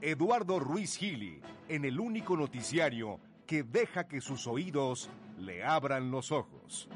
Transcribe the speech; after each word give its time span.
Eduardo 0.00 0.60
Ruiz 0.60 0.96
Gili, 0.96 1.40
en 1.68 1.84
el 1.84 1.98
único 1.98 2.36
noticiario 2.36 3.18
que 3.46 3.64
deja 3.64 4.06
que 4.06 4.20
sus 4.20 4.46
oídos 4.46 5.10
le 5.38 5.64
abran 5.64 6.10
los 6.10 6.30
ojos. 6.30 6.88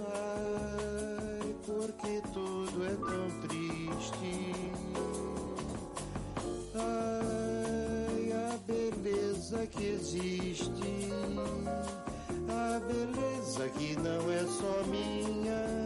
Ai, 0.00 1.54
porque 1.64 2.22
tudo 2.32 2.84
é 2.84 2.94
tão 2.96 3.40
triste. 3.46 4.52
Ai, 6.74 8.32
a 8.32 8.56
beleza 8.66 9.66
que 9.68 9.84
existe. 9.90 11.10
A 12.48 12.80
beleza 12.80 13.68
que 13.70 13.96
não 13.96 14.30
é 14.30 14.44
só 14.46 14.82
minha, 14.88 15.85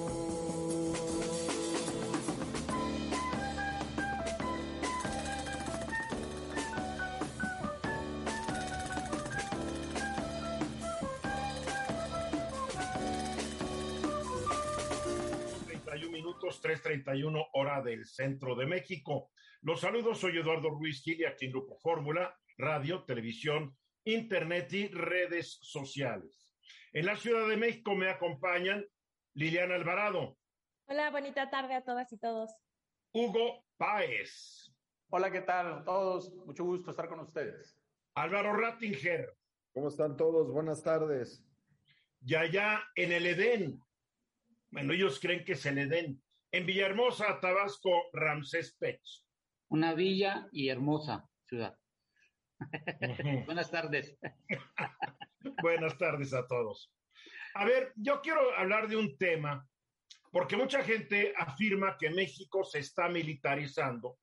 31 16.61 17.31
minutos, 17.31 17.41
3.31 17.41 17.47
hora 17.53 17.81
del 17.81 18.05
centro 18.05 18.55
de 18.55 18.65
México. 18.65 19.31
Los 19.61 19.81
saludos, 19.81 20.19
soy 20.19 20.37
Eduardo 20.37 20.69
Ruiz 20.69 21.01
Gili, 21.03 21.25
aquí 21.25 21.45
en 21.45 21.51
Grupo 21.51 21.77
Fórmula, 21.79 22.35
radio, 22.57 23.03
televisión, 23.03 23.75
internet 24.05 24.71
y 24.73 24.87
redes 24.87 25.59
sociales. 25.61 26.53
En 26.93 27.05
la 27.05 27.15
Ciudad 27.15 27.47
de 27.47 27.57
México 27.57 27.95
me 27.95 28.09
acompañan 28.09 28.85
Liliana 29.33 29.75
Alvarado, 29.75 30.37
Hola, 30.85 31.09
bonita 31.09 31.49
tarde 31.49 31.73
a 31.75 31.83
todas 31.83 32.11
y 32.11 32.17
todos. 32.17 32.51
Hugo 33.13 33.65
Páez, 33.77 34.73
Hola, 35.09 35.31
¿qué 35.31 35.41
tal 35.41 35.73
a 35.73 35.83
todos? 35.83 36.33
Mucho 36.45 36.63
gusto 36.65 36.91
estar 36.91 37.07
con 37.09 37.19
ustedes. 37.21 37.77
Álvaro 38.15 38.53
Rattinger, 38.53 39.33
¿Cómo 39.73 39.87
están 39.87 40.17
todos? 40.17 40.51
Buenas 40.51 40.83
tardes. 40.83 41.45
y 42.25 42.35
allá 42.35 42.83
en 42.95 43.11
el 43.13 43.25
Edén. 43.25 43.79
Bueno, 44.69 44.91
ellos 44.93 45.19
creen 45.19 45.43
que 45.45 45.53
es 45.53 45.65
el 45.65 45.77
Edén. 45.77 46.21
En 46.53 46.65
Villahermosa, 46.65 47.39
Tabasco, 47.39 48.09
Ramsés 48.11 48.75
Pech. 48.77 49.01
Una 49.69 49.93
villa 49.93 50.49
y 50.51 50.67
hermosa 50.67 51.25
ciudad. 51.45 51.77
Buenas 53.45 53.71
tardes. 53.71 54.17
Buenas 55.61 55.97
tardes 55.97 56.33
a 56.33 56.45
todos. 56.47 56.93
A 57.53 57.63
ver, 57.63 57.93
yo 57.95 58.21
quiero 58.21 58.41
hablar 58.57 58.89
de 58.89 58.97
un 58.97 59.17
tema, 59.17 59.65
porque 60.29 60.57
mucha 60.57 60.83
gente 60.83 61.33
afirma 61.37 61.95
que 61.97 62.09
México 62.09 62.65
se 62.65 62.79
está 62.79 63.07
militarizando 63.07 64.19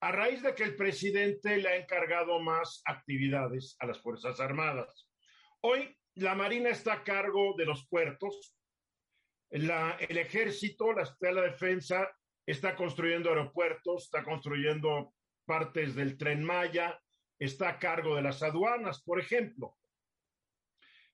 a 0.00 0.12
raíz 0.12 0.42
de 0.42 0.54
que 0.54 0.64
el 0.64 0.76
presidente 0.76 1.58
le 1.58 1.68
ha 1.68 1.76
encargado 1.76 2.40
más 2.40 2.80
actividades 2.86 3.76
a 3.80 3.86
las 3.86 4.00
Fuerzas 4.00 4.40
Armadas. 4.40 5.10
Hoy 5.60 5.94
la 6.14 6.34
Marina 6.34 6.70
está 6.70 6.94
a 6.94 7.04
cargo 7.04 7.54
de 7.58 7.66
los 7.66 7.86
puertos, 7.88 8.55
la- 9.50 9.96
el 10.00 10.18
ejército, 10.18 10.92
la, 10.92 11.16
la 11.20 11.42
defensa, 11.42 12.08
está 12.44 12.76
construyendo 12.76 13.30
aeropuertos, 13.30 14.04
está 14.04 14.22
construyendo 14.22 15.14
partes 15.44 15.94
del 15.94 16.16
tren 16.16 16.44
Maya, 16.44 17.00
está 17.38 17.70
a 17.70 17.78
cargo 17.78 18.16
de 18.16 18.22
las 18.22 18.42
aduanas, 18.42 19.02
por 19.02 19.20
ejemplo 19.20 19.76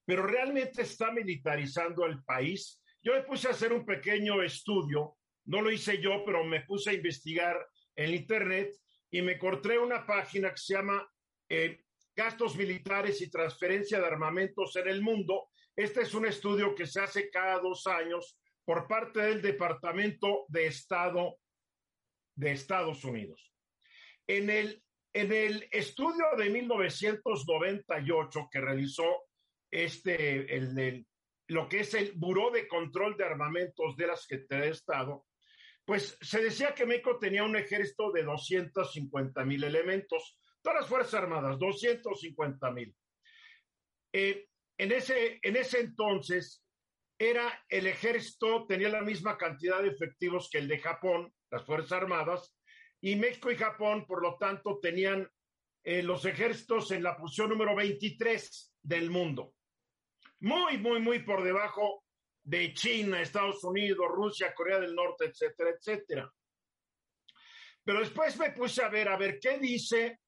pero 0.04 0.26
realmente 0.26 0.82
está 0.82 1.12
militarizando 1.12 2.06
el 2.06 2.22
país. 2.24 2.82
Yo 3.02 3.14
me 3.14 3.22
puse 3.22 3.48
a 3.48 3.52
hacer 3.52 3.72
un 3.72 3.84
pequeño 3.84 4.42
estudio, 4.42 5.16
no 5.44 5.62
lo 5.62 5.70
hice 5.70 6.00
yo, 6.00 6.24
pero 6.24 6.44
me 6.44 6.62
puse 6.62 6.90
a 6.90 6.94
investigar 6.94 7.56
en 7.96 8.14
Internet 8.14 8.74
y 9.10 9.22
me 9.22 9.32
encontré 9.34 9.78
una 9.78 10.06
página 10.06 10.50
que 10.50 10.56
se 10.56 10.74
llama 10.74 11.08
eh, 11.48 11.80
Gastos 12.14 12.56
Militares 12.56 13.20
y 13.20 13.30
Transferencia 13.30 14.00
de 14.00 14.06
Armamentos 14.06 14.74
en 14.76 14.88
el 14.88 15.02
Mundo. 15.02 15.48
Este 15.76 16.02
es 16.02 16.14
un 16.14 16.26
estudio 16.26 16.74
que 16.74 16.86
se 16.86 17.00
hace 17.00 17.30
cada 17.30 17.58
dos 17.60 17.86
años 17.86 18.38
por 18.64 18.86
parte 18.86 19.20
del 19.20 19.40
Departamento 19.42 20.44
de 20.48 20.66
Estado 20.66 21.38
de 22.34 22.52
Estados 22.52 23.04
Unidos. 23.04 23.52
En 24.26 24.48
el, 24.50 24.82
en 25.12 25.32
el 25.32 25.68
estudio 25.72 26.24
de 26.36 26.48
1998 26.50 28.48
que 28.50 28.60
realizó 28.60 29.24
este, 29.70 30.54
el, 30.56 30.78
el- 30.78 31.06
lo 31.48 31.68
que 31.68 31.80
es 31.80 31.92
el 31.94 32.12
Buró 32.14 32.50
de 32.50 32.66
Control 32.68 33.16
de 33.16 33.24
Armamentos 33.24 33.96
de 33.96 34.06
la 34.06 34.16
Secretaría 34.16 34.66
de 34.66 34.70
Estado, 34.70 35.26
pues 35.84 36.16
se 36.20 36.42
decía 36.42 36.72
que 36.74 36.86
México 36.86 37.18
tenía 37.18 37.42
un 37.44 37.56
ejército 37.56 38.10
de 38.12 38.22
250 38.22 39.44
mil 39.44 39.64
elementos, 39.64 40.38
todas 40.62 40.80
las 40.82 40.88
Fuerzas 40.88 41.14
Armadas, 41.14 41.58
250 41.58 42.70
mil. 42.70 42.94
Eh, 44.14 44.46
en, 44.82 44.90
ese, 44.90 45.38
en 45.42 45.54
ese 45.54 45.78
entonces 45.78 46.64
era 47.16 47.64
el 47.68 47.86
ejército, 47.86 48.66
tenía 48.66 48.88
la 48.88 49.02
misma 49.02 49.38
cantidad 49.38 49.80
de 49.80 49.90
efectivos 49.90 50.48
que 50.50 50.58
el 50.58 50.66
de 50.66 50.80
Japón, 50.80 51.32
las 51.52 51.64
Fuerzas 51.64 51.92
Armadas, 51.92 52.52
y 53.00 53.14
México 53.14 53.52
y 53.52 53.56
Japón, 53.56 54.04
por 54.06 54.20
lo 54.20 54.36
tanto, 54.38 54.80
tenían 54.80 55.30
eh, 55.84 56.02
los 56.02 56.24
ejércitos 56.24 56.90
en 56.90 57.04
la 57.04 57.16
posición 57.16 57.50
número 57.50 57.76
23 57.76 58.74
del 58.82 59.08
mundo. 59.08 59.54
Muy, 60.40 60.78
muy, 60.78 60.98
muy 60.98 61.20
por 61.20 61.44
debajo 61.44 62.02
de 62.42 62.74
China, 62.74 63.22
Estados 63.22 63.62
Unidos, 63.62 64.08
Rusia, 64.08 64.52
Corea 64.52 64.80
del 64.80 64.96
Norte, 64.96 65.26
etcétera, 65.26 65.70
etcétera. 65.70 66.32
Pero 67.84 68.00
después 68.00 68.36
me 68.36 68.50
puse 68.50 68.82
a 68.82 68.88
ver, 68.88 69.08
a 69.08 69.16
ver, 69.16 69.38
¿qué 69.40 69.58
dice 69.58 70.18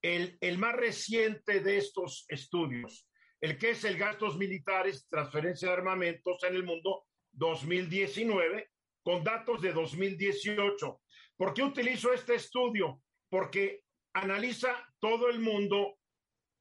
el, 0.00 0.38
el 0.40 0.56
más 0.56 0.74
reciente 0.74 1.60
de 1.60 1.76
estos 1.76 2.24
estudios? 2.28 3.07
El 3.40 3.58
que 3.58 3.70
es 3.70 3.84
el 3.84 3.96
gastos 3.96 4.36
militares, 4.36 5.06
transferencia 5.08 5.68
de 5.68 5.74
armamentos 5.74 6.42
en 6.42 6.54
el 6.54 6.64
mundo 6.64 7.04
2019, 7.32 8.70
con 9.02 9.22
datos 9.22 9.62
de 9.62 9.72
2018. 9.72 11.00
¿Por 11.36 11.54
qué 11.54 11.62
utilizo 11.62 12.12
este 12.12 12.34
estudio? 12.34 13.00
Porque 13.30 13.82
analiza 14.12 14.74
todo 14.98 15.30
el 15.30 15.38
mundo 15.38 15.98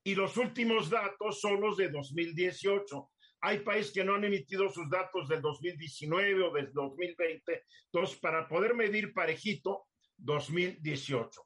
y 0.03 0.15
los 0.15 0.37
últimos 0.37 0.89
datos 0.89 1.41
son 1.41 1.59
los 1.59 1.77
de 1.77 1.89
2018. 1.89 3.09
Hay 3.41 3.59
países 3.59 3.91
que 3.91 4.03
no 4.03 4.15
han 4.15 4.23
emitido 4.23 4.69
sus 4.69 4.89
datos 4.89 5.27
del 5.27 5.41
2019 5.41 6.43
o 6.43 6.53
del 6.53 6.71
2020. 6.71 7.63
Entonces, 7.91 8.17
para 8.19 8.47
poder 8.47 8.73
medir 8.73 9.13
parejito, 9.13 9.87
2018. 10.17 11.41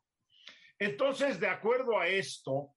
Entonces, 0.80 1.40
de 1.40 1.48
acuerdo 1.48 2.00
a 2.00 2.08
esto, 2.08 2.70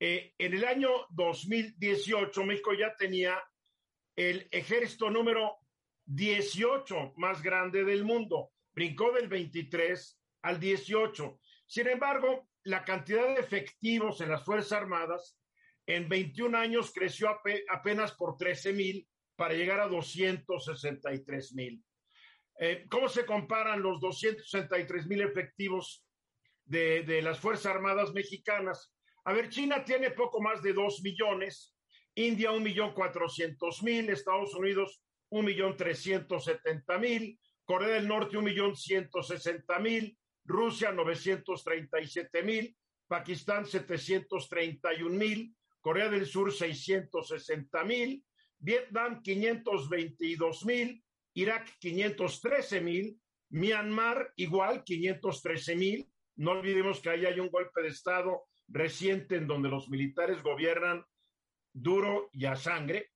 eh, 0.00 0.32
en 0.38 0.54
el 0.54 0.64
año 0.64 0.88
2018, 1.10 2.44
México 2.44 2.72
ya 2.74 2.96
tenía 2.96 3.40
el 4.16 4.48
ejército 4.50 5.10
número 5.10 5.58
18 6.06 7.12
más 7.16 7.42
grande 7.42 7.84
del 7.84 8.04
mundo. 8.04 8.50
Brincó 8.72 9.12
del 9.12 9.28
23 9.28 10.18
al 10.42 10.58
18. 10.58 11.38
Sin 11.66 11.86
embargo, 11.88 12.48
la 12.64 12.84
cantidad 12.84 13.26
de 13.34 13.40
efectivos 13.40 14.20
en 14.20 14.30
las 14.30 14.44
Fuerzas 14.44 14.72
Armadas 14.72 15.38
en 15.86 16.08
21 16.08 16.56
años 16.56 16.92
creció 16.92 17.28
ape- 17.28 17.64
apenas 17.68 18.12
por 18.12 18.36
13 18.36 18.72
mil 18.72 19.06
para 19.36 19.54
llegar 19.54 19.80
a 19.80 19.88
263 19.88 21.54
mil. 21.54 21.82
Eh, 22.58 22.86
¿Cómo 22.88 23.08
se 23.08 23.24
comparan 23.24 23.82
los 23.82 24.00
263 24.00 25.06
mil 25.06 25.22
efectivos 25.22 26.04
de 26.64 27.20
las 27.22 27.38
Fuerzas 27.38 27.66
Armadas 27.74 28.12
mexicanas 28.12 28.94
A 29.24 29.32
ver, 29.32 29.48
China 29.48 29.84
tiene 29.84 30.10
poco 30.10 30.40
más 30.40 30.62
de 30.62 30.72
2 30.72 31.02
millones, 31.02 31.74
India 32.14 32.52
1.400.000, 32.52 34.10
Estados 34.10 34.54
Unidos 34.54 35.02
1.370.000, 35.30 37.38
Corea 37.64 37.88
del 37.88 38.08
Norte 38.08 38.38
1.160.000, 38.38 40.16
Rusia 40.44 40.92
937.000, 40.92 42.76
Pakistán 43.06 43.64
731.000, 43.64 45.54
Corea 45.80 46.08
del 46.08 46.26
Sur 46.26 46.52
660.000, 46.52 48.24
Vietnam 48.58 49.22
522.000, 49.22 51.02
Irak 51.34 51.78
513.000, 51.80 53.16
Myanmar 53.50 54.32
igual 54.36 54.84
513.000. 54.84 56.08
No 56.36 56.52
olvidemos 56.52 57.00
que 57.00 57.10
ahí 57.10 57.26
hay 57.26 57.40
un 57.40 57.48
golpe 57.48 57.82
de 57.82 57.88
Estado 57.88 58.49
reciente 58.70 59.36
en 59.36 59.46
donde 59.46 59.68
los 59.68 59.88
militares 59.88 60.42
gobiernan 60.42 61.04
duro 61.72 62.30
y 62.32 62.46
a 62.46 62.56
sangre. 62.56 63.10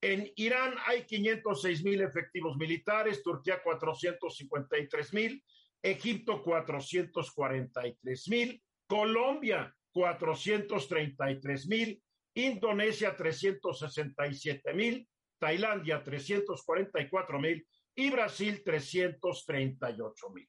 En 0.00 0.30
Irán 0.36 0.74
hay 0.86 1.04
506 1.04 1.84
mil 1.84 2.00
efectivos 2.02 2.56
militares, 2.56 3.22
Turquía 3.22 3.62
453 3.62 5.14
mil, 5.14 5.42
Egipto 5.82 6.42
443 6.42 8.28
mil, 8.28 8.62
Colombia 8.86 9.74
433 9.92 11.66
mil, 11.68 12.02
Indonesia 12.34 13.16
367 13.16 14.74
mil, 14.74 15.08
Tailandia 15.38 16.02
344 16.02 17.40
mil 17.40 17.66
y 17.94 18.10
Brasil 18.10 18.62
338 18.62 20.30
mil. 20.30 20.48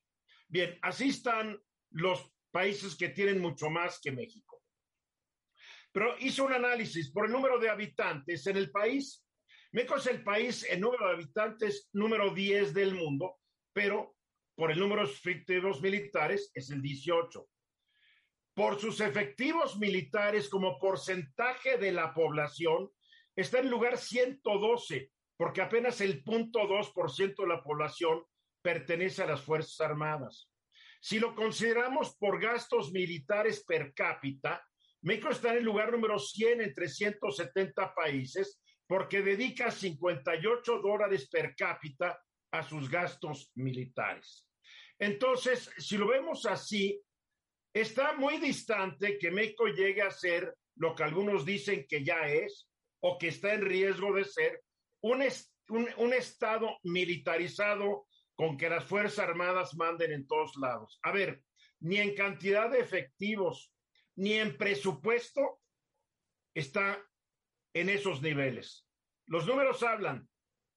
Bien, 0.50 0.78
así 0.82 1.10
están 1.10 1.58
los 1.92 2.32
países 2.52 2.96
que 2.96 3.10
tienen 3.10 3.40
mucho 3.40 3.70
más 3.70 4.00
que 4.02 4.12
México. 4.12 4.62
Pero 5.92 6.16
hizo 6.20 6.46
un 6.46 6.54
análisis 6.54 7.12
por 7.12 7.26
el 7.26 7.32
número 7.32 7.60
de 7.60 7.70
habitantes 7.70 8.46
en 8.48 8.58
el 8.58 8.72
país. 8.72 9.26
México 9.72 9.96
es 9.96 10.08
el 10.08 10.24
país 10.24 10.66
en 10.70 10.82
número 10.82 11.08
de 11.08 11.14
habitantes 11.14 11.90
número 11.94 12.34
10 12.34 12.74
del 12.74 12.94
mundo, 12.94 13.38
pero 13.74 14.16
por 14.56 14.72
el 14.72 14.80
número 14.80 15.06
de 15.06 15.12
efectivos 15.12 15.82
militares 15.82 16.52
es 16.54 16.70
el 16.72 16.82
18. 16.82 17.48
Por 18.54 18.80
sus 18.80 19.02
efectivos 19.02 19.78
militares 19.78 20.50
como 20.50 20.80
porcentaje 20.80 21.78
de 21.78 21.92
la 21.92 22.14
población, 22.14 22.90
está 23.36 23.60
en 23.60 23.70
lugar 23.70 23.98
112, 23.98 25.12
porque 25.38 25.62
apenas 25.62 26.02
el 26.02 26.24
0.2% 26.24 27.36
de 27.38 27.48
la 27.48 27.62
población 27.62 28.24
pertenece 28.64 29.22
a 29.22 29.28
las 29.28 29.42
Fuerzas 29.42 29.80
Armadas. 29.82 30.50
Si 31.08 31.20
lo 31.20 31.34
consideramos 31.34 32.18
por 32.18 32.38
gastos 32.38 32.92
militares 32.92 33.64
per 33.64 33.94
cápita, 33.94 34.62
México 35.04 35.30
está 35.30 35.52
en 35.52 35.60
el 35.60 35.64
lugar 35.64 35.94
número 35.94 36.20
100 36.20 36.60
entre 36.60 36.90
170 36.90 37.96
países 37.96 38.60
porque 38.86 39.22
dedica 39.22 39.72
58 39.72 40.82
dólares 40.82 41.30
per 41.30 41.56
cápita 41.56 42.22
a 42.52 42.62
sus 42.62 42.90
gastos 42.90 43.54
militares. 43.56 44.50
Entonces, 45.00 45.72
si 45.78 45.98
lo 45.98 46.10
vemos 46.10 46.46
así, 46.46 47.02
está 47.74 48.12
muy 48.12 48.38
distante 48.38 49.18
que 49.18 49.32
México 49.32 49.68
llegue 49.68 50.02
a 50.02 50.12
ser 50.12 50.58
lo 50.76 50.94
que 50.94 51.04
algunos 51.04 51.46
dicen 51.46 51.86
que 51.88 52.04
ya 52.04 52.28
es 52.28 52.68
o 53.00 53.18
que 53.18 53.30
está 53.30 53.54
en 53.54 53.62
riesgo 53.62 54.14
de 54.14 54.26
ser 54.26 54.62
un, 55.00 55.24
un, 55.70 56.14
Estado 56.14 56.78
militarizado 56.84 58.08
con 58.38 58.56
que 58.56 58.70
las 58.70 58.86
Fuerzas 58.86 59.28
Armadas 59.28 59.76
manden 59.76 60.12
en 60.12 60.28
todos 60.28 60.56
lados. 60.58 61.00
A 61.02 61.12
ver, 61.12 61.44
ni 61.80 61.98
en 61.98 62.16
cantidad 62.16 62.70
de 62.70 62.80
efectivos, 62.80 63.74
ni 64.16 64.34
en 64.34 64.56
presupuesto 64.58 65.60
está 66.54 67.04
en 67.74 67.90
esos 67.90 68.22
niveles. 68.22 68.88
Los 69.26 69.48
números 69.48 69.82
hablan, 69.82 70.30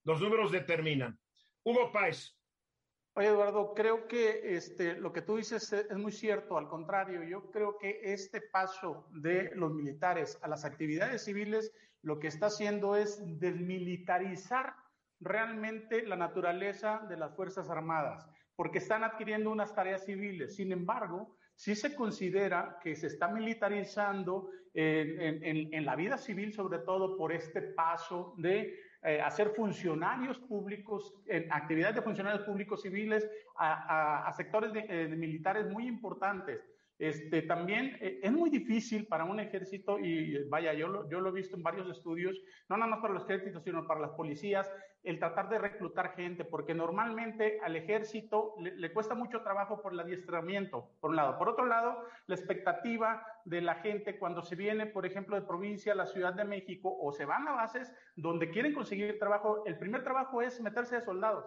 los 0.04 0.20
números 0.20 0.50
determinan. 0.50 1.20
Hugo 1.62 1.92
Páez. 1.92 2.34
Oye, 3.14 3.28
Eduardo, 3.28 3.74
creo 3.74 4.08
que 4.08 4.56
este, 4.56 4.94
lo 4.94 5.12
que 5.12 5.20
tú 5.20 5.36
dices 5.36 5.70
es 5.72 5.96
muy 5.96 6.12
cierto. 6.12 6.56
Al 6.56 6.68
contrario, 6.68 7.22
yo 7.24 7.50
creo 7.50 7.76
que 7.76 8.00
este 8.02 8.40
paso 8.40 9.06
de 9.10 9.50
los 9.54 9.72
militares 9.72 10.38
a 10.42 10.48
las 10.48 10.64
actividades 10.64 11.24
civiles 11.24 11.72
lo 12.02 12.18
que 12.18 12.28
está 12.28 12.46
haciendo 12.46 12.96
es 12.96 13.20
desmilitarizar 13.38 14.74
realmente 15.20 16.06
la 16.06 16.16
naturaleza 16.16 17.06
de 17.08 17.16
las 17.16 17.34
Fuerzas 17.34 17.68
Armadas, 17.70 18.28
porque 18.56 18.78
están 18.78 19.04
adquiriendo 19.04 19.50
unas 19.50 19.74
tareas 19.74 20.04
civiles. 20.04 20.56
Sin 20.56 20.72
embargo, 20.72 21.36
sí 21.54 21.74
se 21.74 21.94
considera 21.94 22.78
que 22.82 22.96
se 22.96 23.06
está 23.06 23.28
militarizando 23.28 24.50
en, 24.72 25.84
la 25.84 25.96
vida 25.96 26.16
civil, 26.16 26.52
sobre 26.52 26.78
todo 26.78 27.16
por 27.16 27.32
este 27.32 27.60
paso 27.60 28.34
de 28.38 28.78
eh, 29.02 29.20
hacer 29.20 29.50
funcionarios 29.50 30.38
públicos, 30.38 31.14
en 31.26 31.52
actividades 31.52 31.96
de 31.96 32.02
funcionarios 32.02 32.44
públicos 32.44 32.82
civiles 32.82 33.28
a, 33.56 34.32
sectores 34.36 34.72
eh, 34.74 35.08
de 35.08 35.16
militares 35.16 35.68
muy 35.68 35.86
importantes. 35.86 36.60
Este, 37.00 37.40
también 37.40 37.96
eh, 38.02 38.20
es 38.22 38.30
muy 38.30 38.50
difícil 38.50 39.06
para 39.06 39.24
un 39.24 39.40
ejército, 39.40 39.98
y 39.98 40.46
vaya, 40.50 40.74
yo 40.74 40.86
lo, 40.86 41.08
yo 41.08 41.20
lo 41.20 41.30
he 41.30 41.32
visto 41.32 41.56
en 41.56 41.62
varios 41.62 41.88
estudios, 41.88 42.38
no 42.68 42.76
nada 42.76 42.90
más 42.90 43.00
para 43.00 43.14
los 43.14 43.24
ejércitos, 43.24 43.64
sino 43.64 43.86
para 43.86 44.00
las 44.00 44.10
policías, 44.10 44.70
el 45.02 45.18
tratar 45.18 45.48
de 45.48 45.58
reclutar 45.58 46.14
gente, 46.14 46.44
porque 46.44 46.74
normalmente 46.74 47.58
al 47.64 47.74
ejército 47.74 48.54
le, 48.60 48.76
le, 48.76 48.92
cuesta 48.92 49.14
mucho 49.14 49.40
trabajo 49.40 49.80
por 49.80 49.94
el 49.94 50.00
adiestramiento, 50.00 50.90
por 51.00 51.08
un 51.08 51.16
lado. 51.16 51.38
Por 51.38 51.48
otro 51.48 51.64
lado, 51.64 52.04
la 52.26 52.34
expectativa 52.34 53.26
de 53.46 53.62
la 53.62 53.76
gente 53.76 54.18
cuando 54.18 54.42
se 54.42 54.54
viene, 54.54 54.84
por 54.84 55.06
ejemplo, 55.06 55.36
de 55.36 55.46
provincia 55.46 55.94
a 55.94 55.96
la 55.96 56.04
Ciudad 56.04 56.34
de 56.34 56.44
México 56.44 56.94
o 57.00 57.12
se 57.12 57.24
van 57.24 57.48
a 57.48 57.52
bases 57.52 57.90
donde 58.14 58.50
quieren 58.50 58.74
conseguir 58.74 59.18
trabajo, 59.18 59.64
el 59.64 59.78
primer 59.78 60.04
trabajo 60.04 60.42
es 60.42 60.60
meterse 60.60 60.96
de 60.96 61.00
soldados, 61.00 61.46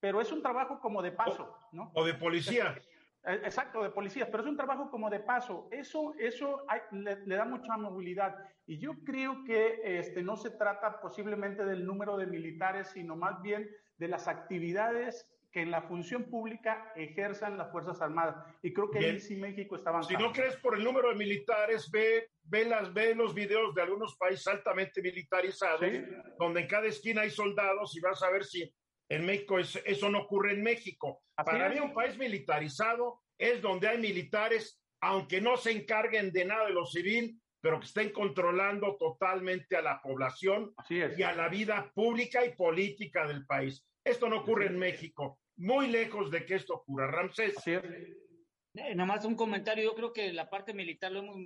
pero 0.00 0.22
es 0.22 0.32
un 0.32 0.40
trabajo 0.40 0.80
como 0.80 1.02
de 1.02 1.12
paso, 1.12 1.54
¿no? 1.72 1.90
O 1.94 2.06
de 2.06 2.14
policía. 2.14 2.74
Eh, 2.74 2.93
exacto, 3.26 3.82
de 3.82 3.90
policías, 3.90 4.28
pero 4.30 4.42
es 4.42 4.48
un 4.48 4.56
trabajo 4.56 4.90
como 4.90 5.10
de 5.10 5.20
paso. 5.20 5.68
Eso, 5.70 6.14
eso 6.18 6.64
hay, 6.68 6.80
le, 6.92 7.24
le, 7.26 7.36
da 7.36 7.44
mucha 7.44 7.76
movilidad. 7.76 8.36
Y 8.66 8.78
yo 8.78 8.92
creo 9.04 9.44
que 9.44 9.80
este, 9.98 10.22
no 10.22 10.36
se 10.36 10.50
trata 10.50 11.00
posiblemente 11.00 11.64
del 11.64 11.86
número 11.86 12.16
de 12.16 12.26
militares, 12.26 12.88
sino 12.88 13.16
más 13.16 13.40
bien 13.42 13.68
de 13.96 14.08
las 14.08 14.28
actividades 14.28 15.30
que 15.54 15.62
en 15.62 15.70
la 15.70 15.82
función 15.82 16.24
pública 16.24 16.92
ejerzan 16.96 17.56
las 17.56 17.70
Fuerzas 17.70 18.02
Armadas. 18.02 18.44
Y 18.60 18.72
creo 18.72 18.90
que 18.90 18.98
bien. 18.98 19.12
ahí 19.12 19.20
sí 19.20 19.36
México 19.36 19.76
está 19.76 19.90
avanzando. 19.90 20.18
Si 20.18 20.24
no 20.24 20.32
crees 20.32 20.56
por 20.56 20.76
el 20.76 20.82
número 20.82 21.10
de 21.10 21.14
militares, 21.14 21.88
ve, 21.92 22.28
ve, 22.42 22.64
las, 22.64 22.92
ve 22.92 23.14
los 23.14 23.32
videos 23.32 23.72
de 23.72 23.82
algunos 23.82 24.16
países 24.16 24.48
altamente 24.48 25.00
militarizados, 25.00 25.80
¿Sí? 25.80 26.02
donde 26.40 26.62
en 26.62 26.66
cada 26.66 26.88
esquina 26.88 27.22
hay 27.22 27.30
soldados 27.30 27.96
y 27.96 28.00
vas 28.00 28.20
a 28.24 28.30
ver 28.30 28.44
si 28.44 28.68
en 29.08 29.26
México 29.26 29.58
es, 29.58 29.80
eso 29.84 30.08
no 30.10 30.20
ocurre 30.20 30.52
en 30.52 30.62
México. 30.62 31.22
Así 31.36 31.50
Para 31.50 31.68
es. 31.68 31.74
mí 31.74 31.80
un 31.80 31.94
país 31.94 32.16
militarizado 32.16 33.22
es 33.38 33.60
donde 33.60 33.88
hay 33.88 33.98
militares, 33.98 34.80
aunque 35.00 35.40
no 35.40 35.56
se 35.56 35.72
encarguen 35.72 36.32
de 36.32 36.44
nada 36.44 36.66
de 36.66 36.72
lo 36.72 36.86
civil, 36.86 37.40
pero 37.60 37.80
que 37.80 37.86
estén 37.86 38.10
controlando 38.10 38.96
totalmente 38.96 39.76
a 39.76 39.82
la 39.82 40.00
población 40.02 40.74
y 40.88 41.22
a 41.22 41.34
la 41.34 41.48
vida 41.48 41.90
pública 41.94 42.44
y 42.44 42.54
política 42.54 43.26
del 43.26 43.46
país. 43.46 43.82
Esto 44.04 44.28
no 44.28 44.40
ocurre 44.40 44.66
en 44.66 44.78
México, 44.78 45.40
muy 45.56 45.88
lejos 45.88 46.30
de 46.30 46.44
que 46.44 46.56
esto 46.56 46.74
ocurra. 46.74 47.10
Ramsés. 47.10 47.54
Eh, 47.66 48.94
nomás 48.94 49.24
un 49.24 49.36
comentario, 49.36 49.84
yo 49.84 49.94
creo 49.94 50.12
que 50.12 50.32
la 50.32 50.50
parte 50.50 50.74
militar 50.74 51.12
lo 51.12 51.20
hemos 51.20 51.36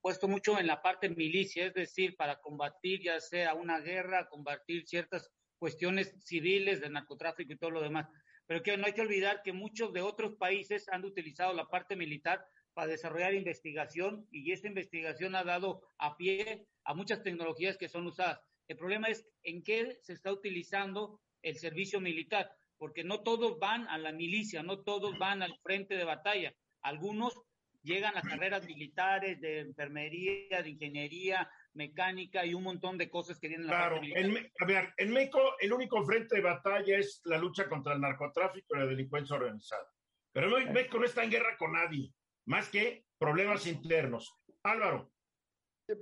puesto 0.00 0.26
mucho 0.26 0.58
en 0.58 0.66
la 0.66 0.80
parte 0.82 1.08
milicia, 1.08 1.66
es 1.66 1.74
decir, 1.74 2.16
para 2.16 2.40
combatir 2.40 3.02
ya 3.02 3.20
sea 3.20 3.54
una 3.54 3.78
guerra, 3.80 4.28
combatir 4.28 4.86
ciertas 4.86 5.30
cuestiones 5.60 6.16
civiles 6.24 6.80
de 6.80 6.88
narcotráfico 6.88 7.52
y 7.52 7.58
todo 7.58 7.70
lo 7.70 7.82
demás. 7.82 8.08
Pero 8.46 8.62
que 8.62 8.76
no 8.76 8.86
hay 8.86 8.94
que 8.94 9.02
olvidar 9.02 9.42
que 9.44 9.52
muchos 9.52 9.92
de 9.92 10.00
otros 10.00 10.34
países 10.34 10.88
han 10.88 11.04
utilizado 11.04 11.52
la 11.52 11.68
parte 11.68 11.94
militar 11.94 12.44
para 12.72 12.88
desarrollar 12.88 13.34
investigación 13.34 14.26
y 14.32 14.50
esta 14.52 14.68
investigación 14.68 15.36
ha 15.36 15.44
dado 15.44 15.82
a 15.98 16.16
pie 16.16 16.66
a 16.84 16.94
muchas 16.94 17.22
tecnologías 17.22 17.76
que 17.76 17.88
son 17.88 18.06
usadas. 18.06 18.40
El 18.68 18.76
problema 18.78 19.08
es 19.08 19.28
en 19.42 19.62
qué 19.62 19.98
se 20.00 20.14
está 20.14 20.32
utilizando 20.32 21.20
el 21.42 21.56
servicio 21.56 22.00
militar, 22.00 22.50
porque 22.78 23.04
no 23.04 23.20
todos 23.22 23.58
van 23.58 23.86
a 23.88 23.98
la 23.98 24.12
milicia, 24.12 24.62
no 24.62 24.80
todos 24.80 25.18
van 25.18 25.42
al 25.42 25.58
frente 25.62 25.94
de 25.96 26.04
batalla. 26.04 26.54
Algunos 26.80 27.34
llegan 27.82 28.16
a 28.16 28.22
carreras 28.22 28.66
militares 28.66 29.40
de 29.40 29.60
enfermería, 29.60 30.62
de 30.62 30.70
ingeniería, 30.70 31.50
mecánica 31.74 32.44
y 32.44 32.54
un 32.54 32.64
montón 32.64 32.98
de 32.98 33.08
cosas 33.08 33.38
que 33.38 33.48
tienen 33.48 33.66
claro, 33.66 34.00
la 34.02 34.18
en, 34.18 34.52
a 34.58 34.64
ver, 34.66 34.92
en 34.96 35.12
México 35.12 35.40
el 35.60 35.72
único 35.72 36.04
frente 36.04 36.36
de 36.36 36.42
batalla 36.42 36.98
es 36.98 37.20
la 37.24 37.38
lucha 37.38 37.68
contra 37.68 37.94
el 37.94 38.00
narcotráfico 38.00 38.74
y 38.74 38.78
la 38.78 38.86
delincuencia 38.86 39.36
organizada. 39.36 39.86
Pero 40.32 40.48
México 40.72 40.98
no 40.98 41.04
está 41.04 41.24
en 41.24 41.30
guerra 41.30 41.56
con 41.58 41.72
nadie, 41.72 42.12
más 42.46 42.68
que 42.68 43.04
problemas 43.18 43.66
internos. 43.66 44.36
Álvaro. 44.62 45.12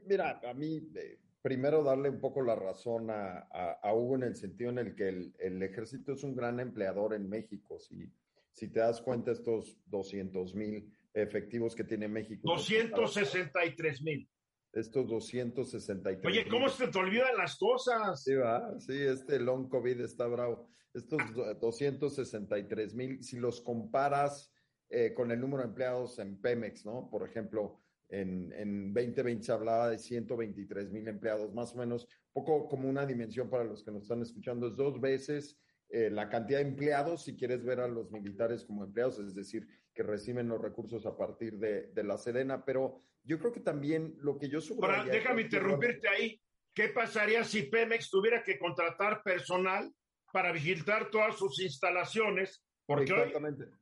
Mira, 0.05 0.41
a 0.45 0.53
mí, 0.53 0.83
eh, 0.97 1.19
primero 1.41 1.83
darle 1.83 2.11
un 2.11 2.21
poco 2.21 2.43
la 2.43 2.55
razón 2.55 3.11
a, 3.11 3.49
a, 3.51 3.79
a, 3.83 3.95
Hugo 3.95 4.17
en 4.17 4.25
el 4.25 4.37
sentido 4.37 4.71
en 4.71 4.79
el 4.79 4.95
que 4.95 5.09
el, 5.09 5.35
el, 5.39 5.63
ejército 5.63 6.13
es 6.13 6.23
un 6.25 6.35
gran 6.35 6.61
empleador 6.61 7.15
en 7.15 7.29
México. 7.29 7.79
Si, 7.79 8.13
si 8.53 8.69
te 8.69 8.81
das 8.81 9.01
cuenta, 9.01 9.31
estos 9.31 9.79
200 9.87 10.55
mil 10.55 10.93
efectivos 11.15 11.75
que 11.75 11.85
tiene 11.85 12.09
México. 12.09 12.43
263 12.45 14.03
mil. 14.03 14.29
Estos 14.73 15.09
263. 15.09 16.25
Oye, 16.25 16.49
¿cómo 16.49 16.69
se 16.69 16.89
te 16.89 16.99
olvidan 16.99 17.37
las 17.37 17.57
cosas? 17.57 18.23
Sí, 18.23 18.35
va, 18.35 18.79
sí, 18.79 19.01
este 19.01 19.41
long 19.41 19.69
COVID 19.69 20.01
está 20.01 20.27
bravo. 20.27 20.69
Estos 20.93 21.21
263 21.61 22.95
mil, 22.95 23.23
si 23.23 23.39
los 23.39 23.61
comparas 23.61 24.53
eh, 24.91 25.15
con 25.15 25.31
el 25.31 25.41
número 25.41 25.63
de 25.63 25.69
empleados 25.69 26.19
en 26.19 26.41
Pemex, 26.41 26.85
¿no? 26.85 27.09
Por 27.11 27.27
ejemplo, 27.29 27.81
en, 28.09 28.53
en 28.53 28.93
2020 28.93 29.45
se 29.45 29.53
hablaba 29.53 29.91
de 29.91 29.99
123 29.99 30.91
mil 30.91 31.09
empleados, 31.09 31.53
más 31.55 31.75
o 31.75 31.79
menos, 31.79 32.09
poco 32.33 32.69
como 32.69 32.89
una 32.89 33.07
dimensión 33.07 33.51
para 33.51 33.65
los 33.65 33.83
que 33.85 33.91
nos 33.91 34.03
están 34.03 34.23
escuchando, 34.23 34.69
es 34.69 34.77
dos 34.77 35.01
veces 35.01 35.59
eh, 35.91 36.11
la 36.11 36.29
cantidad 36.29 36.59
de 36.59 36.69
empleados, 36.69 37.25
si 37.25 37.35
quieres 37.35 37.65
ver 37.65 37.81
a 37.81 37.89
los 37.89 38.11
militares 38.11 38.65
como 38.65 38.85
empleados, 38.85 39.19
es 39.19 39.35
decir, 39.35 39.67
que 39.99 40.05
reciben 40.05 40.47
los 40.47 40.63
recursos 40.63 41.05
a 41.07 41.17
partir 41.17 41.59
de, 41.59 41.89
de 41.89 42.05
la 42.05 42.17
Sedena, 42.17 42.65
pero 42.65 43.03
yo 43.25 43.37
creo 43.37 43.53
que 43.53 43.59
también 43.59 44.15
lo 44.21 44.39
que 44.39 44.49
yo 44.49 44.61
Ahora, 44.81 45.03
déjame 45.03 45.43
interrumpirte 45.43 46.09
ahí. 46.09 46.41
¿Qué 46.73 46.91
pasaría 46.91 47.43
si 47.43 47.65
Pemex 47.65 48.09
tuviera 48.09 48.45
que 48.45 48.61
contratar 48.61 49.25
personal 49.25 49.93
para 50.33 50.53
vigilar 50.53 51.11
todas 51.11 51.37
sus 51.37 51.61
instalaciones 51.61 52.65
porque 52.87 53.13
hoy 53.13 53.33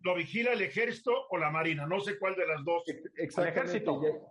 lo 0.01 0.15
vigila 0.15 0.55
el 0.55 0.63
ejército 0.63 1.13
o 1.29 1.37
la 1.37 1.51
marina, 1.51 1.87
no 1.87 2.01
sé 2.01 2.19
cuál 2.19 2.35
de 2.35 2.47
las 2.47 2.65
dos. 2.65 2.83
Exactamente, 3.19 3.91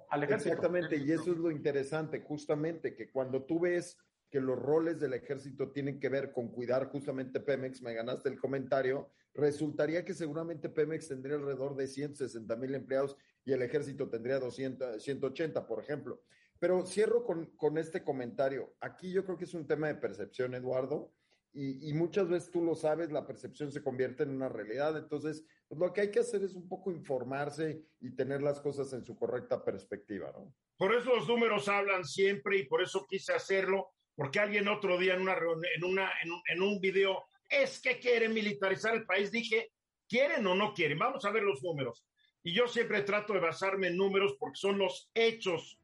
al 0.09 0.23
ejército. 0.23 0.49
Exactamente, 0.49 0.97
y 0.97 1.11
eso 1.11 1.33
es 1.33 1.37
lo 1.37 1.51
interesante, 1.51 2.19
justamente, 2.21 2.95
que 2.95 3.11
cuando 3.11 3.43
tú 3.43 3.59
ves 3.59 3.95
que 4.31 4.41
los 4.41 4.57
roles 4.57 4.99
del 4.99 5.13
ejército 5.13 5.71
tienen 5.71 5.99
que 5.99 6.09
ver 6.09 6.33
con 6.33 6.49
cuidar 6.49 6.87
justamente 6.87 7.39
Pemex, 7.39 7.83
me 7.83 7.93
ganaste 7.93 8.27
el 8.27 8.39
comentario, 8.39 9.11
resultaría 9.35 10.03
que 10.03 10.13
seguramente 10.13 10.69
Pemex 10.69 11.07
tendría 11.07 11.35
alrededor 11.35 11.75
de 11.75 11.87
160 11.87 12.55
mil 12.55 12.73
empleados 12.73 13.15
y 13.43 13.51
el 13.51 13.61
ejército 13.61 14.09
tendría 14.09 14.39
200, 14.39 15.01
180, 15.03 15.67
por 15.67 15.83
ejemplo. 15.83 16.21
Pero 16.57 16.85
cierro 16.85 17.23
con, 17.23 17.45
con 17.57 17.77
este 17.77 18.03
comentario. 18.03 18.73
Aquí 18.79 19.11
yo 19.11 19.23
creo 19.25 19.37
que 19.37 19.43
es 19.43 19.53
un 19.53 19.67
tema 19.67 19.87
de 19.87 19.95
percepción, 19.95 20.55
Eduardo 20.55 21.13
y, 21.57 21.93
muchas 21.93 22.27
veces 22.27 22.51
tú 22.51 22.61
lo 22.61 22.75
sabes, 22.75 23.13
la 23.13 23.25
percepción 23.25 23.71
se 23.71 23.81
convierte 23.81 24.23
en 24.23 24.31
una 24.31 24.49
realidad. 24.49 24.97
Entonces, 24.97 25.45
pues, 25.69 25.79
lo 25.79 25.93
que 25.93 26.01
hay 26.01 26.11
que 26.11 26.19
hacer 26.19 26.43
es 26.43 26.53
un 26.53 26.67
poco 26.67 26.91
informarse 26.91 27.81
y 28.01 28.13
tener 28.13 28.41
las 28.41 28.59
cosas 28.59 28.91
en 28.91 29.05
su 29.05 29.15
correcta 29.15 29.63
perspectiva, 29.63 30.33
¿no? 30.33 30.53
Por 30.77 30.93
eso 30.93 31.15
los 31.15 31.29
números 31.29 31.69
hablan 31.69 32.03
siempre 32.03 32.57
y 32.57 32.65
por 32.65 32.81
eso 32.81 33.05
quise 33.07 33.31
hacerlo, 33.31 33.87
porque 34.15 34.41
alguien 34.41 34.67
otro 34.67 34.97
día 34.97 35.13
en 35.13 35.21
una 35.21 35.37
en 35.77 35.83
una 35.85 36.11
en 36.21 36.31
un, 36.31 36.41
en 36.49 36.61
un 36.61 36.81
video 36.81 37.23
es 37.63 37.79
que 37.79 37.99
quieren 37.99 38.33
militarizar 38.33 38.95
el 38.95 39.05
país. 39.05 39.31
Dije, 39.31 39.71
¿quieren 40.07 40.45
o 40.47 40.55
no 40.55 40.73
quieren? 40.73 40.99
Vamos 40.99 41.25
a 41.25 41.31
ver 41.31 41.43
los 41.43 41.61
números. 41.63 42.05
Y 42.43 42.53
yo 42.53 42.67
siempre 42.67 43.01
trato 43.01 43.33
de 43.33 43.39
basarme 43.39 43.87
en 43.87 43.97
números 43.97 44.35
porque 44.39 44.57
son 44.57 44.77
los 44.77 45.09
hechos 45.13 45.79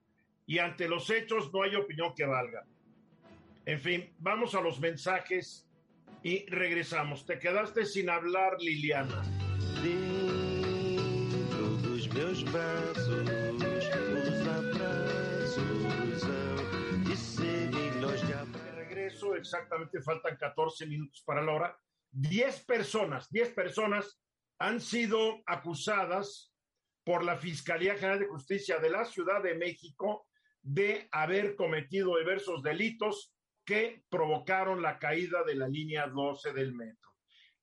y 0.46 0.60
ante 0.60 0.88
los 0.88 1.10
hechos 1.10 1.52
no 1.54 1.64
hay 1.64 1.76
opinión 1.76 2.14
que 2.16 2.26
valga. 2.26 2.66
En 3.66 3.80
fin, 3.80 4.14
vamos 4.20 4.54
a 4.56 4.62
los 4.62 4.80
mensajes 4.80 5.68
y 6.24 6.46
regresamos. 6.48 7.26
Te 7.26 7.40
quedaste 7.40 7.86
sin 7.86 8.10
hablar, 8.10 8.58
Liliana. 8.60 9.24
Regreso, 19.22 19.36
exactamente 19.36 20.02
faltan 20.02 20.38
14 20.38 20.86
minutos 20.86 21.24
para 21.26 21.42
la 21.42 21.54
hora. 21.54 21.78
10 22.12 22.66
personas, 22.66 23.30
10 23.30 23.54
personas 23.54 24.22
han 24.60 24.82
sido 24.82 25.42
acusadas 25.46 26.54
por 27.04 27.24
la 27.24 27.38
Fiscalía 27.38 27.96
General 27.96 28.20
de 28.20 28.28
Justicia 28.28 28.80
de 28.80 28.90
la 28.90 29.06
Ciudad 29.06 29.42
de 29.42 29.56
México 29.56 30.28
de 30.62 31.08
haber 31.12 31.56
cometido 31.56 32.18
diversos 32.18 32.62
delitos 32.62 33.34
que 33.66 34.04
provocaron 34.10 34.82
la 34.82 35.00
caída 35.00 35.44
de 35.44 35.56
la 35.56 35.68
línea 35.68 36.08
12 36.08 36.54
del 36.54 36.74
metro. 36.74 37.10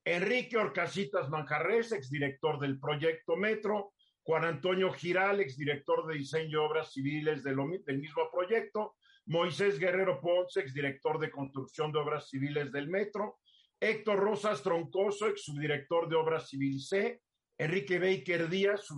Enrique 0.04 0.56
Orcasitas 0.56 1.28
Manjarres, 1.28 1.92
exdirector 1.92 2.58
del 2.58 2.80
proyecto 2.80 3.36
Metro, 3.36 3.92
Juan 4.22 4.44
Antonio 4.44 4.92
Giral, 4.92 5.40
exdirector 5.40 6.06
de 6.06 6.14
diseño 6.14 6.50
y 6.50 6.54
obras 6.56 6.92
civiles 6.92 7.42
del, 7.44 7.56
mismo 7.56 8.30
proyecto, 8.32 8.96
Moisés 9.28 9.78
Guerrero 9.78 10.22
Ponce, 10.22 10.60
exdirector 10.60 11.18
de 11.18 11.30
construcción 11.30 11.92
de 11.92 11.98
obras 11.98 12.30
civiles 12.30 12.72
del 12.72 12.88
Metro, 12.88 13.40
Héctor 13.78 14.20
Rosas 14.20 14.62
Troncoso, 14.62 15.28
ex 15.28 15.44
subdirector 15.44 16.08
de 16.08 16.16
obras 16.16 16.48
civiles 16.48 16.88
C, 16.88 17.20
Enrique 17.58 17.98
Baker 17.98 18.48
Díaz, 18.48 18.88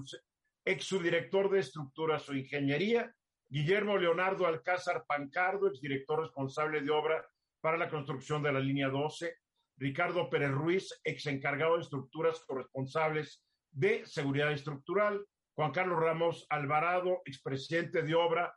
ex 0.64 0.84
subdirector 0.84 1.50
de 1.50 1.58
estructuras 1.58 2.28
o 2.28 2.34
ingeniería, 2.34 3.12
Guillermo 3.48 3.98
Leonardo 3.98 4.46
Alcázar 4.46 5.04
Pancardo, 5.04 5.66
exdirector 5.66 6.20
responsable 6.20 6.80
de 6.80 6.90
obra 6.92 7.28
para 7.60 7.76
la 7.76 7.90
construcción 7.90 8.40
de 8.40 8.52
la 8.52 8.60
línea 8.60 8.88
12, 8.88 9.34
Ricardo 9.78 10.30
Pérez 10.30 10.52
Ruiz, 10.52 11.00
ex 11.02 11.26
encargado 11.26 11.74
de 11.74 11.82
estructuras 11.82 12.38
corresponsables 12.46 13.42
de 13.72 14.06
seguridad 14.06 14.52
estructural, 14.52 15.26
Juan 15.56 15.72
Carlos 15.72 15.98
Ramos 15.98 16.46
Alvarado, 16.50 17.20
expresidente 17.24 18.02
de 18.02 18.14
obra 18.14 18.54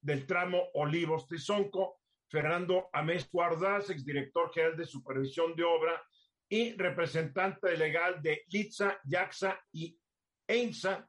del 0.00 0.26
tramo 0.26 0.68
Olivos 0.74 1.26
Tizonco, 1.26 2.00
Fernando 2.28 2.88
Amés 2.92 3.28
Guardaz, 3.30 3.90
exdirector 3.90 4.52
general 4.52 4.76
de 4.76 4.86
supervisión 4.86 5.54
de 5.54 5.64
obra 5.64 6.02
y 6.48 6.72
representante 6.76 7.76
legal 7.76 8.22
de 8.22 8.44
Litza, 8.48 8.98
Yaxa 9.04 9.60
y 9.72 9.98
EINSA, 10.46 11.06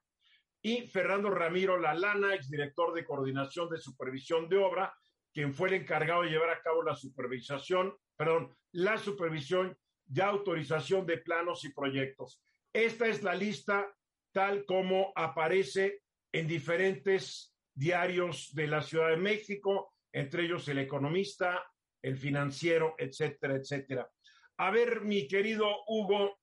y 0.62 0.88
Fernando 0.88 1.30
Ramiro 1.30 1.78
Lalana, 1.78 2.34
exdirector 2.34 2.94
de 2.94 3.06
coordinación 3.06 3.70
de 3.70 3.78
supervisión 3.78 4.48
de 4.48 4.58
obra, 4.58 4.94
quien 5.34 5.54
fue 5.54 5.70
el 5.70 5.76
encargado 5.76 6.24
de 6.24 6.30
llevar 6.30 6.50
a 6.52 6.62
cabo 6.62 6.84
la 6.84 6.96
supervisación, 6.96 7.94
perdón, 8.16 8.56
la 8.72 8.98
supervisión 8.98 9.78
y 10.14 10.22
autorización 10.22 11.06
de 11.06 11.18
planos 11.18 11.66
y 11.66 11.74
proyectos. 11.74 12.42
Esta 12.72 13.08
es 13.08 13.24
la 13.24 13.36
lista 13.36 13.94
tal 14.32 14.66
como 14.66 15.12
aparece 15.16 16.02
en 16.32 16.48
diferentes 16.48 17.53
diarios 17.74 18.54
de 18.54 18.68
la 18.68 18.82
Ciudad 18.82 19.10
de 19.10 19.18
México, 19.18 19.94
entre 20.12 20.44
ellos 20.44 20.68
el 20.68 20.80
economista, 20.80 21.64
el 22.02 22.18
financiero, 22.18 22.96
etcétera, 22.98 23.56
etcétera. 23.56 24.10
A 24.58 24.72
ver, 24.72 25.02
mi 25.02 25.28
querido 25.28 25.68
Hugo, 25.88 26.38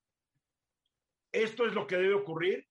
¿esto 1.32 1.66
es 1.66 1.74
lo 1.74 1.86
que 1.86 1.96
debe 1.96 2.14
ocurrir? 2.14 2.66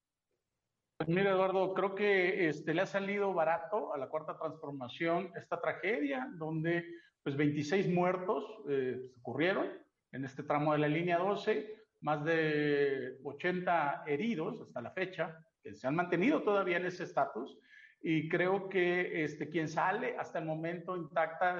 Pues 0.97 1.07
mira, 1.07 1.31
Eduardo, 1.31 1.73
creo 1.73 1.95
que 1.95 2.49
este, 2.49 2.73
le 2.73 2.81
ha 2.81 2.85
salido 2.85 3.33
barato 3.33 3.93
a 3.93 3.97
la 3.97 4.09
cuarta 4.09 4.37
transformación 4.37 5.31
esta 5.37 5.61
tragedia, 5.61 6.27
donde 6.33 6.85
pues 7.23 7.37
26 7.37 7.87
muertos 7.87 8.43
eh, 8.67 8.99
ocurrieron 9.19 9.69
en 10.11 10.25
este 10.25 10.43
tramo 10.43 10.73
de 10.73 10.79
la 10.79 10.87
línea 10.89 11.17
12, 11.17 11.73
más 12.01 12.25
de 12.25 13.17
80 13.23 14.03
heridos 14.07 14.61
hasta 14.61 14.81
la 14.81 14.91
fecha, 14.91 15.37
que 15.61 15.73
se 15.73 15.87
han 15.87 15.95
mantenido 15.95 16.43
todavía 16.43 16.77
en 16.77 16.87
ese 16.87 17.03
estatus, 17.03 17.57
y 18.01 18.29
creo 18.29 18.69
que 18.69 19.23
este, 19.23 19.49
quien 19.49 19.67
sale 19.67 20.15
hasta 20.17 20.39
el 20.39 20.45
momento 20.45 20.95
intacta, 20.95 21.57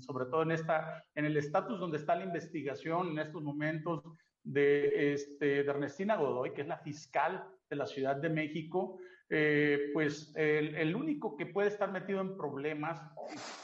sobre 0.00 0.26
todo 0.26 0.42
en, 0.42 0.52
esta, 0.52 1.04
en 1.14 1.24
el 1.24 1.36
estatus 1.36 1.80
donde 1.80 1.96
está 1.96 2.14
la 2.14 2.24
investigación 2.24 3.10
en 3.10 3.18
estos 3.18 3.42
momentos 3.42 4.02
de, 4.42 5.14
este, 5.14 5.60
Ernestina 5.60 6.16
Godoy, 6.16 6.52
que 6.52 6.62
es 6.62 6.68
la 6.68 6.78
fiscal 6.78 7.44
de 7.70 7.76
la 7.76 7.86
Ciudad 7.86 8.16
de 8.16 8.28
México, 8.28 8.98
eh, 9.30 9.90
pues 9.94 10.30
el, 10.36 10.94
único 10.94 11.38
que 11.38 11.46
puede 11.46 11.68
estar 11.68 11.90
metido 11.90 12.20
en 12.20 12.36
problemas, 12.36 13.00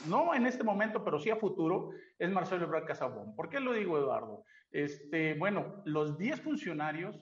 no 0.07 0.35
en 0.35 0.47
este 0.47 0.65
momento, 0.65 1.05
pero 1.05 1.19
sí 1.19 1.29
a 1.29 1.37
futuro, 1.37 1.91
es 2.19 2.31
Marcelo 2.31 2.65
Ebrard 2.65 2.87
Casabón. 2.87 3.37
¿Por 3.37 3.51
qué 3.51 3.61
lo 3.61 3.75
digo, 3.75 3.99
Eduardo? 3.99 4.45
Este, 4.71 5.35
bueno, 5.35 5.83
los 5.85 6.17
10 6.17 6.41
funcionarios 6.41 7.21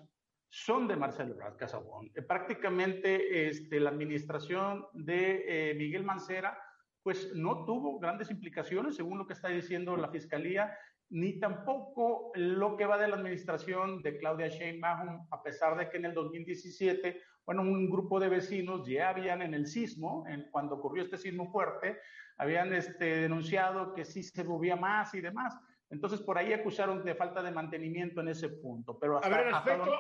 son 0.49 0.89
de 0.89 0.97
Marcelo 0.97 1.35
Ebrard 1.35 1.57
Casabón. 1.57 2.11
Eh, 2.15 2.23
prácticamente 2.23 3.49
este, 3.49 3.81
la 3.81 3.91
administración 3.91 4.87
de 4.93 5.71
eh, 5.71 5.75
Miguel 5.75 6.05
Mancera 6.05 6.59
pues 7.03 7.33
no 7.35 7.65
tuvo 7.65 8.01
grandes 8.01 8.31
implicaciones, 8.31 8.97
según 8.97 9.19
lo 9.19 9.27
que 9.27 9.35
está 9.35 9.49
diciendo 9.49 9.97
la 9.97 10.09
Fiscalía, 10.09 10.77
ni 11.09 11.39
tampoco 11.39 12.33
lo 12.35 12.77
que 12.77 12.85
va 12.85 12.99
de 12.99 13.07
la 13.07 13.15
administración 13.15 14.03
de 14.03 14.19
Claudia 14.19 14.49
Sheinbaum, 14.49 15.29
a 15.31 15.43
pesar 15.43 15.77
de 15.77 15.89
que 15.89 15.99
en 15.99 16.07
el 16.07 16.15
2017, 16.15 17.23
bueno, 17.45 17.63
un 17.63 17.89
grupo 17.89 18.19
de 18.19 18.29
vecinos 18.29 18.89
ya 18.89 19.11
habían 19.11 19.41
en 19.41 19.55
el 19.55 19.69
sismo, 19.69 20.25
cuando 20.51 20.75
ocurrió 20.75 21.05
este 21.05 21.17
sismo 21.17 21.49
fuerte, 21.53 22.01
habían 22.39 22.73
este, 22.73 23.21
denunciado 23.21 23.95
que 23.95 24.05
sí 24.05 24.25
se 24.25 24.43
movía 24.43 24.75
más 24.75 25.15
y 25.15 25.21
demás. 25.21 25.57
Entonces, 25.91 26.21
por 26.21 26.37
ahí 26.37 26.53
acusaron 26.53 27.05
de 27.05 27.15
falta 27.15 27.43
de 27.43 27.53
mantenimiento 27.53 28.21
en 28.21 28.29
ese 28.29 28.49
punto. 28.49 28.99
Pero 28.99 29.23
a, 29.25 29.29
ver, 29.29 29.47
el 29.47 29.55
aspecto, 29.55 29.99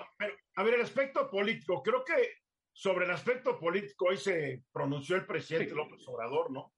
a 0.56 0.62
ver, 0.62 0.74
el 0.74 0.80
aspecto 0.80 1.30
político, 1.30 1.82
creo 1.82 2.04
que 2.04 2.14
sobre 2.72 3.04
el 3.04 3.12
aspecto 3.12 3.58
político 3.58 4.06
hoy 4.06 4.16
se 4.16 4.64
pronunció 4.72 5.16
el 5.16 5.26
presidente 5.26 5.74
López 5.74 6.06
Obrador, 6.08 6.50
¿no? 6.50 6.72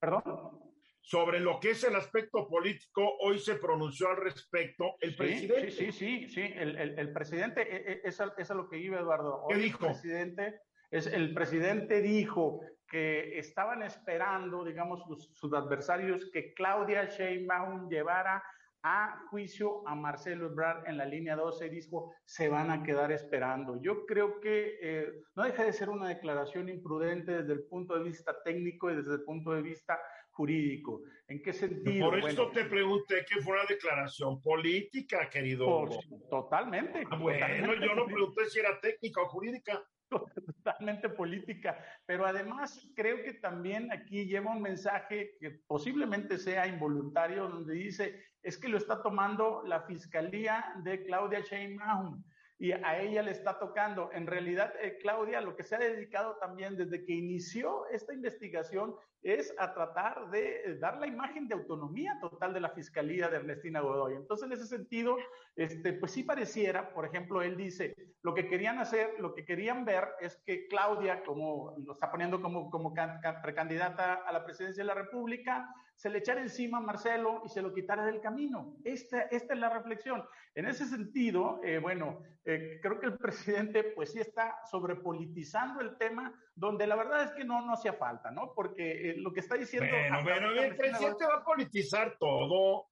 ¿Perdón? 0.00 0.64
sobre 1.04 1.38
lo 1.38 1.60
que 1.60 1.72
es 1.72 1.84
el 1.84 1.94
aspecto 1.96 2.48
político, 2.48 3.16
hoy 3.20 3.38
se 3.38 3.56
pronunció 3.56 4.08
al 4.08 4.16
respecto 4.16 4.96
el 5.00 5.14
presidente. 5.14 5.70
Sí, 5.70 5.92
sí, 5.92 5.92
sí, 5.92 6.28
sí, 6.30 6.40
el, 6.40 6.78
el, 6.78 6.98
el 6.98 7.12
presidente, 7.12 7.60
e, 7.60 7.92
e, 7.92 8.00
es, 8.04 8.18
es 8.38 8.50
lo 8.50 8.66
que 8.70 8.78
iba 8.78 8.98
Eduardo. 8.98 9.44
¿Qué 9.50 9.56
dijo? 9.56 9.84
El 9.84 9.92
presidente, 9.92 10.60
es, 10.90 11.06
el 11.06 11.34
presidente 11.34 12.00
dijo 12.00 12.60
que 12.94 13.40
estaban 13.40 13.82
esperando, 13.82 14.62
digamos, 14.62 15.02
sus 15.32 15.52
adversarios, 15.52 16.30
que 16.32 16.54
Claudia 16.54 17.06
Sheinbaum 17.06 17.88
llevara 17.88 18.40
a 18.84 19.18
juicio 19.30 19.82
a 19.88 19.96
Marcelo 19.96 20.46
Ebrard 20.46 20.86
en 20.86 20.98
la 20.98 21.04
línea 21.04 21.34
12 21.34 21.66
y 21.66 21.70
dijo, 21.70 22.14
se 22.24 22.48
van 22.48 22.70
a 22.70 22.84
quedar 22.84 23.10
esperando. 23.10 23.82
Yo 23.82 24.06
creo 24.06 24.38
que 24.38 24.78
eh, 24.80 25.12
no 25.34 25.42
deja 25.42 25.64
de 25.64 25.72
ser 25.72 25.90
una 25.90 26.06
declaración 26.06 26.68
imprudente 26.68 27.32
desde 27.32 27.54
el 27.54 27.64
punto 27.64 27.98
de 27.98 28.04
vista 28.04 28.32
técnico 28.44 28.88
y 28.88 28.94
desde 28.94 29.14
el 29.14 29.24
punto 29.24 29.50
de 29.50 29.62
vista 29.62 29.98
jurídico. 30.30 31.02
¿En 31.26 31.42
qué 31.42 31.52
sentido? 31.52 32.10
Por 32.10 32.18
eso 32.20 32.48
te 32.52 32.64
pregunté 32.66 33.24
que 33.28 33.40
fue 33.40 33.54
una 33.54 33.64
declaración 33.68 34.40
política, 34.40 35.28
querido. 35.28 35.66
Por, 35.66 35.90
totalmente. 36.30 37.02
Ah, 37.10 37.16
bueno, 37.16 37.40
totalmente 37.40 37.86
yo 37.86 37.94
no 37.96 38.06
pregunté 38.06 38.44
si 38.46 38.60
era 38.60 38.78
técnica 38.80 39.20
o 39.20 39.26
jurídica. 39.26 39.84
Totalmente 40.46 41.08
política, 41.08 41.78
pero 42.06 42.26
además 42.26 42.88
creo 42.94 43.22
que 43.22 43.34
también 43.34 43.92
aquí 43.92 44.26
lleva 44.26 44.52
un 44.52 44.62
mensaje 44.62 45.36
que 45.40 45.50
posiblemente 45.66 46.38
sea 46.38 46.66
involuntario, 46.66 47.48
donde 47.48 47.74
dice, 47.74 48.22
es 48.42 48.58
que 48.58 48.68
lo 48.68 48.78
está 48.78 49.02
tomando 49.02 49.62
la 49.66 49.82
Fiscalía 49.82 50.64
de 50.82 51.04
Claudia 51.04 51.40
Sheinbaum 51.40 52.22
y 52.58 52.72
a 52.72 53.00
ella 53.00 53.22
le 53.22 53.32
está 53.32 53.58
tocando. 53.58 54.10
En 54.12 54.26
realidad, 54.26 54.72
eh, 54.80 54.98
Claudia, 55.00 55.40
lo 55.40 55.56
que 55.56 55.64
se 55.64 55.74
ha 55.74 55.78
dedicado 55.78 56.36
también 56.36 56.76
desde 56.76 57.04
que 57.04 57.12
inició 57.12 57.86
esta 57.88 58.14
investigación 58.14 58.94
es 59.22 59.54
a 59.58 59.72
tratar 59.72 60.30
de 60.30 60.62
eh, 60.64 60.78
dar 60.78 60.98
la 60.98 61.06
imagen 61.06 61.48
de 61.48 61.54
autonomía 61.54 62.18
total 62.20 62.52
de 62.52 62.60
la 62.60 62.70
Fiscalía 62.70 63.28
de 63.28 63.36
Ernestina 63.36 63.80
Godoy. 63.80 64.14
Entonces, 64.14 64.46
en 64.46 64.52
ese 64.52 64.66
sentido, 64.66 65.16
este, 65.56 65.94
pues 65.94 66.12
sí 66.12 66.22
pareciera, 66.22 66.92
por 66.92 67.06
ejemplo, 67.06 67.42
él 67.42 67.56
dice, 67.56 67.94
lo 68.22 68.34
que 68.34 68.48
querían 68.48 68.78
hacer, 68.78 69.14
lo 69.18 69.34
que 69.34 69.44
querían 69.44 69.84
ver 69.84 70.08
es 70.20 70.36
que 70.44 70.68
Claudia, 70.68 71.24
como 71.24 71.74
lo 71.78 71.92
está 71.92 72.10
poniendo 72.10 72.40
como, 72.40 72.70
como 72.70 72.94
precandidata 73.42 74.14
a 74.14 74.32
la 74.32 74.44
presidencia 74.44 74.82
de 74.82 74.88
la 74.88 74.94
República, 74.94 75.68
se 75.96 76.10
le 76.10 76.18
echara 76.18 76.40
encima 76.40 76.78
a 76.78 76.80
Marcelo 76.80 77.42
y 77.44 77.48
se 77.48 77.62
lo 77.62 77.72
quitara 77.72 78.04
del 78.04 78.20
camino. 78.20 78.76
Esta, 78.84 79.22
esta 79.22 79.54
es 79.54 79.60
la 79.60 79.70
reflexión. 79.70 80.24
En 80.54 80.66
ese 80.66 80.86
sentido, 80.86 81.60
eh, 81.62 81.78
bueno, 81.78 82.20
eh, 82.44 82.78
creo 82.82 82.98
que 82.98 83.06
el 83.06 83.18
presidente 83.18 83.84
pues 83.84 84.12
sí 84.12 84.20
está 84.20 84.56
sobrepolitizando 84.70 85.80
el 85.80 85.96
tema, 85.96 86.34
donde 86.54 86.86
la 86.86 86.96
verdad 86.96 87.24
es 87.24 87.32
que 87.32 87.44
no, 87.44 87.64
no 87.64 87.72
hacía 87.74 87.94
falta, 87.94 88.30
¿no? 88.30 88.52
Porque 88.54 89.14
lo 89.16 89.32
que 89.32 89.40
está 89.40 89.56
diciendo. 89.56 89.94
Bueno, 90.22 90.50
el 90.50 90.76
presidente 90.76 91.26
va 91.26 91.36
a 91.36 91.44
politizar 91.44 92.16
todo. 92.18 92.88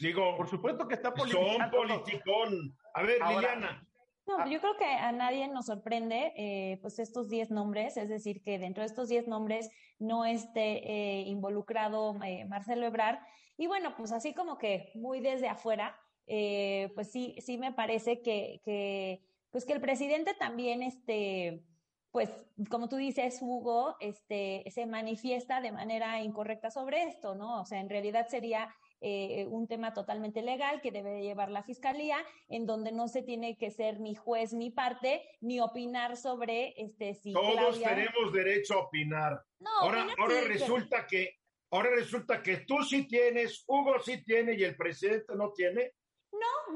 Digo, 0.00 0.36
por 0.36 0.48
supuesto 0.48 0.88
que 0.88 0.94
está 0.94 1.14
politizando. 1.14 1.58
Son 1.58 1.70
politicón. 1.70 2.76
A 2.94 3.02
ver, 3.02 3.20
Liliana. 3.28 3.85
No, 4.26 4.44
yo 4.48 4.60
creo 4.60 4.76
que 4.76 4.84
a 4.84 5.12
nadie 5.12 5.46
nos 5.46 5.66
sorprende 5.66 6.32
eh, 6.36 6.78
pues 6.82 6.98
estos 6.98 7.28
10 7.28 7.52
nombres, 7.52 7.96
es 7.96 8.08
decir, 8.08 8.42
que 8.42 8.58
dentro 8.58 8.82
de 8.82 8.88
estos 8.88 9.08
10 9.08 9.28
nombres 9.28 9.70
no 10.00 10.24
esté 10.24 10.90
eh, 10.90 11.20
involucrado 11.22 12.16
eh, 12.24 12.44
Marcelo 12.44 12.86
Ebrar. 12.86 13.20
Y 13.56 13.68
bueno, 13.68 13.94
pues 13.96 14.10
así 14.10 14.34
como 14.34 14.58
que 14.58 14.90
muy 14.94 15.20
desde 15.20 15.48
afuera, 15.48 15.96
pues 16.26 17.12
sí, 17.12 17.36
sí 17.38 17.56
me 17.56 17.72
parece 17.72 18.20
que, 18.20 18.60
que, 18.64 19.22
pues 19.50 19.64
que 19.64 19.72
el 19.74 19.80
presidente 19.80 20.34
también, 20.34 20.82
este, 20.82 21.62
pues 22.10 22.30
como 22.68 22.88
tú 22.88 22.96
dices, 22.96 23.38
Hugo, 23.40 23.96
este, 24.00 24.64
se 24.70 24.86
manifiesta 24.86 25.60
de 25.60 25.70
manera 25.70 26.20
incorrecta 26.20 26.70
sobre 26.70 27.04
esto, 27.04 27.36
¿no? 27.36 27.60
O 27.60 27.64
sea, 27.64 27.78
en 27.78 27.88
realidad 27.88 28.26
sería 28.28 28.74
eh, 29.00 29.46
un 29.48 29.68
tema 29.68 29.92
totalmente 29.92 30.42
legal 30.42 30.80
que 30.80 30.90
debe 30.90 31.22
llevar 31.22 31.50
la 31.50 31.62
fiscalía, 31.62 32.18
en 32.48 32.66
donde 32.66 32.92
no 32.92 33.08
se 33.08 33.22
tiene 33.22 33.56
que 33.58 33.70
ser 33.70 34.00
ni 34.00 34.14
juez 34.14 34.52
ni 34.52 34.70
parte, 34.70 35.22
ni 35.40 35.60
opinar 35.60 36.16
sobre 36.16 36.74
este 36.76 37.14
si 37.14 37.32
todos 37.32 37.80
tenemos 37.80 38.32
derecho 38.32 38.74
a 38.74 38.84
opinar. 38.84 39.42
No, 39.58 39.70
ahora, 39.80 40.06
ahora 40.18 40.40
resulta 40.42 41.06
que 41.06 41.36
ahora 41.70 41.90
resulta 41.94 42.42
que 42.42 42.58
tú 42.58 42.82
sí 42.82 43.06
tienes, 43.06 43.64
Hugo 43.66 43.98
sí 44.00 44.22
tiene 44.24 44.54
y 44.54 44.64
el 44.64 44.76
presidente 44.76 45.34
no 45.36 45.52
tiene. 45.52 45.92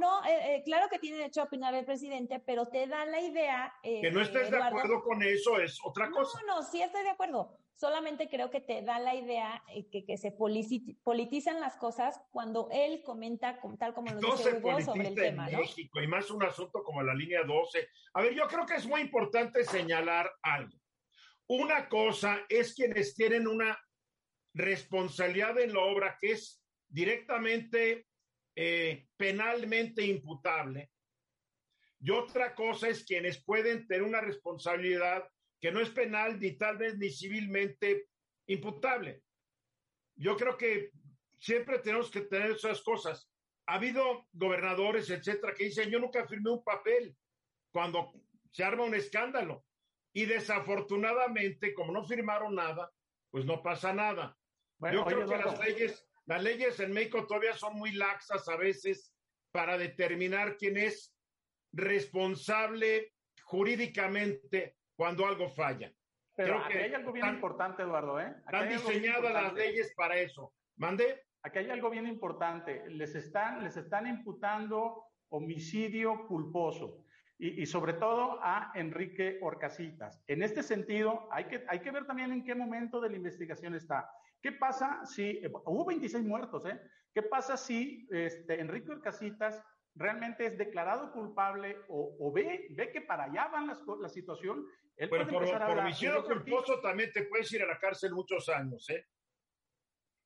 No, 0.01 0.23
no, 0.23 0.27
eh, 0.27 0.57
eh, 0.57 0.63
claro 0.65 0.89
que 0.89 0.99
tiene 0.99 1.19
derecho 1.19 1.43
a 1.43 1.45
opinar 1.45 1.75
el 1.75 1.85
presidente, 1.85 2.41
pero 2.41 2.67
te 2.67 2.87
da 2.87 3.05
la 3.05 3.21
idea. 3.21 3.73
Eh, 3.83 4.01
que 4.01 4.11
no 4.11 4.23
estés 4.23 4.51
de 4.51 4.57
acuerdo 4.57 5.03
con 5.03 5.23
eso 5.23 5.61
es 5.61 5.79
otra 5.85 6.11
cosa. 6.11 6.41
No, 6.47 6.57
no, 6.57 6.63
sí 6.63 6.83
estoy 6.83 7.03
de 7.03 7.11
acuerdo. 7.11 7.59
Solamente 7.75 8.29
creo 8.29 8.51
que 8.51 8.61
te 8.61 8.83
da 8.83 8.99
la 8.99 9.15
idea 9.15 9.63
que, 9.91 10.05
que 10.05 10.19
se 10.19 10.33
politizan 10.33 11.61
las 11.61 11.77
cosas 11.77 12.21
cuando 12.31 12.69
él 12.73 13.03
comenta 13.03 13.59
tal 13.79 13.95
como 13.95 14.13
lo 14.13 14.21
dice 14.21 14.59
Hugo 14.59 14.81
sobre 14.83 15.09
el 15.09 15.15
tema. 15.15 15.49
En 15.49 15.61
México 15.61 16.01
y 16.03 16.07
más 16.07 16.31
un 16.31 16.43
asunto 16.43 16.83
como 16.83 17.03
la 17.03 17.15
línea 17.15 17.43
12. 17.43 17.89
A 18.15 18.23
ver, 18.23 18.35
yo 18.35 18.47
creo 18.49 18.67
que 18.67 18.75
es 18.75 18.87
muy 18.87 19.01
importante 19.01 19.65
señalar 19.65 20.31
algo. 20.43 20.77
Una 21.47 21.89
cosa 21.89 22.41
es 22.49 22.75
quienes 22.75 23.15
tienen 23.15 23.49
una 23.49 23.79
responsabilidad 24.53 25.59
en 25.59 25.73
la 25.73 25.81
obra 25.81 26.19
que 26.21 26.33
es 26.33 26.63
directamente 26.89 28.10
eh, 28.63 29.07
penalmente 29.17 30.05
imputable. 30.05 30.91
Y 31.99 32.11
otra 32.11 32.55
cosa 32.55 32.91
es 32.91 33.07
quienes 33.07 33.43
pueden 33.43 33.87
tener 33.87 34.03
una 34.03 34.21
responsabilidad 34.21 35.27
que 35.59 35.73
no 35.73 35.81
es 35.81 35.89
penal 35.89 36.39
ni 36.39 36.59
tal 36.59 36.77
vez 36.77 36.99
ni 36.99 37.09
civilmente 37.09 38.09
imputable. 38.49 39.23
Yo 40.15 40.37
creo 40.37 40.59
que 40.59 40.91
siempre 41.39 41.79
tenemos 41.79 42.11
que 42.11 42.21
tener 42.21 42.51
esas 42.51 42.83
cosas. 42.83 43.31
Ha 43.65 43.77
habido 43.77 44.27
gobernadores, 44.31 45.09
etcétera, 45.09 45.55
que 45.55 45.65
dicen, 45.65 45.89
yo 45.89 45.99
nunca 45.99 46.27
firmé 46.27 46.51
un 46.51 46.63
papel 46.63 47.17
cuando 47.73 48.13
se 48.51 48.63
arma 48.63 48.85
un 48.85 48.95
escándalo. 48.95 49.65
Y 50.13 50.27
desafortunadamente, 50.27 51.73
como 51.73 51.93
no 51.93 52.05
firmaron 52.05 52.57
nada, 52.57 52.93
pues 53.31 53.47
no 53.47 53.63
pasa 53.63 53.95
nada. 53.95 54.37
yo 54.93 55.03
creo 55.07 55.27
que 55.27 55.37
las 55.39 55.59
leyes 55.65 56.10
las 56.31 56.45
leyes 56.45 56.79
en 56.79 56.93
México 56.93 57.27
todavía 57.27 57.55
son 57.55 57.77
muy 57.77 57.91
laxas 57.91 58.49
a 58.49 58.55
veces 58.55 59.13
para 59.51 59.77
determinar 59.77 60.57
quién 60.57 60.77
es 60.77 61.13
responsable 61.73 63.15
jurídicamente 63.43 64.77
cuando 64.95 65.27
algo 65.27 65.49
falla. 65.49 65.93
Pero 66.37 66.59
Creo 66.59 66.69
que 66.69 66.85
hay 66.85 66.95
algo 66.95 67.11
bien 67.11 67.27
importante, 67.27 67.83
Eduardo. 67.83 68.21
¿eh? 68.21 68.33
están 68.45 68.69
diseñadas 68.69 69.33
las 69.33 69.55
leyes 69.55 69.93
para 69.97 70.19
eso. 70.19 70.55
¿Mande? 70.77 71.21
Aquí 71.43 71.59
hay 71.59 71.71
algo 71.71 71.91
bien 71.91 72.07
importante. 72.07 72.89
Les 72.91 73.17
están, 73.17 73.65
les 73.65 73.77
están 73.77 74.07
imputando 74.07 75.07
homicidio 75.31 76.29
culposo 76.29 77.07
y, 77.39 77.61
y, 77.61 77.67
sobre 77.67 77.95
todo 77.95 78.39
a 78.41 78.71
Enrique 78.77 79.41
Orcasitas. 79.43 80.23
En 80.29 80.45
este 80.45 80.63
sentido, 80.63 81.29
hay 81.33 81.47
que, 81.47 81.65
hay 81.67 81.81
que 81.81 81.91
ver 81.91 82.07
también 82.07 82.31
en 82.31 82.45
qué 82.45 82.55
momento 82.55 83.01
de 83.01 83.11
la 83.11 83.17
investigación 83.17 83.75
está. 83.75 84.09
¿Qué 84.43 84.53
pasa 84.53 85.05
si, 85.05 85.31
eh, 85.31 85.51
hubo 85.67 85.85
26 85.85 86.25
muertos, 86.25 86.65
¿eh? 86.67 86.81
¿Qué 87.13 87.23
pasa 87.23 87.57
si 87.57 88.07
este, 88.11 88.61
Enrique 88.61 88.91
Orcasitas 88.93 89.63
realmente 89.95 90.47
es 90.47 90.57
declarado 90.57 91.13
culpable 91.13 91.77
o, 91.89 92.33
ve, 92.33 92.69
ve 92.71 92.91
que 92.91 93.01
para 93.03 93.25
allá 93.25 93.49
van 93.49 93.67
las, 93.67 93.83
la 94.01 94.09
situación? 94.09 94.67
Él 94.97 95.09
por, 95.09 95.27
por 95.29 95.79
homicidio 95.79 96.25
culposo 96.25 96.81
también 96.81 97.11
te 97.13 97.25
puedes 97.25 97.53
ir 97.53 97.63
a 97.63 97.67
la 97.67 97.79
cárcel 97.79 98.13
muchos 98.13 98.49
años, 98.49 98.89
¿eh? 98.91 99.07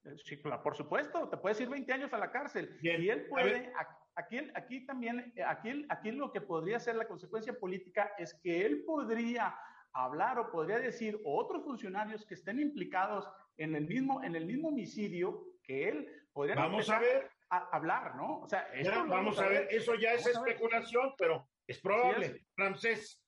¿eh? 0.04 0.16
Sí, 0.24 0.36
por 0.36 0.76
supuesto, 0.76 1.28
te 1.28 1.36
puedes 1.36 1.60
ir 1.60 1.68
20 1.68 1.92
años 1.92 2.12
a 2.12 2.18
la 2.18 2.30
cárcel. 2.30 2.78
Y 2.82 3.08
él 3.08 3.26
puede, 3.26 3.72
aquí, 4.14 4.38
aquí 4.54 4.86
también, 4.86 5.32
aquí, 5.46 5.86
aquí 5.88 6.10
lo 6.12 6.30
que 6.30 6.40
podría 6.40 6.78
ser 6.78 6.96
la 6.96 7.08
consecuencia 7.08 7.58
política 7.58 8.12
es 8.18 8.34
que 8.42 8.64
él 8.66 8.84
podría 8.84 9.56
hablar 9.94 10.38
o 10.38 10.50
podría 10.50 10.78
decir 10.78 11.20
o 11.24 11.38
otros 11.38 11.64
funcionarios 11.64 12.26
que 12.26 12.34
estén 12.34 12.60
implicados 12.60 13.28
en 13.56 13.74
el 13.76 13.86
mismo, 13.86 14.22
en 14.22 14.36
el 14.36 14.44
mismo 14.44 14.68
homicidio 14.68 15.46
que 15.62 15.88
él 15.88 16.28
podría 16.32 16.56
vamos 16.56 16.90
a 16.90 16.98
ver 16.98 17.30
a 17.50 17.68
hablar, 17.72 18.16
¿no? 18.16 18.40
O 18.40 18.48
sea, 18.48 18.66
vamos, 19.08 19.38
a 19.38 19.46
ver. 19.46 19.68
eso 19.70 19.94
ya 19.94 20.12
es 20.14 20.26
especulación, 20.26 21.14
pero 21.16 21.48
es 21.66 21.80
probable. 21.80 22.44
Francés. 22.54 23.20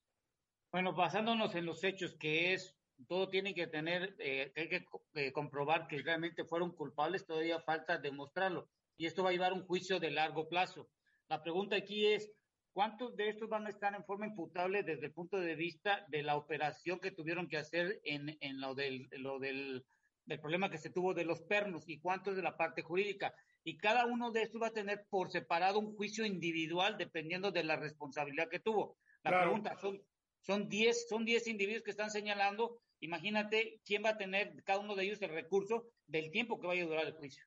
Bueno, 0.71 0.93
basándonos 0.93 1.55
en 1.55 1.65
los 1.65 1.83
hechos 1.83 2.15
que 2.19 2.53
es, 2.53 2.75
todo 3.07 3.29
tiene 3.29 3.53
que 3.53 3.67
tener, 3.67 4.15
eh, 4.19 4.51
hay 4.55 4.67
que 4.67 4.85
eh, 5.13 5.31
comprobar 5.31 5.87
que 5.87 6.01
realmente 6.01 6.43
fueron 6.43 6.71
culpables, 6.75 7.25
todavía 7.25 7.61
falta 7.61 7.97
demostrarlo. 7.97 8.69
Y 8.97 9.05
esto 9.05 9.23
va 9.23 9.29
a 9.29 9.31
llevar 9.31 9.53
un 9.53 9.65
juicio 9.65 9.99
de 9.99 10.11
largo 10.11 10.49
plazo. 10.49 10.89
La 11.29 11.41
pregunta 11.41 11.75
aquí 11.75 12.07
es, 12.07 12.31
¿cuántos 12.77 13.15
de 13.15 13.29
estos 13.29 13.49
van 13.49 13.65
a 13.65 13.71
estar 13.71 13.95
en 13.95 14.05
forma 14.05 14.27
imputable 14.27 14.83
desde 14.83 15.07
el 15.07 15.11
punto 15.11 15.39
de 15.39 15.55
vista 15.55 16.05
de 16.09 16.21
la 16.21 16.35
operación 16.35 16.99
que 16.99 17.09
tuvieron 17.09 17.47
que 17.47 17.57
hacer 17.57 17.99
en, 18.03 18.37
en 18.39 18.61
lo 18.61 18.75
del, 18.75 19.07
lo 19.13 19.39
del 19.39 19.83
del 20.27 20.39
problema 20.39 20.69
que 20.69 20.77
se 20.77 20.91
tuvo 20.91 21.15
de 21.15 21.25
los 21.25 21.41
pernos 21.41 21.89
y 21.89 21.99
cuánto 21.99 22.29
es 22.29 22.35
de 22.35 22.43
la 22.43 22.55
parte 22.55 22.83
jurídica. 22.83 23.33
Y 23.63 23.77
cada 23.77 24.05
uno 24.05 24.29
de 24.29 24.43
estos 24.43 24.61
va 24.61 24.67
a 24.67 24.73
tener 24.73 25.07
por 25.09 25.31
separado 25.31 25.79
un 25.79 25.95
juicio 25.95 26.23
individual 26.23 26.97
dependiendo 26.99 27.49
de 27.49 27.63
la 27.63 27.77
responsabilidad 27.77 28.47
que 28.47 28.59
tuvo. 28.59 28.97
La 29.23 29.39
pregunta, 29.39 29.75
son 29.77 29.99
son 30.41 30.69
10 30.69 31.09
son 31.09 31.25
diez 31.25 31.47
individuos 31.47 31.83
que 31.83 31.91
están 31.91 32.11
señalando 32.11 32.79
imagínate 32.99 33.81
quién 33.85 34.03
va 34.03 34.09
a 34.09 34.17
tener 34.17 34.53
cada 34.63 34.79
uno 34.79 34.95
de 34.95 35.05
ellos 35.05 35.21
el 35.23 35.31
recurso 35.31 35.89
del 36.05 36.29
tiempo 36.29 36.59
que 36.59 36.67
vaya 36.67 36.83
a 36.83 36.87
durar 36.87 37.07
el 37.07 37.13
juicio. 37.13 37.43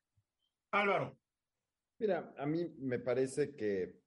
Álvaro. 0.72 1.16
Mira, 2.00 2.34
a 2.36 2.46
mí 2.46 2.66
me 2.78 2.98
parece 2.98 3.54
que 3.54 3.99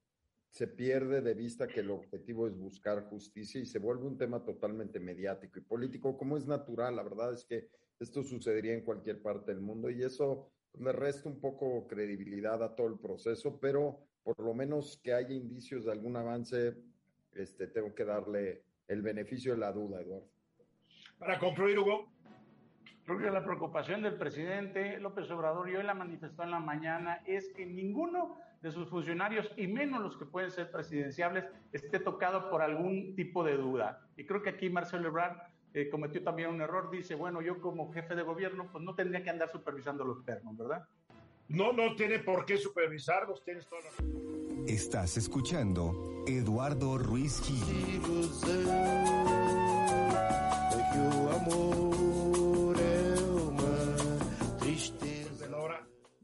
se 0.54 0.68
pierde 0.68 1.22
de 1.22 1.34
vista 1.34 1.68
que 1.68 1.80
el 1.80 1.90
objetivo 1.90 2.46
es 2.46 2.56
buscar 2.56 3.06
justicia 3.06 3.60
y 3.60 3.66
se 3.66 3.80
vuelve 3.80 4.06
un 4.06 4.20
tema 4.20 4.44
totalmente 4.44 5.00
mediático 5.00 5.58
y 5.58 5.64
político, 5.64 6.16
como 6.16 6.38
es 6.38 6.46
natural. 6.46 6.96
La 6.96 7.02
verdad 7.02 7.34
es 7.34 7.44
que 7.44 7.70
esto 8.00 8.22
sucedería 8.22 8.76
en 8.76 8.86
cualquier 8.86 9.20
parte 9.20 9.52
del 9.52 9.62
mundo 9.62 9.90
y 9.90 10.04
eso 10.04 10.52
le 10.78 10.92
resta 10.92 11.28
un 11.28 11.42
poco 11.42 11.88
credibilidad 11.88 12.62
a 12.62 12.76
todo 12.76 12.86
el 12.86 13.00
proceso, 13.00 13.60
pero 13.60 14.06
por 14.22 14.40
lo 14.40 14.54
menos 14.54 15.02
que 15.04 15.14
haya 15.14 15.34
indicios 15.34 15.86
de 15.86 15.92
algún 15.92 16.18
avance, 16.18 16.76
este, 17.32 17.66
tengo 17.66 17.96
que 17.96 18.06
darle 18.06 18.62
el 18.88 19.02
beneficio 19.02 19.54
de 19.54 19.58
la 19.58 19.72
duda, 19.72 20.02
Eduardo. 20.02 20.30
Para 21.18 21.40
concluir, 21.40 21.80
Hugo. 21.80 22.14
Creo 23.06 23.18
que 23.18 23.32
la 23.32 23.44
preocupación 23.44 24.04
del 24.04 24.20
presidente 24.20 25.00
López 25.00 25.32
Obrador, 25.32 25.68
y 25.68 25.76
hoy 25.76 25.84
la 25.84 25.96
manifestó 25.96 26.44
en 26.44 26.52
la 26.52 26.60
mañana, 26.60 27.24
es 27.26 27.52
que 27.54 27.66
ninguno 27.66 28.38
de 28.64 28.72
sus 28.72 28.90
funcionarios, 28.90 29.52
y 29.58 29.68
menos 29.68 30.02
los 30.02 30.18
que 30.18 30.26
pueden 30.26 30.50
ser 30.50 30.72
presidenciables, 30.72 31.44
esté 31.74 32.00
tocado 32.00 32.50
por 32.50 32.62
algún 32.62 33.14
tipo 33.14 33.44
de 33.44 33.58
duda. 33.58 34.08
Y 34.16 34.26
creo 34.26 34.42
que 34.42 34.52
aquí 34.52 34.70
Marcelo 34.70 35.10
Ebrard 35.10 35.38
eh, 35.74 35.90
cometió 35.90 36.24
también 36.24 36.50
un 36.50 36.62
error. 36.62 36.90
Dice, 36.90 37.14
bueno, 37.16 37.42
yo 37.42 37.60
como 37.60 37.92
jefe 37.92 38.16
de 38.16 38.24
gobierno, 38.24 38.70
pues 38.72 38.82
no 38.82 38.96
tendría 38.96 39.22
que 39.22 39.30
andar 39.30 39.52
supervisando 39.52 40.06
los 40.06 40.24
pernos, 40.24 40.58
¿verdad? 40.58 40.88
No, 41.50 41.74
no 41.74 41.94
tiene 41.98 42.20
por 42.20 42.46
qué 42.46 42.58
supervisarlos, 42.58 43.44
tienes 43.44 43.68
toda 43.68 43.82
la... 43.82 43.90
Estás 44.66 45.18
escuchando 45.18 46.24
Eduardo 46.26 46.98
Ruiz 46.98 47.42
Gil. 47.42 48.02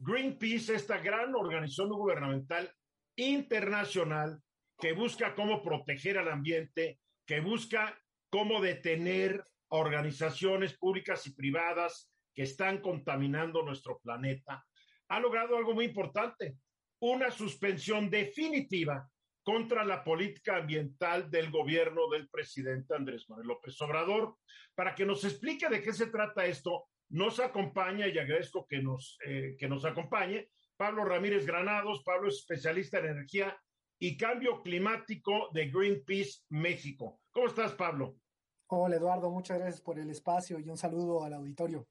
Greenpeace, 0.10 0.74
esta 0.74 0.98
gran 0.98 1.36
organización 1.36 1.90
gubernamental 1.90 2.74
internacional 3.16 4.42
que 4.80 4.94
busca 4.94 5.36
cómo 5.36 5.62
proteger 5.62 6.18
al 6.18 6.30
ambiente, 6.30 7.00
que 7.28 7.42
busca 7.42 7.96
cómo 8.32 8.60
detener 8.60 9.46
organizaciones 9.68 10.76
públicas 10.78 11.28
y 11.28 11.36
privadas 11.36 12.12
que 12.34 12.42
están 12.44 12.82
contaminando 12.82 13.62
nuestro 13.62 14.00
planeta, 14.00 14.66
ha 15.10 15.20
logrado 15.20 15.56
algo 15.58 15.74
muy 15.74 15.86
importante, 15.86 16.56
una 17.02 17.30
suspensión 17.30 18.10
definitiva 18.10 19.08
contra 19.44 19.86
la 19.86 20.04
política 20.04 20.58
ambiental 20.58 21.30
del 21.30 21.52
gobierno 21.52 22.10
del 22.10 22.30
presidente 22.30 22.96
Andrés 22.96 23.30
Manuel 23.30 23.48
López 23.48 23.80
Obrador. 23.82 24.38
Para 24.74 24.96
que 24.96 25.06
nos 25.06 25.24
explique 25.24 25.70
de 25.70 25.82
qué 25.82 25.94
se 25.94 26.08
trata 26.08 26.46
esto, 26.46 26.88
nos 27.10 27.40
acompaña 27.40 28.08
y 28.08 28.18
agradezco 28.18 28.66
que 28.68 28.82
nos, 28.82 29.18
eh, 29.26 29.56
que 29.58 29.68
nos 29.68 29.86
acompañe 29.86 30.50
Pablo 30.78 31.04
Ramírez 31.04 31.46
Granados. 31.46 32.04
Pablo 32.04 32.30
es 32.30 32.36
especialista 32.36 33.00
en 33.00 33.06
energía 33.06 33.58
y 34.00 34.16
cambio 34.16 34.62
climático 34.62 35.50
de 35.54 35.70
Greenpeace 35.70 36.44
México. 36.50 37.20
¿Cómo 37.32 37.48
estás, 37.48 37.74
Pablo? 37.74 38.16
Hola, 38.68 38.96
Eduardo. 38.96 39.30
Muchas 39.30 39.58
gracias 39.58 39.82
por 39.82 40.00
el 40.00 40.10
espacio 40.10 40.60
y 40.60 40.70
un 40.70 40.78
saludo 40.78 41.24
al 41.24 41.34
auditorio. 41.34 41.88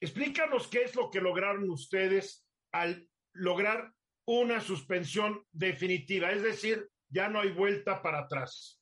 Explícanos 0.00 0.68
qué 0.68 0.82
es 0.82 0.94
lo 0.94 1.10
que 1.10 1.20
lograron 1.20 1.68
ustedes 1.70 2.46
al 2.72 3.08
lograr 3.32 3.92
una 4.26 4.60
suspensión 4.60 5.44
definitiva, 5.52 6.30
es 6.30 6.42
decir, 6.42 6.88
ya 7.08 7.28
no 7.28 7.40
hay 7.40 7.50
vuelta 7.50 8.00
para 8.02 8.20
atrás. 8.20 8.80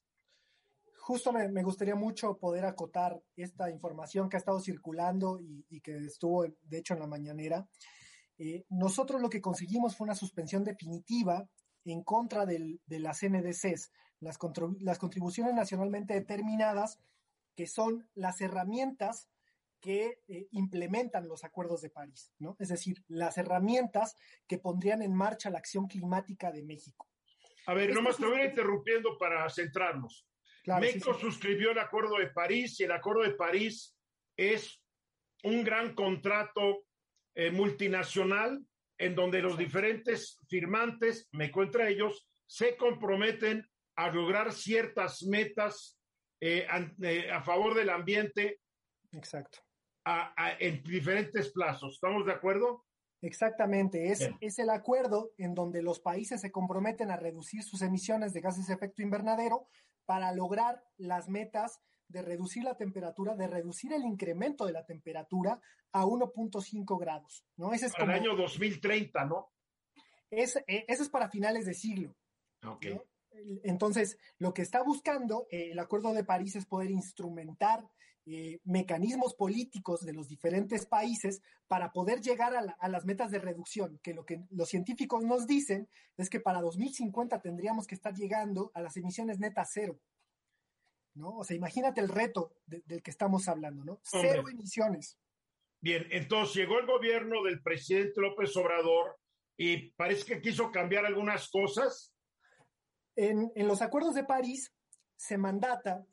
Justo 1.04 1.32
me, 1.32 1.64
gustaría 1.64 1.96
mucho 1.96 2.38
poder 2.38 2.64
acotar 2.64 3.20
esta 3.34 3.68
información 3.68 4.28
que 4.28 4.36
ha 4.36 4.38
estado 4.38 4.60
circulando 4.60 5.40
y, 5.40 5.80
que 5.80 5.96
estuvo, 5.96 6.44
de 6.44 6.78
hecho, 6.78 6.94
en 6.94 7.00
la 7.00 7.08
mañanera. 7.08 7.66
Eh, 8.38 8.66
nosotros 8.68 9.20
lo 9.20 9.28
que 9.28 9.40
conseguimos 9.40 9.96
fue 9.96 10.04
una 10.04 10.14
suspensión 10.14 10.62
definitiva 10.62 11.44
en 11.84 12.04
contra 12.04 12.46
de 12.46 12.78
las 12.86 13.24
NDCs, 13.24 13.90
las, 14.20 14.38
las 14.78 14.98
contribuciones 15.00 15.54
nacionalmente 15.54 16.14
determinadas, 16.14 17.00
que 17.56 17.66
son 17.66 18.08
las 18.14 18.40
herramientas 18.40 19.28
que 19.80 20.20
eh, 20.28 20.46
implementan 20.52 21.26
los 21.26 21.42
acuerdos 21.42 21.80
de 21.80 21.90
París, 21.90 22.30
¿no? 22.38 22.54
Es 22.60 22.68
decir, 22.68 23.02
las 23.08 23.38
herramientas 23.38 24.14
que 24.46 24.58
pondrían 24.58 25.02
en 25.02 25.16
marcha 25.16 25.50
la 25.50 25.58
acción 25.58 25.88
climática 25.88 26.52
de 26.52 26.62
México. 26.62 27.08
A 27.66 27.74
ver, 27.74 27.92
nomás 27.92 28.18
te 28.18 28.26
voy 28.26 28.42
interrumpiendo 28.42 29.18
para 29.18 29.50
centrarnos. 29.50 30.28
México 30.64 31.14
suscribió 31.14 31.72
el 31.72 31.78
Acuerdo 31.78 32.18
de 32.18 32.28
París 32.28 32.78
y 32.80 32.84
el 32.84 32.92
Acuerdo 32.92 33.22
de 33.22 33.34
París 33.34 33.96
es 34.36 34.80
un 35.44 35.64
gran 35.64 35.94
contrato 35.94 36.84
eh, 37.34 37.50
multinacional 37.50 38.64
en 38.98 39.14
donde 39.14 39.42
los 39.42 39.58
diferentes 39.58 40.38
firmantes, 40.48 41.28
me 41.32 41.46
encuentro 41.46 41.84
ellos, 41.84 42.28
se 42.46 42.76
comprometen 42.76 43.66
a 43.96 44.10
lograr 44.10 44.52
ciertas 44.52 45.22
metas 45.24 45.98
eh, 46.40 46.66
a 46.68 47.42
favor 47.42 47.74
del 47.74 47.90
ambiente. 47.90 48.60
Exacto 49.10 49.58
en 50.58 50.82
diferentes 50.82 51.52
plazos. 51.52 51.94
¿Estamos 51.94 52.26
de 52.26 52.32
acuerdo? 52.32 52.84
Exactamente, 53.20 54.10
es, 54.10 54.28
es 54.40 54.58
el 54.58 54.68
acuerdo 54.70 55.30
en 55.38 55.54
donde 55.54 55.80
los 55.80 56.00
países 56.00 56.40
se 56.40 56.50
comprometen 56.50 57.12
a 57.12 57.16
reducir 57.16 57.62
sus 57.62 57.80
emisiones 57.82 58.32
de 58.32 58.40
gases 58.40 58.66
de 58.66 58.74
efecto 58.74 59.00
invernadero 59.00 59.68
para 60.12 60.30
lograr 60.30 60.84
las 60.98 61.30
metas 61.30 61.80
de 62.06 62.20
reducir 62.20 62.64
la 62.64 62.76
temperatura, 62.76 63.34
de 63.34 63.46
reducir 63.46 63.94
el 63.94 64.04
incremento 64.04 64.66
de 64.66 64.72
la 64.74 64.84
temperatura 64.84 65.58
a 65.90 66.04
1.5 66.04 67.00
grados. 67.00 67.46
¿no? 67.56 67.72
Ese 67.72 67.86
es 67.86 67.92
para 67.94 68.14
el 68.14 68.20
año 68.20 68.36
2030, 68.36 69.24
¿no? 69.24 69.50
Es, 70.28 70.56
e, 70.66 70.84
eso 70.86 71.02
es 71.02 71.08
para 71.08 71.30
finales 71.30 71.64
de 71.64 71.72
siglo. 71.72 72.14
Ok. 72.62 72.88
Entonces, 73.64 74.18
lo 74.36 74.52
que 74.52 74.60
está 74.60 74.82
buscando 74.82 75.46
eh, 75.50 75.70
el 75.70 75.78
Acuerdo 75.78 76.12
de 76.12 76.24
París 76.24 76.56
es 76.56 76.66
poder 76.66 76.90
instrumentar 76.90 77.88
eh, 78.24 78.60
mecanismos 78.62 79.34
políticos 79.34 80.04
de 80.04 80.12
los 80.12 80.28
diferentes 80.28 80.86
países 80.86 81.42
para 81.66 81.90
poder 81.90 82.20
llegar 82.20 82.54
a, 82.54 82.88
las 82.88 83.04
metas 83.04 83.32
de 83.32 83.40
reducción, 83.40 83.98
que 84.00 84.14
lo 84.14 84.24
que 84.24 84.44
los 84.50 84.68
científicos 84.68 85.24
nos 85.24 85.48
dicen 85.48 85.88
es 86.16 86.30
que 86.30 86.38
para 86.38 86.60
2050 86.60 87.40
tendríamos 87.40 87.88
que 87.88 87.96
estar 87.96 88.14
llegando 88.14 88.70
a 88.74 88.80
las 88.80 88.96
emisiones 88.96 89.40
netas 89.40 89.70
cero. 89.72 89.98
¿No? 91.14 91.36
O 91.38 91.44
sea, 91.44 91.56
imagínate 91.56 92.00
el 92.00 92.08
reto 92.08 92.54
del 92.64 93.02
que 93.02 93.10
estamos 93.10 93.48
hablando, 93.48 93.84
¿no? 93.84 94.00
Cero 94.04 94.44
emisiones. 94.48 95.18
Bien, 95.80 96.06
entonces 96.12 96.54
llegó 96.54 96.78
el 96.78 96.86
gobierno 96.86 97.42
del 97.42 97.60
presidente 97.60 98.20
López 98.20 98.56
Obrador 98.56 99.18
y 99.56 99.90
parece 99.90 100.24
que 100.24 100.40
quiso 100.40 100.70
cambiar 100.70 101.04
algunas 101.04 101.50
cosas. 101.50 102.14
En, 103.16 103.50
en 103.56 103.66
los 103.66 103.82
acuerdos 103.82 104.14
de 104.14 104.22
París 104.22 104.72
se 105.16 105.36
mandata 105.36 106.06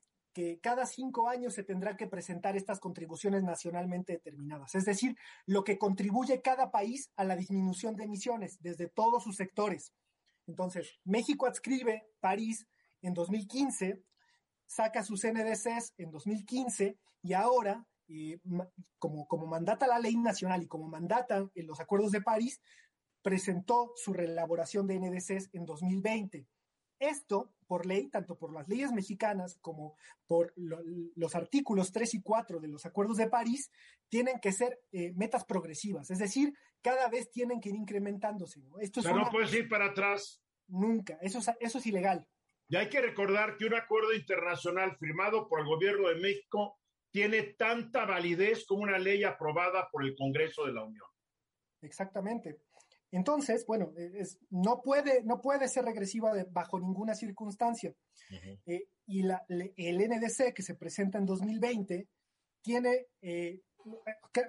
cada 0.62 0.86
cinco 0.86 1.30
años 1.30 1.54
se 1.54 1.64
tendrá 1.64 1.96
que 1.98 2.08
presentar 2.08 2.56
estas 2.56 2.80
contribuciones 2.80 3.44
nacionalmente 3.44 4.14
determinadas, 4.14 4.76
es 4.76 4.86
decir, 4.86 5.16
lo 5.46 5.64
que 5.64 5.78
contribuye 5.78 6.42
cada 6.42 6.72
país 6.72 7.12
a 7.16 7.24
la 7.24 7.36
disminución 7.36 7.96
de 7.96 8.06
emisiones 8.06 8.58
desde 8.62 8.88
todos 8.88 9.24
sus 9.24 9.36
sectores. 9.36 9.94
Entonces, 10.48 11.00
México 11.04 11.46
adscribe 11.46 12.08
París 12.20 12.68
en 13.02 13.14
2015, 13.14 14.04
saca 14.66 15.04
sus 15.04 15.24
NDCs 15.24 15.94
en 15.98 16.12
2015 16.12 16.98
y 17.22 17.34
ahora, 17.34 17.86
eh, 18.08 18.40
como, 18.98 19.28
como 19.28 19.46
mandata 19.46 19.88
la 19.88 20.00
ley 20.00 20.16
nacional 20.16 20.64
y 20.64 20.68
como 20.68 20.88
mandata 20.88 21.50
en 21.54 21.68
los 21.68 21.80
acuerdos 21.80 22.12
de 22.12 22.22
París, 22.22 22.62
presentó 23.22 23.92
su 23.96 24.14
reelaboración 24.14 24.88
de 24.88 25.00
NDCs 25.00 25.50
en 25.54 25.66
2020. 25.66 26.48
Esto, 27.00 27.54
por 27.66 27.86
ley, 27.86 28.10
tanto 28.10 28.38
por 28.38 28.54
las 28.54 28.68
leyes 28.68 28.92
mexicanas 28.92 29.58
como 29.62 29.96
por 30.28 30.54
los 30.56 31.36
artículos 31.36 31.92
3 31.92 32.16
y 32.16 32.22
4 32.22 32.60
de 32.60 32.68
los 32.68 32.86
acuerdos 32.86 33.18
de 33.18 33.30
París, 33.30 33.72
tienen 34.10 34.40
que 34.42 34.52
ser 34.52 34.82
eh, 34.92 35.14
metas 35.16 35.46
progresivas, 35.46 36.12
es 36.12 36.20
decir, 36.20 36.54
cada 36.82 37.10
vez 37.10 37.32
tienen 37.32 37.60
que 37.62 37.70
ir 37.70 37.76
incrementándose. 37.76 38.62
Esto 38.80 39.02
Pero 39.02 39.16
no 39.16 39.30
puedes 39.32 39.54
ir 39.54 39.70
para 39.70 39.88
atrás. 39.88 40.42
Nunca, 40.68 41.18
eso 41.22 41.40
es, 41.40 41.50
eso 41.60 41.78
es 41.78 41.86
ilegal. 41.88 42.28
Y 42.68 42.76
hay 42.76 42.90
que 42.90 43.02
recordar 43.02 43.58
que 43.58 43.66
un 43.66 43.74
acuerdo 43.74 44.14
internacional 44.14 44.96
firmado 44.98 45.48
por 45.48 45.62
el 45.62 45.66
gobierno 45.66 46.10
de 46.10 46.16
México 46.16 46.78
tiene 47.12 47.42
tanta 47.58 48.06
validez 48.06 48.66
como 48.68 48.84
una 48.84 49.00
ley 49.00 49.24
aprobada 49.24 49.90
por 49.90 50.04
el 50.04 50.16
Congreso 50.16 50.66
de 50.66 50.74
la 50.74 50.84
Unión. 50.84 51.08
Exactamente. 51.82 52.62
Entonces, 53.12 53.66
bueno, 53.66 53.92
e, 53.98 54.24
no, 54.50 54.82
puede, 54.82 55.24
no 55.24 55.42
puede 55.42 55.68
ser 55.68 55.86
regresiva 55.86 56.32
bajo 56.52 56.80
ninguna 56.80 57.16
circunstancia. 57.16 57.94
Eh, 58.66 58.88
y 59.08 59.24
la, 59.24 59.44
el 59.48 59.98
NDC 59.98 60.54
que 60.54 60.62
se 60.62 60.76
presenta 60.76 61.18
en 61.18 61.26
2020 61.26 62.08
tiene, 62.62 63.08
eh, 63.22 63.62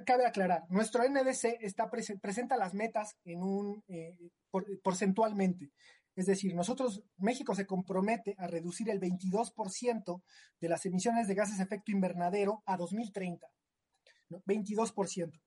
cabe 0.05 0.27
aclarar, 0.27 0.65
nuestro 0.69 1.03
NDC 1.09 1.59
está 1.61 1.89
presenta 1.89 2.57
las 2.57 2.75
metas 2.75 3.17
en 3.25 3.43
un, 3.43 3.83
eh, 3.89 4.17
porcentualmente. 4.83 5.71
Es 6.17 6.27
decir, 6.27 6.55
nosotros, 6.55 7.03
México 7.17 7.55
se 7.55 7.67
compromete 7.67 8.35
a 8.37 8.47
reducir 8.47 8.91
el 8.91 9.01
22% 9.01 10.23
de 10.61 10.69
las 10.69 10.85
emisiones 10.85 11.29
de 11.29 11.35
gases 11.35 11.59
de 11.59 11.65
efecto 11.65 11.93
invernadero 11.93 12.63
a 12.67 12.77
2030. 12.77 13.47
22%. 14.47 15.41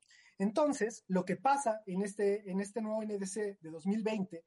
Entonces, 0.44 1.06
lo 1.08 1.24
que 1.24 1.38
pasa 1.38 1.82
en 1.86 2.02
este, 2.02 2.52
en 2.52 2.60
este 2.60 2.82
nuevo 2.82 3.02
NDC 3.02 3.62
de 3.62 3.70
2020 3.70 4.44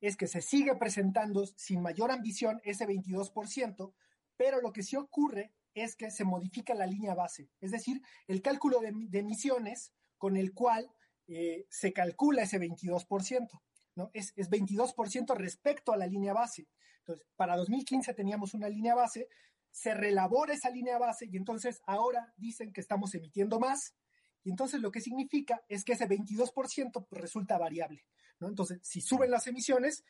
es 0.00 0.16
que 0.16 0.28
se 0.28 0.42
sigue 0.42 0.76
presentando 0.76 1.44
sin 1.44 1.82
mayor 1.82 2.12
ambición 2.12 2.60
ese 2.62 2.86
22%, 2.86 3.92
pero 4.36 4.60
lo 4.60 4.72
que 4.72 4.84
sí 4.84 4.94
ocurre 4.94 5.52
es 5.74 5.96
que 5.96 6.12
se 6.12 6.22
modifica 6.22 6.72
la 6.74 6.86
línea 6.86 7.16
base, 7.16 7.50
es 7.60 7.72
decir, 7.72 8.00
el 8.28 8.42
cálculo 8.42 8.78
de, 8.78 9.18
emisiones 9.18 9.92
con 10.18 10.36
el 10.36 10.54
cual 10.54 10.88
eh, 11.26 11.66
se 11.68 11.92
calcula 11.92 12.42
ese 12.42 12.60
22%, 12.60 13.48
¿no? 13.96 14.12
Es, 14.14 14.32
es 14.36 14.50
22% 14.50 15.34
respecto 15.34 15.92
a 15.92 15.96
la 15.96 16.06
línea 16.06 16.32
base. 16.32 16.68
Entonces, 17.00 17.26
para 17.34 17.56
2015 17.56 18.14
teníamos 18.14 18.54
una 18.54 18.68
línea 18.68 18.94
base, 18.94 19.26
se 19.72 19.94
relabora 19.94 20.54
esa 20.54 20.70
línea 20.70 20.96
base 20.98 21.26
y 21.26 21.36
entonces 21.36 21.80
ahora 21.86 22.32
dicen 22.36 22.72
que 22.72 22.80
estamos 22.80 23.16
emitiendo 23.16 23.58
más, 23.58 23.96
y 24.42 24.50
entonces 24.50 24.80
lo 24.80 24.90
que 24.90 25.00
significa 25.00 25.62
es 25.68 25.84
que 25.84 25.92
ese 25.92 26.08
22% 26.08 27.06
pues, 27.08 27.22
resulta 27.22 27.58
variable. 27.58 28.04
¿no? 28.38 28.48
Entonces, 28.48 28.78
si 28.82 29.00
suben 29.00 29.30
las 29.30 29.46
emisiones, 29.46 30.04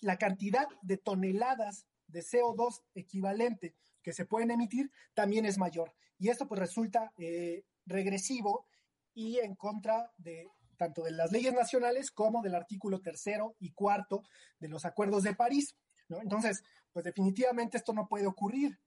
la 0.00 0.18
cantidad 0.18 0.66
de 0.82 0.98
toneladas 0.98 1.86
de 2.06 2.20
CO2 2.20 2.82
equivalente 2.94 3.74
que 4.02 4.12
se 4.12 4.26
pueden 4.26 4.50
emitir 4.50 4.90
también 5.14 5.46
es 5.46 5.58
mayor. 5.58 5.94
Y 6.18 6.28
esto 6.28 6.46
pues 6.46 6.60
resulta 6.60 7.12
eh, 7.16 7.64
regresivo 7.86 8.66
y 9.14 9.38
en 9.38 9.54
contra 9.54 10.10
de 10.18 10.48
tanto 10.76 11.02
de 11.02 11.12
las 11.12 11.32
leyes 11.32 11.54
nacionales 11.54 12.10
como 12.10 12.42
del 12.42 12.54
artículo 12.54 13.00
tercero 13.00 13.56
y 13.60 13.72
cuarto 13.72 14.22
de 14.58 14.68
los 14.68 14.84
acuerdos 14.84 15.22
de 15.22 15.34
París. 15.34 15.76
¿no? 16.08 16.20
Entonces, 16.20 16.62
pues 16.94 17.04
definitivamente 17.04 17.76
esto 17.76 17.92
no 17.92 18.06
puede 18.06 18.28
ocurrir. 18.28 18.78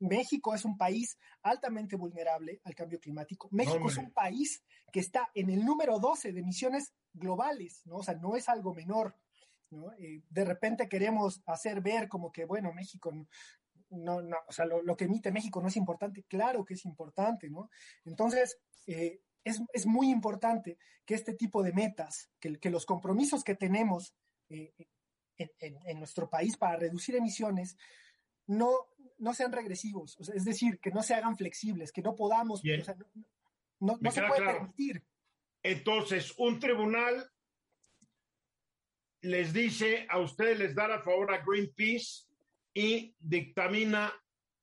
México 0.00 0.52
es 0.52 0.64
un 0.64 0.76
país 0.76 1.16
altamente 1.42 1.94
vulnerable 1.94 2.60
al 2.64 2.74
cambio 2.74 2.98
climático. 2.98 3.48
México 3.52 3.88
es 3.88 3.96
un 3.98 4.10
país 4.10 4.64
que 4.92 4.98
está 4.98 5.30
en 5.34 5.48
el 5.48 5.64
número 5.64 6.00
12 6.00 6.32
de 6.32 6.40
emisiones 6.40 6.92
globales, 7.12 7.82
¿no? 7.84 7.98
O 7.98 8.02
sea, 8.02 8.14
no 8.14 8.34
es 8.34 8.48
algo 8.48 8.74
menor. 8.74 9.16
¿no? 9.70 9.92
Eh, 9.92 10.24
de 10.28 10.44
repente 10.44 10.88
queremos 10.88 11.40
hacer 11.46 11.80
ver 11.80 12.08
como 12.08 12.32
que, 12.32 12.44
bueno, 12.44 12.72
México 12.72 13.12
no, 13.90 14.22
no, 14.22 14.36
o 14.48 14.52
sea, 14.52 14.64
lo, 14.66 14.96
que 14.96 15.04
emite 15.04 15.30
México 15.30 15.62
no 15.62 15.68
es 15.68 15.76
importante, 15.76 16.24
claro 16.24 16.64
que 16.64 16.74
es 16.74 16.84
importante, 16.84 17.48
¿no? 17.48 17.70
Entonces, 18.04 18.58
eh, 18.88 19.20
es, 19.44 19.62
es, 19.72 19.86
muy 19.86 20.10
importante 20.10 20.78
que 21.06 21.14
este 21.14 21.34
tipo 21.34 21.62
de 21.62 21.72
metas, 21.72 22.28
que, 22.40 22.58
que 22.58 22.70
los 22.70 22.86
compromisos 22.86 23.44
que 23.44 23.54
tenemos 23.54 24.16
eh, 24.48 24.74
en, 25.60 25.98
nuestro 25.98 26.28
país 26.28 26.56
para 26.56 26.76
reducir 26.76 27.16
emisiones 27.16 27.76
no, 28.46 28.70
no 29.18 29.34
sean 29.34 29.52
regresivos, 29.52 30.18
es 30.34 30.44
decir, 30.44 30.78
que 30.80 30.90
no 30.90 31.02
se 31.02 31.14
hagan 31.14 31.36
flexibles, 31.36 31.92
que 31.92 32.02
no 32.02 32.14
podamos, 32.14 32.62
no, 33.80 33.98
se 34.10 34.22
puede 34.22 34.44
permitir. 34.44 35.04
Entonces, 35.62 36.34
un 36.38 36.58
tribunal 36.58 37.30
les 39.22 39.52
dice 39.52 40.06
a 40.08 40.18
ustedes, 40.18 40.58
les 40.58 40.74
da 40.74 40.88
la 40.88 41.02
favor 41.02 41.32
a 41.32 41.44
Greenpeace 41.44 42.26
y 42.72 43.14
dictamina 43.18 44.12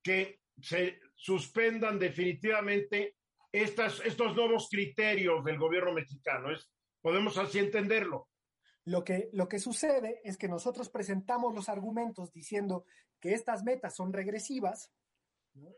que 0.02 0.42
se 0.62 1.00
suspendan 1.16 2.00
definitivamente 2.00 3.16
estas, 3.52 4.00
estos 4.02 4.36
nuevos 4.36 4.68
criterios 4.70 5.44
del 5.44 5.58
gobierno 5.58 5.94
mexicano. 5.94 6.52
Es, 6.52 6.70
podemos 7.02 7.38
así 7.38 7.60
entenderlo. 7.60 8.28
Lo 8.88 9.04
que, 9.04 9.30
lo 9.34 9.50
que 9.50 9.60
sucede 9.60 10.21
es 10.23 10.38
que 10.38 10.47
nosotros 10.47 10.88
presentamos 10.88 11.54
los 11.54 11.67
argumentos 11.67 12.32
diciendo 12.32 12.86
que 13.19 13.34
estas 13.34 13.65
metas 13.65 13.93
son 13.93 14.13
regresivas 14.13 14.93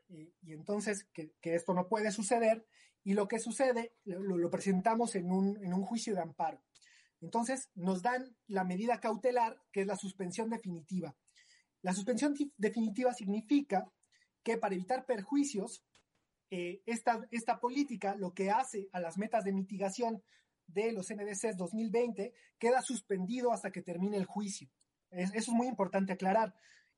y, 0.10 0.32
entonces 0.44 1.08
que, 1.12 1.34
esto 1.42 1.74
no 1.74 1.88
puede 1.88 2.12
suceder 2.12 2.68
y 3.04 3.14
lo 3.14 3.28
que 3.28 3.40
sucede 3.40 3.96
lo, 4.06 4.52
presentamos 4.52 5.16
en 5.16 5.32
un, 5.32 5.58
en 5.64 5.74
un 5.74 5.82
juicio 5.86 6.14
de 6.14 6.22
amparo. 6.22 6.62
Entonces 7.20 7.72
nos 7.74 8.04
dan 8.04 8.38
la 8.46 8.64
medida 8.64 9.00
cautelar 9.00 9.60
que 9.72 9.82
es 9.82 9.88
la 9.88 9.96
suspensión 9.96 10.52
definitiva. 10.52 11.16
La 11.82 11.96
suspensión 11.96 12.36
definitiva 12.58 13.12
significa 13.16 13.92
que 14.44 14.60
para 14.60 14.76
evitar 14.76 15.08
perjuicios, 15.08 15.84
eh, 16.52 16.84
esta, 16.86 17.28
esta 17.32 17.60
política 17.60 18.14
lo 18.14 18.36
que 18.36 18.52
hace 18.52 18.88
a 18.92 19.00
las 19.00 19.18
metas 19.18 19.46
de 19.46 19.54
mitigación 19.54 20.22
de 20.74 20.92
los 20.92 21.10
NDCs 21.10 21.58
2020 21.58 22.34
queda 22.58 22.82
suspendido 22.82 23.52
hasta 23.52 23.72
que 23.72 23.82
termine 23.82 24.18
el 24.18 24.26
juicio. 24.26 24.70
eso 25.12 25.34
es 25.36 25.50
muy 25.50 25.68
importante 25.68 26.14
aclarar. 26.14 26.54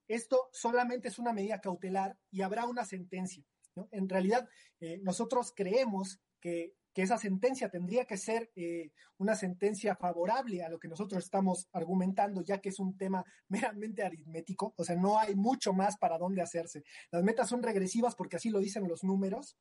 Esto 0.08 0.50
solamente 0.52 1.08
es 1.08 1.20
una 1.20 1.34
medida 1.34 1.62
cautelar 1.62 2.18
y 2.32 2.42
habrá 2.42 2.66
una 2.66 2.84
sentencia. 2.84 3.46
En 3.92 4.10
realidad, 4.10 4.48
eh, 4.80 5.00
nosotros 5.02 5.54
creemos 5.56 6.20
que, 6.40 6.76
esa 6.94 7.18
sentencia 7.18 7.70
tendría 7.70 8.04
que 8.04 8.18
ser 8.18 8.52
eh, 8.54 8.92
una 9.18 9.34
sentencia 9.36 9.96
favorable 9.96 10.62
a 10.62 10.70
lo 10.70 10.78
que 10.78 10.90
nosotros 10.90 11.24
estamos 11.24 11.70
argumentando, 11.72 12.44
ya 12.44 12.60
que 12.60 12.68
es 12.68 12.80
un 12.80 12.98
tema 12.98 13.24
meramente 13.48 14.04
aritmético, 14.04 14.74
o 14.76 14.84
sea, 14.84 14.98
no 14.98 15.18
hay 15.18 15.34
mucho 15.34 15.72
más 15.72 15.98
para 15.98 16.18
dónde 16.18 16.42
hacerse. 16.42 16.84
Las 17.10 17.24
metas 17.24 17.48
son 17.48 17.64
regresivas 17.64 18.14
porque 18.14 18.36
así 18.36 18.50
lo 18.50 18.60
dicen 18.60 18.90
los 18.90 19.06
números, 19.06 19.56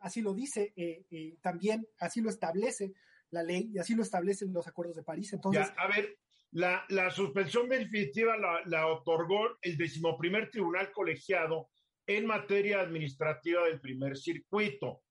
así 0.00 0.22
lo 0.22 0.32
dice 0.32 0.72
eh, 0.74 1.36
también, 1.42 1.86
así 1.98 2.22
lo 2.22 2.30
establece 2.30 2.94
la 3.30 3.42
ley 3.42 3.70
y 3.72 3.78
así 3.78 3.94
lo 3.94 4.02
establecen 4.02 4.52
los 4.52 4.66
acuerdos 4.66 4.96
de 4.96 5.02
París. 5.02 5.32
Entonces, 5.32 5.72
a 5.76 5.88
ver, 5.88 6.18
la, 6.52 6.84
la, 6.88 7.10
suspensión 7.10 7.68
definitiva 7.68 8.36
la, 8.36 8.60
la, 8.66 8.86
otorgó 8.86 9.58
el 9.62 9.76
decimoprimer 9.76 10.50
tribunal 10.50 10.90
colegiado 10.92 11.70
en 12.06 12.26
materia 12.26 12.80
administrativa 12.80 13.64
del 13.64 13.80
primer 13.80 14.16
circuito. 14.16 15.02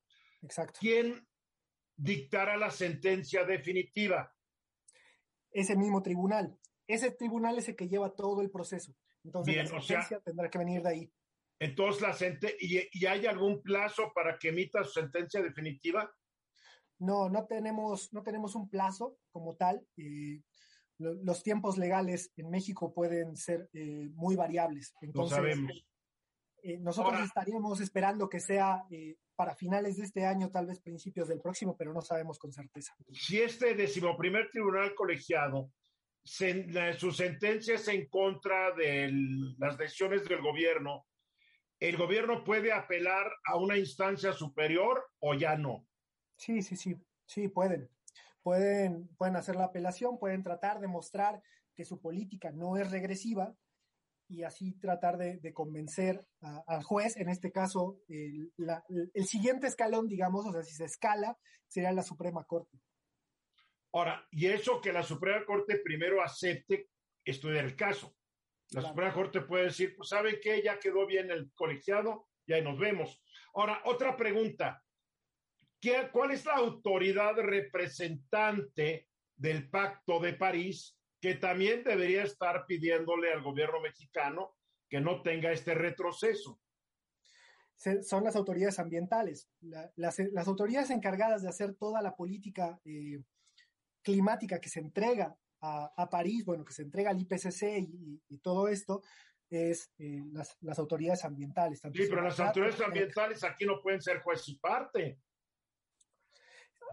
Exacto. 0.41 0.79
¿Quién 0.81 1.25
dictará 1.95 2.57
la 2.57 2.71
sentencia 2.71 3.45
definitiva? 3.45 4.33
Ese 5.51 5.75
mismo 5.75 6.01
tribunal. 6.01 6.57
Ese 6.87 7.11
tribunal 7.11 7.57
es 7.57 7.69
el 7.69 7.75
que 7.75 7.87
lleva 7.87 8.13
todo 8.15 8.41
el 8.41 8.49
proceso. 8.49 8.95
Entonces, 9.23 9.55
la 9.55 9.65
sentencia 9.65 10.19
tendrá 10.19 10.49
que 10.49 10.57
venir 10.57 10.81
de 10.81 10.89
ahí. 10.89 11.13
Entonces, 11.59 12.01
la 12.01 12.49
¿y, 12.59 12.87
¿y 12.91 13.05
hay 13.05 13.25
algún 13.25 13.61
plazo 13.61 14.11
para 14.13 14.37
que 14.37 14.49
emita 14.49 14.83
su 14.83 14.91
sentencia 14.91 15.41
definitiva? 15.41 16.09
No, 16.99 17.29
no 17.29 17.45
tenemos, 17.45 18.13
no 18.13 18.23
tenemos 18.23 18.55
un 18.55 18.69
plazo 18.69 19.17
como 19.31 19.55
tal. 19.55 19.85
Eh, 19.97 20.41
los 20.97 21.43
tiempos 21.43 21.77
legales 21.77 22.31
en 22.35 22.49
México 22.49 22.93
pueden 22.93 23.37
ser 23.37 23.69
eh, 23.73 24.09
muy 24.13 24.35
variables. 24.35 24.93
Entonces, 25.01 25.57
eh, 26.61 26.77
nosotros 26.77 27.21
estaríamos 27.21 27.79
esperando 27.79 28.27
que 28.27 28.41
sea 28.41 28.83
para 29.35 29.55
finales 29.55 29.95
de 29.95 30.03
este 30.03 30.25
año, 30.25 30.51
tal 30.51 30.65
vez 30.65 30.81
principios 30.81 31.29
del 31.29 31.39
próximo, 31.39 31.77
pero 31.77 31.93
no 31.93 32.01
sabemos 32.01 32.37
con 32.37 32.51
certeza. 32.51 32.93
Si 33.13 33.39
este 33.39 33.75
decimoprimer 33.75 34.49
tribunal 34.51 34.93
colegiado, 34.93 35.71
su 36.23 37.11
sentencia 37.13 37.75
es 37.75 37.87
en 37.87 38.09
contra 38.09 38.73
de 38.75 39.09
las 39.57 39.77
decisiones 39.77 40.27
del 40.27 40.41
gobierno, 40.41 41.05
¿el 41.79 41.95
gobierno 41.95 42.43
puede 42.43 42.73
apelar 42.73 43.31
a 43.45 43.55
una 43.55 43.77
instancia 43.77 44.33
superior 44.33 45.05
o 45.19 45.33
ya 45.33 45.55
no? 45.55 45.87
Sí, 46.39 46.61
sí, 46.61 46.77
sí, 46.77 46.95
sí, 47.25 47.49
pueden. 47.49 47.89
Pueden, 48.41 49.09
pueden 49.17 49.35
hacer 49.35 49.57
la 49.57 49.65
apelación, 49.65 50.17
pueden 50.17 50.41
tratar 50.41 50.79
de 50.79 50.87
mostrar 50.87 51.43
que 51.75 51.83
su 51.83 51.99
política 51.99 52.51
no 52.51 52.77
es 52.77 52.89
regresiva 52.89 53.53
y 54.29 54.43
así 54.43 54.73
tratar 54.79 55.17
de, 55.17 55.53
convencer 55.53 56.25
al 56.39 56.83
juez, 56.83 57.17
en 57.17 57.29
este 57.29 57.51
caso, 57.51 57.99
el, 58.07 58.53
el, 59.13 59.25
siguiente 59.25 59.67
escalón, 59.67 60.07
digamos, 60.07 60.45
o 60.45 60.51
sea, 60.53 60.61
si 60.61 60.73
se 60.75 60.85
escala, 60.85 61.37
sería 61.67 61.91
la 61.91 62.03
Suprema 62.03 62.45
Corte. 62.45 62.79
Ahora, 63.91 64.25
y 64.31 64.45
eso 64.45 64.79
que 64.79 64.93
la 64.93 65.03
Suprema 65.03 65.43
Corte 65.45 65.79
primero 65.83 66.23
acepte 66.23 66.89
estudiar 67.25 67.65
el 67.65 67.75
caso. 67.75 68.15
La 68.71 68.81
Suprema 68.81 69.11
Corte 69.13 69.41
puede 69.41 69.65
decir, 69.65 69.95
pues, 69.97 70.09
¿saben 70.09 70.37
qué? 70.41 70.61
Ya 70.63 70.79
quedó 70.79 71.07
bien 71.07 71.31
el 71.31 71.51
colegiado, 71.53 72.27
ya 72.47 72.61
nos 72.61 72.77
vemos. 72.77 73.21
Ahora, 73.55 73.81
otra 73.85 74.15
pregunta. 74.15 74.83
¿Cuál 76.11 76.31
es 76.31 76.45
la 76.45 76.55
autoridad 76.55 77.35
representante 77.35 79.07
del 79.35 79.69
Pacto 79.69 80.19
de 80.19 80.33
París 80.33 80.97
que 81.21 81.35
también 81.35 81.83
debería 81.83 82.23
estar 82.23 82.65
pidiéndole 82.65 83.31
al 83.31 83.41
gobierno 83.41 83.79
mexicano 83.79 84.55
que 84.89 84.99
no 84.99 85.21
tenga 85.21 85.51
este 85.51 85.73
retroceso? 85.73 86.59
son 88.01 88.25
las 88.25 88.35
autoridades 88.35 88.77
ambientales. 88.79 89.49
las, 89.95 90.19
autoridades 90.47 90.89
encargadas 90.89 91.43
de 91.43 91.47
hacer 91.47 91.75
toda 91.75 92.01
la 92.01 92.13
política 92.13 92.77
eh, 92.83 93.23
climática 94.01 94.59
que 94.59 94.67
se 94.67 94.81
entrega 94.81 95.33
a, 95.61 96.09
París, 96.09 96.43
bueno, 96.43 96.65
que 96.65 96.73
se 96.73 96.83
entrega 96.83 97.11
al 97.11 97.21
IPCC 97.21 97.87
y, 98.27 98.37
todo 98.39 98.67
esto, 98.67 99.01
es 99.49 99.91
eh, 99.97 100.21
las, 100.33 100.79
autoridades 100.79 101.23
ambientales. 101.23 101.79
sí, 101.79 102.05
pero 102.09 102.21
las 102.21 102.37
autoridades 102.39 102.81
ambientales 102.81 103.43
aquí 103.45 103.65
no 103.65 103.81
pueden 103.81 104.01
ser 104.01 104.19
juez 104.19 104.47
y 104.49 104.55
parte 104.55 105.19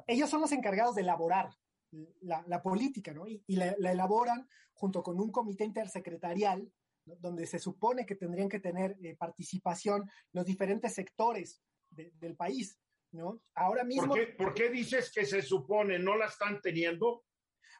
ellos 0.06 0.30
son 0.30 0.40
los 0.40 0.52
encargados 0.52 0.94
de 0.94 1.02
elaborar, 1.02 1.50
la, 2.20 2.62
política, 2.62 3.12
¿no? 3.12 3.26
Y, 3.26 3.42
la, 3.48 3.68
elaboran 3.90 4.48
junto 4.74 5.02
con 5.02 5.18
un 5.18 5.30
comité 5.30 5.64
intersecretarial, 5.64 6.70
donde 7.04 7.46
se 7.46 7.58
supone 7.58 8.04
que 8.04 8.16
tendrían 8.16 8.48
que 8.48 8.60
tener 8.60 8.96
eh, 9.02 9.16
participación 9.16 10.10
los 10.32 10.44
diferentes 10.44 10.92
sectores 10.94 11.62
del 11.90 12.36
país, 12.36 12.78
¿no? 13.12 13.40
Ahora 13.54 13.84
mismo... 13.84 14.08
¿Por 14.08 14.18
qué, 14.18 14.26
¿Por 14.32 14.54
qué 14.54 14.70
dices 14.70 15.12
que 15.12 15.24
se 15.24 15.40
supone 15.40 15.98
no 15.98 16.16
la 16.16 16.26
están 16.26 16.60
teniendo? 16.60 17.24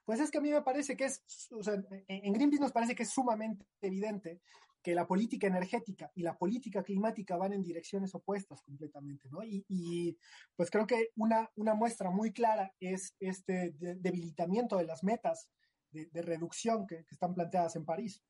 Pues 0.05 0.21
es 0.21 0.31
que 0.31 0.39
a 0.39 0.41
mí 0.41 0.51
me 0.51 0.63
parece 0.63 0.97
que 0.97 1.07
es, 1.07 1.25
o 1.51 1.63
sea, 1.63 1.75
en 1.75 2.33
Greenpeace 2.33 2.63
nos 2.63 2.73
parece 2.73 2.95
que 2.95 3.03
es 3.03 3.11
sumamente 3.11 3.67
evidente 3.81 4.41
que 4.87 4.95
la 4.95 5.09
política 5.09 5.49
energética 5.49 6.13
y 6.15 6.23
la 6.23 6.39
política 6.39 6.85
climática 6.85 7.37
van 7.37 7.53
en 7.53 7.61
direcciones 7.61 8.15
opuestas 8.15 8.63
completamente, 8.63 9.29
¿no? 9.29 9.41
Y, 9.43 10.17
pues 10.55 10.71
creo 10.71 10.87
que 10.87 11.09
una, 11.17 11.51
muestra 11.57 12.09
muy 12.09 12.33
clara 12.33 12.73
es 12.79 13.17
este 13.19 13.73
debilitamiento 13.77 14.77
de 14.77 14.85
las 14.85 15.03
metas 15.03 15.51
de, 15.91 16.23
reducción 16.23 16.87
que, 16.87 17.05
están 17.11 17.35
planteadas 17.35 17.75
en 17.75 17.85
París. 17.85 18.23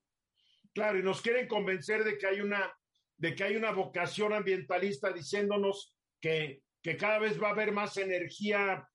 Claro, 0.73 0.99
y 0.99 1.03
nos 1.03 1.21
quieren 1.21 1.47
convencer 1.47 2.05
de 2.05 2.17
que 2.17 2.27
hay 2.27 2.41
una, 2.41 2.73
de 3.19 3.35
que 3.35 3.45
hay 3.45 3.57
una 3.57 3.73
vocación 3.73 4.33
ambientalista 4.33 5.13
diciéndonos 5.13 5.95
que, 6.23 6.63
que 6.83 6.97
cada 6.97 7.19
vez 7.19 7.39
va 7.39 7.49
a 7.49 7.53
haber 7.53 7.71
más 7.71 7.99
energía 7.99 8.89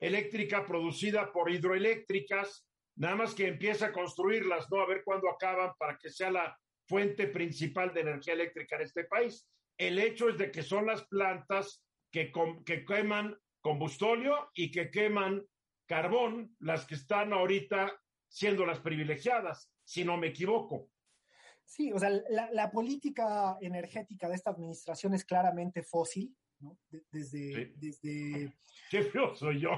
eléctrica 0.00 0.66
producida 0.66 1.32
por 1.32 1.48
hidroeléctricas, 1.48 2.66
nada 2.96 3.14
más 3.14 3.36
que 3.36 3.46
empieza 3.46 3.86
a 3.86 3.92
construirlas, 3.92 4.68
¿no? 4.68 4.80
A 4.80 4.86
ver 4.88 5.04
cuándo 5.04 5.30
acaban 5.30 5.74
para 5.78 5.96
que 5.96 6.10
sea 6.10 6.32
la 6.32 6.58
fuente 6.86 7.28
principal 7.28 7.92
de 7.92 8.00
energía 8.00 8.34
eléctrica 8.34 8.76
en 8.76 8.82
este 8.82 9.04
país. 9.04 9.48
El 9.76 9.98
hecho 9.98 10.28
es 10.28 10.38
de 10.38 10.50
que 10.50 10.62
son 10.62 10.86
las 10.86 11.06
plantas 11.06 11.84
que, 12.10 12.32
que 12.64 12.84
queman 12.84 13.36
combustóleo 13.60 14.50
y 14.54 14.70
que 14.70 14.90
queman 14.90 15.44
carbón 15.86 16.54
las 16.60 16.86
que 16.86 16.94
están 16.94 17.32
ahorita 17.32 17.92
siendo 18.28 18.66
las 18.66 18.80
privilegiadas, 18.80 19.70
si 19.84 20.04
no 20.04 20.16
me 20.16 20.28
equivoco. 20.28 20.90
Sí, 21.64 21.92
o 21.92 21.98
sea, 21.98 22.10
la, 22.10 22.50
la 22.52 22.70
política 22.70 23.56
energética 23.60 24.28
de 24.28 24.34
esta 24.34 24.50
administración 24.50 25.14
es 25.14 25.24
claramente 25.24 25.82
fósil, 25.82 26.36
desde, 27.10 27.74
desde... 27.76 28.54
Qué 28.90 29.02
feo 29.02 29.34
soy 29.34 29.60
yo. 29.60 29.70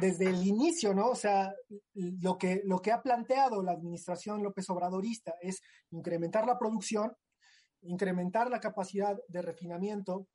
Desde 0.00 0.26
el 0.26 0.46
inicio, 0.46 0.94
¿no? 0.94 1.08
O 1.08 1.14
sea, 1.14 1.54
lo 1.94 2.38
que, 2.38 2.62
lo 2.64 2.80
que 2.80 2.92
ha 2.92 3.02
planteado 3.02 3.62
la 3.62 3.72
administración 3.72 4.42
López 4.42 4.68
Obradorista 4.70 5.34
es 5.40 5.62
incrementar 5.90 6.46
la 6.46 6.58
producción, 6.58 7.12
incrementar 7.82 8.50
la 8.50 8.60
capacidad 8.60 9.16
de 9.28 9.42
refinamiento, 9.42 10.28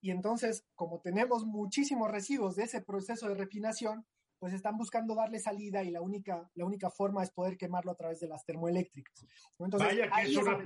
y 0.00 0.10
entonces, 0.10 0.64
como 0.74 1.00
tenemos 1.00 1.44
muchísimos 1.44 2.10
residuos 2.10 2.56
de 2.56 2.64
ese 2.64 2.82
proceso 2.82 3.28
de 3.28 3.34
refinación, 3.34 4.06
pues 4.38 4.52
están 4.52 4.76
buscando 4.76 5.14
darle 5.14 5.38
salida 5.40 5.82
y 5.82 5.90
la 5.90 6.00
única, 6.00 6.48
la 6.54 6.64
única 6.64 6.90
forma 6.90 7.22
es 7.22 7.30
poder 7.30 7.56
quemarlo 7.56 7.90
a 7.90 7.96
través 7.96 8.20
de 8.20 8.28
las 8.28 8.44
termoeléctricas. 8.44 9.26
vaya, 9.58 10.10
que 10.10 10.22
es 10.22 10.36
una 10.36 10.62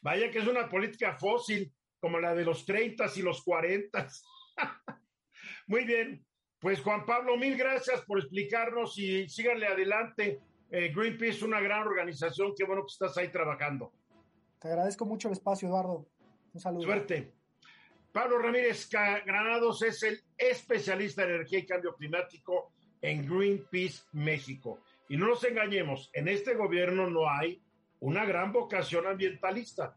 vaya 0.00 0.30
que 0.30 0.38
es 0.38 0.46
una 0.46 0.68
política 0.68 1.18
fósil 1.18 1.70
como 2.00 2.18
la 2.18 2.34
de 2.34 2.44
los 2.44 2.64
30 2.64 3.06
y 3.16 3.22
los 3.22 3.42
40. 3.42 4.08
Muy 5.66 5.84
bien, 5.84 6.24
pues 6.58 6.80
Juan 6.80 7.06
Pablo, 7.06 7.36
mil 7.36 7.56
gracias 7.56 8.02
por 8.02 8.18
explicarnos 8.18 8.98
y 8.98 9.28
síganle 9.28 9.66
adelante. 9.66 10.40
Eh, 10.70 10.92
Greenpeace 10.94 11.36
es 11.38 11.42
una 11.42 11.60
gran 11.60 11.86
organización, 11.86 12.54
qué 12.56 12.64
bueno 12.64 12.82
que 12.82 12.92
estás 12.92 13.16
ahí 13.18 13.28
trabajando. 13.30 13.92
Te 14.58 14.68
agradezco 14.68 15.06
mucho 15.06 15.28
el 15.28 15.32
espacio, 15.32 15.68
Eduardo. 15.68 16.06
Un 16.52 16.60
saludo. 16.60 16.82
Suerte. 16.82 17.32
Pablo 18.12 18.38
Ramírez 18.38 18.88
Granados 18.90 19.82
es 19.82 20.02
el 20.02 20.20
especialista 20.36 21.22
en 21.22 21.30
energía 21.30 21.60
y 21.60 21.66
cambio 21.66 21.94
climático 21.94 22.72
en 23.00 23.26
Greenpeace 23.26 24.02
México. 24.12 24.80
Y 25.08 25.16
no 25.16 25.28
nos 25.28 25.44
engañemos, 25.44 26.10
en 26.12 26.28
este 26.28 26.54
gobierno 26.54 27.08
no 27.08 27.28
hay 27.28 27.62
una 28.00 28.24
gran 28.24 28.52
vocación 28.52 29.06
ambientalista. 29.06 29.96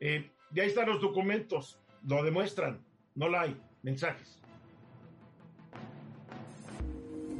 Eh, 0.00 0.30
y 0.54 0.60
ahí 0.60 0.68
están 0.68 0.88
los 0.88 1.00
documentos, 1.00 1.80
lo 2.06 2.22
demuestran, 2.22 2.80
no 3.16 3.28
la 3.28 3.42
hay, 3.42 3.60
mensajes. 3.82 4.40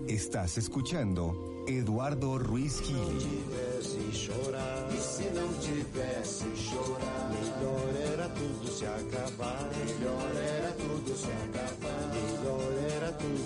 Estás 0.08 0.58
escuchando 0.58 1.64
Eduardo 1.68 2.38
Ruiz 2.38 2.82
Gil. 2.82 2.96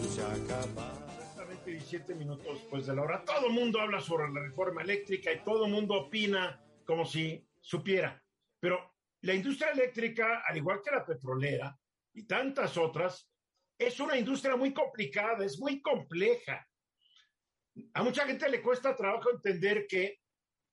Exactamente 0.03 1.71
17 1.71 2.15
minutos 2.15 2.47
después 2.55 2.87
de 2.87 2.97
la 2.97 3.03
hora. 3.03 3.25
Todo 3.25 3.49
el 3.49 3.53
mundo 3.53 3.81
habla 3.81 4.01
sobre 4.01 4.33
la 4.33 4.41
reforma 4.41 4.83
eléctrica 4.83 5.31
y 5.33 5.45
todo 5.45 5.67
el 5.67 5.73
mundo 5.73 5.95
opina 5.95 6.61
como 6.87 7.05
si 7.05 7.47
supiera. 7.61 8.23
Pero 8.61 8.98
la 9.23 9.35
industria 9.35 9.71
eléctrica, 9.71 10.43
al 10.47 10.57
igual 10.57 10.81
que 10.83 10.91
la 10.91 11.05
petrolera 11.05 11.77
y 12.13 12.25
tantas 12.27 12.77
otras, 12.77 13.29
es 13.77 14.01
una 14.01 14.17
industria 14.19 14.57
muy 14.57 14.73
complicada, 14.73 15.45
es 15.45 15.59
muy 15.59 15.81
compleja. 15.81 16.67
A 17.95 18.03
mucha 18.03 18.27
gente 18.27 18.49
le 18.49 18.61
cuesta 18.61 18.97
trabajo 18.97 19.31
entender 19.31 19.87
que 19.89 20.21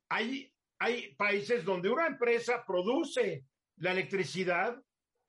hay, 0.09 0.51
hay 0.79 1.15
países 1.15 1.63
donde 1.63 1.89
una 1.89 2.07
empresa 2.07 2.63
produce 2.65 3.45
la 3.77 3.91
electricidad 3.91 4.81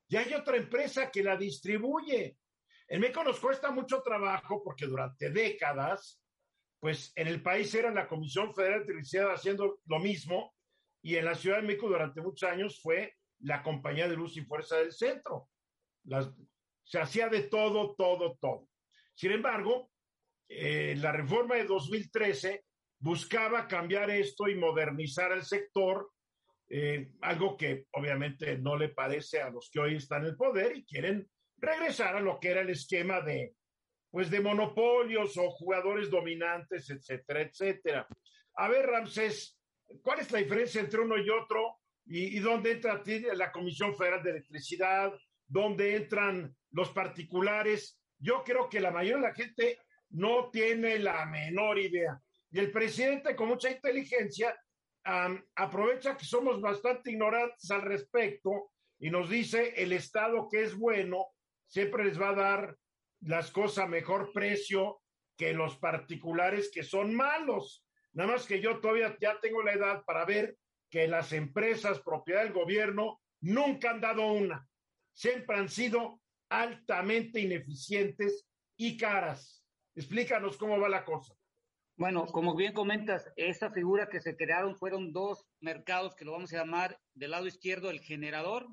y 0.07 0.15
hay 0.15 0.33
otra 0.33 0.57
empresa 0.57 1.11
que 1.11 1.23
la 1.23 1.37
distribuye. 1.37 2.37
En 2.87 3.01
México 3.01 3.23
nos 3.23 3.39
cuesta 3.39 3.69
mucho 3.71 4.01
trabajo 4.01 4.63
porque 4.63 4.85
durante 4.85 5.29
décadas, 5.29 6.21
pues 6.79 7.11
en 7.15 7.27
el 7.27 7.41
país 7.41 7.73
era 7.75 7.91
la 7.91 8.07
Comisión 8.07 8.53
Federal 8.55 8.85
de 8.85 8.93
Electricidad 8.93 9.33
haciendo 9.33 9.79
lo 9.85 9.99
mismo 9.99 10.56
y 11.01 11.15
en 11.15 11.25
la 11.25 11.35
Ciudad 11.35 11.57
de 11.57 11.67
México 11.67 11.87
durante 11.87 12.21
muchos 12.21 12.49
años 12.49 12.79
fue 12.81 13.15
la 13.39 13.61
Compañía 13.63 14.07
de 14.07 14.15
Luz 14.15 14.35
y 14.37 14.41
Fuerza 14.41 14.77
del 14.77 14.91
Centro. 14.91 15.49
se 16.83 16.99
hacía 16.99 17.27
de 17.27 17.43
todo, 17.43 17.95
todo, 17.95 18.37
todo. 18.39 18.69
Sin 19.13 19.31
embargo, 19.31 19.91
eh, 20.47 20.95
la 20.97 21.11
reforma 21.11 21.55
de 21.55 21.65
2013 21.65 22.63
buscaba 22.99 23.67
cambiar 23.67 24.09
esto 24.09 24.47
y 24.47 24.55
modernizar 24.55 25.31
el 25.31 25.43
sector, 25.43 26.11
eh, 26.69 27.11
algo 27.21 27.57
que 27.57 27.85
obviamente 27.91 28.57
no 28.57 28.77
le 28.77 28.89
parece 28.89 29.41
a 29.41 29.49
los 29.49 29.69
que 29.71 29.79
hoy 29.79 29.95
están 29.95 30.23
en 30.23 30.29
el 30.29 30.37
poder 30.37 30.77
y 30.77 30.85
quieren 30.85 31.29
regresar 31.57 32.15
a 32.15 32.21
lo 32.21 32.39
que 32.39 32.49
era 32.49 32.61
el 32.61 32.69
esquema 32.69 33.21
de, 33.21 33.53
pues, 34.09 34.29
de 34.29 34.39
monopolios 34.39 35.37
o 35.37 35.49
jugadores 35.51 36.09
dominantes, 36.09 36.89
etcétera, 36.89 37.41
etcétera. 37.41 38.07
A 38.55 38.67
ver, 38.69 38.85
Ramsés, 38.85 39.56
¿Cuál 40.01 40.19
es 40.19 40.31
la 40.31 40.39
diferencia 40.39 40.81
entre 40.81 41.01
uno 41.01 41.17
y 41.17 41.29
otro? 41.29 41.79
¿Y, 42.05 42.39
dónde 42.39 42.71
entra 42.71 43.01
la 43.33 43.51
Comisión 43.51 43.95
Federal 43.95 44.23
de 44.23 44.31
Electricidad? 44.31 45.13
¿Dónde 45.45 45.95
entran 45.95 46.55
los 46.71 46.89
particulares? 46.91 47.99
Yo 48.17 48.43
creo 48.43 48.69
que 48.69 48.79
la 48.79 48.91
mayoría 48.91 49.17
de 49.17 49.29
la 49.29 49.33
gente 49.33 49.79
no 50.09 50.49
tiene 50.49 50.99
la 50.99 51.25
menor 51.25 51.77
idea. 51.77 52.19
Y 52.49 52.59
el 52.59 52.71
presidente, 52.71 53.35
con 53.35 53.49
mucha 53.49 53.69
inteligencia, 53.69 54.57
aprovecha 55.55 56.17
que 56.17 56.25
somos 56.25 56.61
bastante 56.61 57.11
ignorantes 57.11 57.69
al 57.71 57.81
respecto 57.81 58.71
y 58.99 59.09
nos 59.09 59.29
dice 59.29 59.73
el 59.77 59.93
Estado 59.93 60.49
que 60.49 60.63
es 60.63 60.75
bueno 60.75 61.27
siempre 61.65 62.05
les 62.05 62.19
va 62.19 62.29
a 62.29 62.35
dar 62.35 62.77
las 63.21 63.51
cosas 63.51 63.85
a 63.85 63.87
mejor 63.87 64.31
precio 64.33 65.01
que 65.37 65.53
los 65.53 65.77
particulares 65.77 66.71
que 66.73 66.83
son 66.83 67.15
malos. 67.15 67.85
Nada 68.17 68.31
más 68.31 68.47
que 68.47 68.59
yo 68.59 68.79
todavía 68.79 69.15
ya 69.21 69.39
tengo 69.39 69.61
la 69.61 69.73
edad 69.73 70.03
para 70.03 70.25
ver 70.25 70.57
que 70.89 71.07
las 71.07 71.33
empresas 71.33 71.99
propiedad 71.99 72.41
del 72.41 72.51
gobierno 72.51 73.21
nunca 73.41 73.91
han 73.91 74.01
dado 74.01 74.31
una. 74.31 74.67
Siempre 75.13 75.55
han 75.55 75.69
sido 75.69 76.19
altamente 76.49 77.39
ineficientes 77.39 78.47
y 78.75 78.97
caras. 78.97 79.63
Explícanos 79.93 80.57
cómo 80.57 80.79
va 80.79 80.89
la 80.89 81.05
cosa. 81.05 81.35
Bueno, 81.95 82.25
como 82.25 82.55
bien 82.55 82.73
comentas, 82.73 83.31
esta 83.35 83.69
figura 83.69 84.09
que 84.09 84.19
se 84.19 84.35
crearon 84.35 84.75
fueron 84.75 85.13
dos 85.13 85.45
mercados 85.59 86.15
que 86.15 86.25
lo 86.25 86.31
vamos 86.31 86.51
a 86.53 86.57
llamar 86.57 86.99
del 87.13 87.29
lado 87.29 87.45
izquierdo 87.45 87.91
el 87.91 87.99
generador 87.99 88.67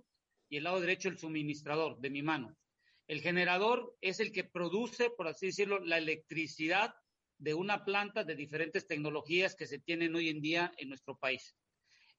y 0.48 0.56
el 0.56 0.64
lado 0.64 0.80
derecho 0.80 1.10
el 1.10 1.18
suministrador 1.18 1.98
de 1.98 2.08
mi 2.08 2.22
mano. 2.22 2.56
El 3.08 3.20
generador 3.20 3.94
es 4.00 4.20
el 4.20 4.32
que 4.32 4.44
produce, 4.44 5.10
por 5.10 5.28
así 5.28 5.48
decirlo, 5.48 5.80
la 5.80 5.98
electricidad 5.98 6.94
de 7.44 7.52
una 7.52 7.84
planta 7.84 8.24
de 8.24 8.34
diferentes 8.34 8.86
tecnologías 8.86 9.54
que 9.54 9.66
se 9.66 9.78
tienen 9.78 10.14
hoy 10.14 10.30
en 10.30 10.40
día 10.40 10.72
en 10.78 10.88
nuestro 10.88 11.18
país. 11.18 11.54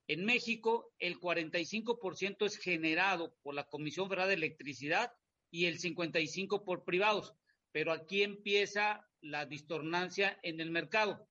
En 0.07 0.23
México, 0.23 0.93
el 0.99 1.19
45% 1.19 2.45
es 2.45 2.57
generado 2.57 3.35
por 3.41 3.55
la 3.55 3.63
Comisión 3.63 4.07
Federal 4.07 4.27
de 4.27 4.35
Electricidad 4.35 5.11
y 5.49 5.65
el 5.65 5.79
55% 5.79 6.63
por 6.63 6.83
privados, 6.83 7.33
pero 7.71 7.91
aquí 7.91 8.21
empieza 8.21 9.09
la 9.19 9.47
distornancia 9.47 10.39
en 10.43 10.59
el 10.61 10.69
mercado. 10.69 11.27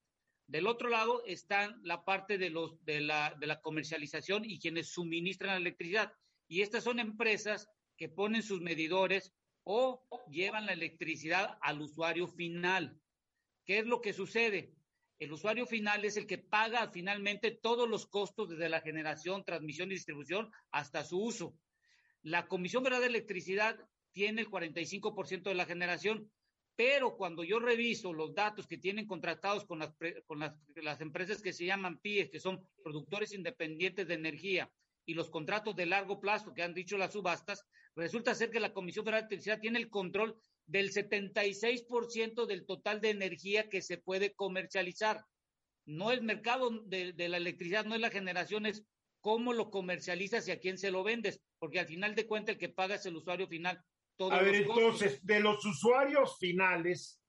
Del 0.49 0.67
otro 0.67 0.89
lado 0.89 1.25
está 1.25 1.79
la 1.85 2.05
parte 2.05 2.37
de, 2.37 2.51
la, 2.51 3.37
de 3.39 3.47
la 3.47 3.61
comercialización 3.61 4.45
y 4.45 4.59
quienes 4.59 4.93
suministran 4.93 5.53
la 5.53 5.59
electricidad. 5.59 6.13
Y 6.49 6.63
estas 6.63 6.83
son 6.83 6.99
empresas 6.99 7.69
que 7.97 8.09
ponen 8.09 8.43
sus 8.43 8.61
medidores 8.61 9.33
o 9.63 10.05
llevan 10.29 10.67
la 10.67 10.73
electricidad 10.73 11.59
al 11.63 11.81
usuario 11.81 12.27
final. 12.27 13.01
¿Qué 13.65 13.79
es 13.79 13.87
lo 13.87 14.01
que 14.01 14.13
sucede? 14.13 14.75
El 15.19 15.33
usuario 15.33 15.67
final 15.67 16.05
es 16.05 16.17
el 16.17 16.27
que 16.27 16.39
paga 16.39 16.91
finalmente 16.91 17.51
todos 17.51 17.89
los 17.89 18.07
costos 18.07 18.51
desde 18.51 18.69
la 18.69 18.81
generación, 18.81 19.45
transmisión 19.45 19.91
y 19.91 19.95
distribución 19.95 20.51
hasta 20.71 21.05
su 21.05 21.21
uso. 21.23 21.57
La 22.23 22.47
Comisión 22.47 22.83
Federal 22.83 23.01
de 23.01 23.09
Electricidad 23.09 23.79
tiene 24.13 24.43
el 24.43 24.51
45% 24.51 25.43
de 25.45 25.55
la 25.55 25.67
generación, 25.67 26.31
pero 26.77 27.17
cuando 27.17 27.45
yo 27.45 27.59
reviso 27.59 28.13
los 28.13 28.35
datos 28.35 28.67
que 28.67 28.79
tienen 28.79 29.07
contratados 29.07 29.65
con 29.65 29.79
las, 29.79 31.01
empresas 31.01 31.41
que 31.41 31.53
se 31.53 31.67
llaman 31.67 31.99
PIEs, 31.99 32.31
que 32.31 32.41
son 32.41 32.67
productores 32.83 33.33
independientes 33.33 34.09
de 34.09 34.15
energía, 34.15 34.71
y 35.07 35.15
los 35.15 35.31
contratos 35.31 35.77
de 35.77 35.87
largo 35.87 36.19
plazo 36.19 36.55
que 36.55 36.63
han 36.63 36.75
dicho 36.75 36.97
las 36.97 37.13
subastas, 37.13 37.65
resulta 37.95 38.35
ser 38.35 38.51
que 38.51 38.59
la 38.59 38.73
Comisión 38.73 39.05
Federal 39.05 39.23
de 39.23 39.27
Electricidad 39.27 39.61
tiene 39.61 39.79
el 39.79 39.91
control 39.91 40.37
del 40.67 40.93
76% 40.93 42.47
del 42.47 42.65
total 42.67 43.01
de 43.01 43.11
energía 43.11 43.69
que 43.69 43.83
se 43.83 43.99
puede 43.99 44.35
comercializar. 44.35 45.25
No 45.87 46.11
el 46.11 46.23
mercado 46.23 46.71
de, 46.87 47.13
de, 47.13 47.29
la 47.29 47.37
electricidad, 47.37 47.85
no 47.85 47.95
es 47.95 48.01
la 48.01 48.11
generación, 48.11 48.67
es 48.67 48.85
cómo 49.21 49.53
lo 49.53 49.71
comercializas 49.71 50.49
y 50.49 50.53
a 50.53 50.61
quién 50.61 50.79
se 50.79 50.91
lo 50.91 51.03
vendes, 51.03 51.41
porque 51.59 51.81
al 51.81 51.87
final 51.87 52.15
de 52.15 52.27
cuentas 52.27 52.55
el 52.55 52.59
que 52.59 52.69
paga 52.69 52.97
es 52.97 53.07
el 53.07 53.17
usuario 53.17 53.47
final. 53.49 53.83
a 54.19 54.43
ver, 54.43 54.55
entonces, 54.55 55.25
de 55.25 55.41
los 55.41 55.65
usuarios 55.65 56.39
finales, 56.39 57.21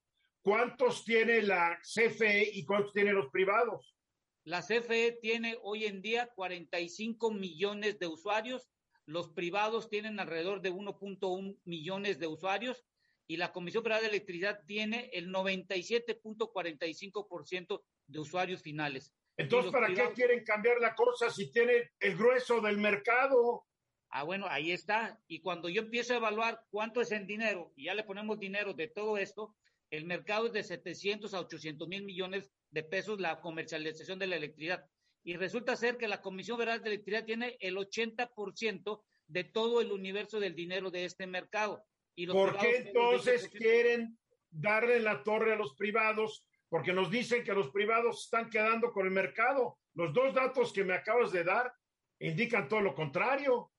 ¿cuántos 0.42 1.04
tiene 1.04 1.42
la 1.42 1.78
CFE 1.82 2.52
y 2.54 2.66
cuántos 2.66 2.94
tiene 2.94 3.12
los 3.12 3.30
privados? 3.32 3.96
La 4.44 4.62
CFE 4.62 5.18
tiene 5.22 5.58
hoy 5.64 5.86
en 5.86 6.02
día 6.02 6.30
45 6.36 7.32
millones 7.32 7.98
de 7.98 8.08
usuarios, 8.08 8.70
los 9.06 9.30
privados 9.30 9.90
tienen 9.90 10.20
alrededor 10.20 10.62
de 10.62 10.72
1.1 10.72 11.58
millones 11.64 12.20
de 12.20 12.28
usuarios 12.28 12.86
y 13.28 13.38
la 13.38 13.52
Comisión 13.52 13.82
Federal 13.84 14.02
de 14.02 14.10
Electricidad 14.10 14.60
tiene 14.66 15.10
el 15.14 15.32
97.45% 15.32 17.84
de 18.08 18.20
usuarios 18.20 18.62
finales. 18.62 19.14
Entonces, 19.38 19.72
¿para 19.72 19.88
privados... 19.88 20.12
qué 20.12 20.16
quieren 20.16 20.44
cambiar 20.44 20.80
la 20.80 20.94
cosa 20.96 21.30
si 21.30 21.52
tiene 21.52 21.92
el 22.00 22.16
grueso 22.16 22.62
del 22.62 22.78
mercado? 22.78 23.66
Ah, 24.10 24.24
bueno, 24.24 24.46
ahí 24.50 24.72
está. 24.72 25.20
Y 25.28 25.42
cuando 25.42 25.68
yo 25.68 25.82
empiezo 25.82 26.14
a 26.14 26.18
evaluar 26.18 26.64
cuánto 26.70 27.02
es 27.02 27.12
el 27.12 27.28
dinero, 27.28 27.74
y 27.76 27.86
ya 27.86 27.94
le 27.94 28.04
ponemos 28.04 28.40
dinero 28.40 28.74
de 28.74 28.88
todo 28.88 29.18
esto, 29.18 29.56
el 29.90 30.06
mercado 30.06 30.48
es 30.48 30.54
de 30.54 30.64
700 30.64 31.34
a 31.34 31.42
800 31.42 31.88
mil 31.88 32.04
millones 32.04 32.50
de 32.72 32.84
pesos 32.84 33.20
la 33.20 33.42
comercialización 33.42 34.20
de 34.20 34.28
la 34.28 34.38
electricidad. 34.38 34.86
Y 35.24 35.36
resulta 35.36 35.76
ser 35.76 35.98
que 35.98 36.08
la 36.08 36.22
Comisión 36.22 36.58
Federal 36.58 36.82
de 36.82 36.90
Electricidad 36.90 37.26
tiene 37.26 37.58
el 37.60 37.76
80% 37.76 39.02
de 39.28 39.44
todo 39.44 39.82
el 39.82 39.92
universo 39.92 40.40
del 40.40 40.56
dinero 40.56 40.92
de 40.92 41.06
este 41.06 41.28
mercado. 41.28 41.84
Y 42.16 42.28
¿Por 42.28 42.58
qué 42.58 42.78
entonces 42.78 43.50
quieren 43.50 44.18
darle 44.50 45.00
la 45.00 45.24
torre 45.24 45.54
a 45.54 45.58
los 45.58 45.76
privados? 45.76 46.46
Porque 46.70 46.94
nos 46.94 47.12
dicen 47.12 47.44
que 47.44 47.54
los 47.54 47.70
privados 47.72 48.24
están 48.24 48.50
quedando 48.50 48.92
con 48.92 49.06
el 49.06 49.12
mercado. 49.12 49.78
Los 49.94 50.14
dos 50.14 50.34
datos 50.34 50.72
que 50.72 50.84
me 50.84 50.94
acabas 50.94 51.32
de 51.32 51.44
dar 51.44 51.74
indican 52.20 52.68
todo 52.68 52.82
lo 52.82 52.96
contrario. 52.96 53.72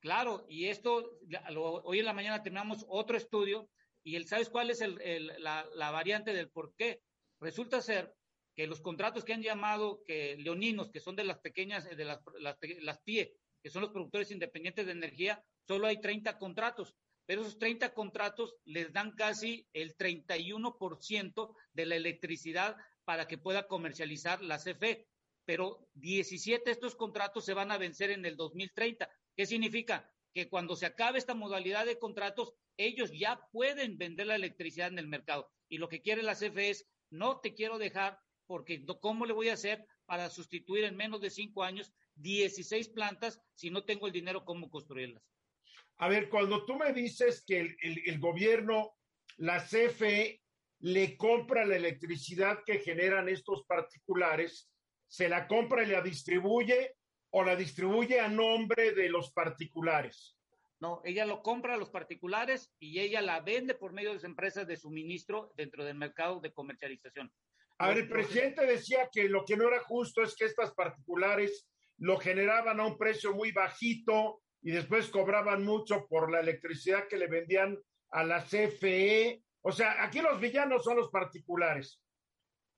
Claro, 0.00 0.44
y 0.48 0.66
esto, 0.66 1.18
hoy 1.84 2.00
en 2.00 2.04
la 2.04 2.12
mañana 2.12 2.42
terminamos 2.42 2.84
otro 2.88 3.16
estudio 3.16 3.70
y 4.02 4.16
el, 4.16 4.26
¿sabes 4.26 4.48
cuál 4.48 4.70
es 4.70 4.80
el, 4.80 5.00
el, 5.00 5.26
la, 5.38 5.64
la, 5.76 5.92
variante 5.92 6.32
del 6.32 6.50
por 6.50 6.74
qué? 6.74 7.00
Resulta 7.40 7.80
ser 7.80 8.12
que 8.56 8.66
los 8.66 8.80
contratos 8.80 9.24
que 9.24 9.32
han 9.32 9.42
llamado 9.42 10.02
que 10.04 10.36
leoninos, 10.38 10.90
que 10.90 11.00
son 11.00 11.14
de 11.14 11.24
las 11.24 11.38
pequeñas, 11.38 11.88
de 11.88 12.04
las, 12.04 12.20
las, 12.40 12.56
las 12.80 13.00
PIE, 13.02 13.36
que 13.62 13.70
son 13.70 13.82
los 13.82 13.92
productores 13.92 14.30
independientes 14.32 14.86
de 14.86 14.92
energía, 14.92 15.42
solo 15.68 15.86
hay 15.86 16.00
30 16.00 16.36
contratos, 16.36 16.96
pero 17.32 17.40
esos 17.40 17.58
30 17.58 17.94
contratos 17.94 18.56
les 18.66 18.92
dan 18.92 19.12
casi 19.12 19.66
el 19.72 19.96
31% 19.96 21.54
de 21.72 21.86
la 21.86 21.96
electricidad 21.96 22.76
para 23.06 23.26
que 23.26 23.38
pueda 23.38 23.66
comercializar 23.68 24.42
la 24.42 24.58
CFE. 24.58 25.08
Pero 25.46 25.88
17 25.94 26.62
de 26.62 26.70
estos 26.70 26.94
contratos 26.94 27.46
se 27.46 27.54
van 27.54 27.72
a 27.72 27.78
vencer 27.78 28.10
en 28.10 28.26
el 28.26 28.36
2030. 28.36 29.08
¿Qué 29.34 29.46
significa? 29.46 30.12
Que 30.34 30.50
cuando 30.50 30.76
se 30.76 30.84
acabe 30.84 31.18
esta 31.18 31.32
modalidad 31.32 31.86
de 31.86 31.98
contratos, 31.98 32.52
ellos 32.76 33.10
ya 33.18 33.40
pueden 33.50 33.96
vender 33.96 34.26
la 34.26 34.36
electricidad 34.36 34.88
en 34.88 34.98
el 34.98 35.08
mercado. 35.08 35.50
Y 35.70 35.78
lo 35.78 35.88
que 35.88 36.02
quiere 36.02 36.22
la 36.22 36.34
CFE 36.34 36.68
es, 36.68 36.86
no 37.08 37.40
te 37.40 37.54
quiero 37.54 37.78
dejar 37.78 38.20
porque 38.46 38.84
¿cómo 39.00 39.24
le 39.24 39.32
voy 39.32 39.48
a 39.48 39.54
hacer 39.54 39.86
para 40.04 40.28
sustituir 40.28 40.84
en 40.84 40.96
menos 40.96 41.22
de 41.22 41.30
cinco 41.30 41.62
años 41.62 41.94
16 42.16 42.90
plantas 42.90 43.40
si 43.54 43.70
no 43.70 43.84
tengo 43.84 44.06
el 44.06 44.12
dinero 44.12 44.44
cómo 44.44 44.68
construirlas? 44.68 45.22
A 46.02 46.08
ver, 46.08 46.28
cuando 46.28 46.64
tú 46.64 46.74
me 46.74 46.92
dices 46.92 47.44
que 47.46 47.60
el, 47.60 47.76
el, 47.80 48.02
el 48.06 48.18
gobierno, 48.18 48.96
la 49.36 49.64
CFE, 49.64 50.42
le 50.80 51.16
compra 51.16 51.64
la 51.64 51.76
electricidad 51.76 52.64
que 52.66 52.80
generan 52.80 53.28
estos 53.28 53.64
particulares, 53.66 54.68
se 55.06 55.28
la 55.28 55.46
compra 55.46 55.84
y 55.84 55.86
la 55.86 56.02
distribuye 56.02 56.96
o 57.30 57.44
la 57.44 57.54
distribuye 57.54 58.18
a 58.18 58.26
nombre 58.26 58.90
de 58.90 59.10
los 59.10 59.30
particulares. 59.32 60.36
No, 60.80 61.02
ella 61.04 61.24
lo 61.24 61.40
compra 61.40 61.74
a 61.74 61.78
los 61.78 61.90
particulares 61.90 62.74
y 62.80 62.98
ella 62.98 63.22
la 63.22 63.38
vende 63.38 63.76
por 63.76 63.92
medio 63.92 64.08
de 64.08 64.16
las 64.16 64.24
empresas 64.24 64.66
de 64.66 64.76
suministro 64.76 65.52
dentro 65.56 65.84
del 65.84 65.94
mercado 65.94 66.40
de 66.40 66.52
comercialización. 66.52 67.32
A 67.78 67.86
ver, 67.86 67.98
el 67.98 68.08
presidente 68.08 68.66
decía 68.66 69.08
que 69.12 69.28
lo 69.28 69.44
que 69.44 69.56
no 69.56 69.68
era 69.68 69.78
justo 69.84 70.24
es 70.24 70.34
que 70.34 70.46
estas 70.46 70.74
particulares 70.74 71.68
lo 71.98 72.18
generaban 72.18 72.80
a 72.80 72.86
un 72.86 72.98
precio 72.98 73.32
muy 73.32 73.52
bajito 73.52 74.42
y 74.62 74.70
después 74.70 75.08
cobraban 75.08 75.64
mucho 75.64 76.06
por 76.08 76.30
la 76.30 76.40
electricidad 76.40 77.08
que 77.08 77.16
le 77.16 77.26
vendían 77.26 77.78
a 78.10 78.24
la 78.24 78.44
CFE. 78.44 79.42
O 79.60 79.72
sea, 79.72 80.02
aquí 80.02 80.20
los 80.20 80.40
villanos 80.40 80.84
son 80.84 80.96
los 80.96 81.10
particulares. 81.10 82.00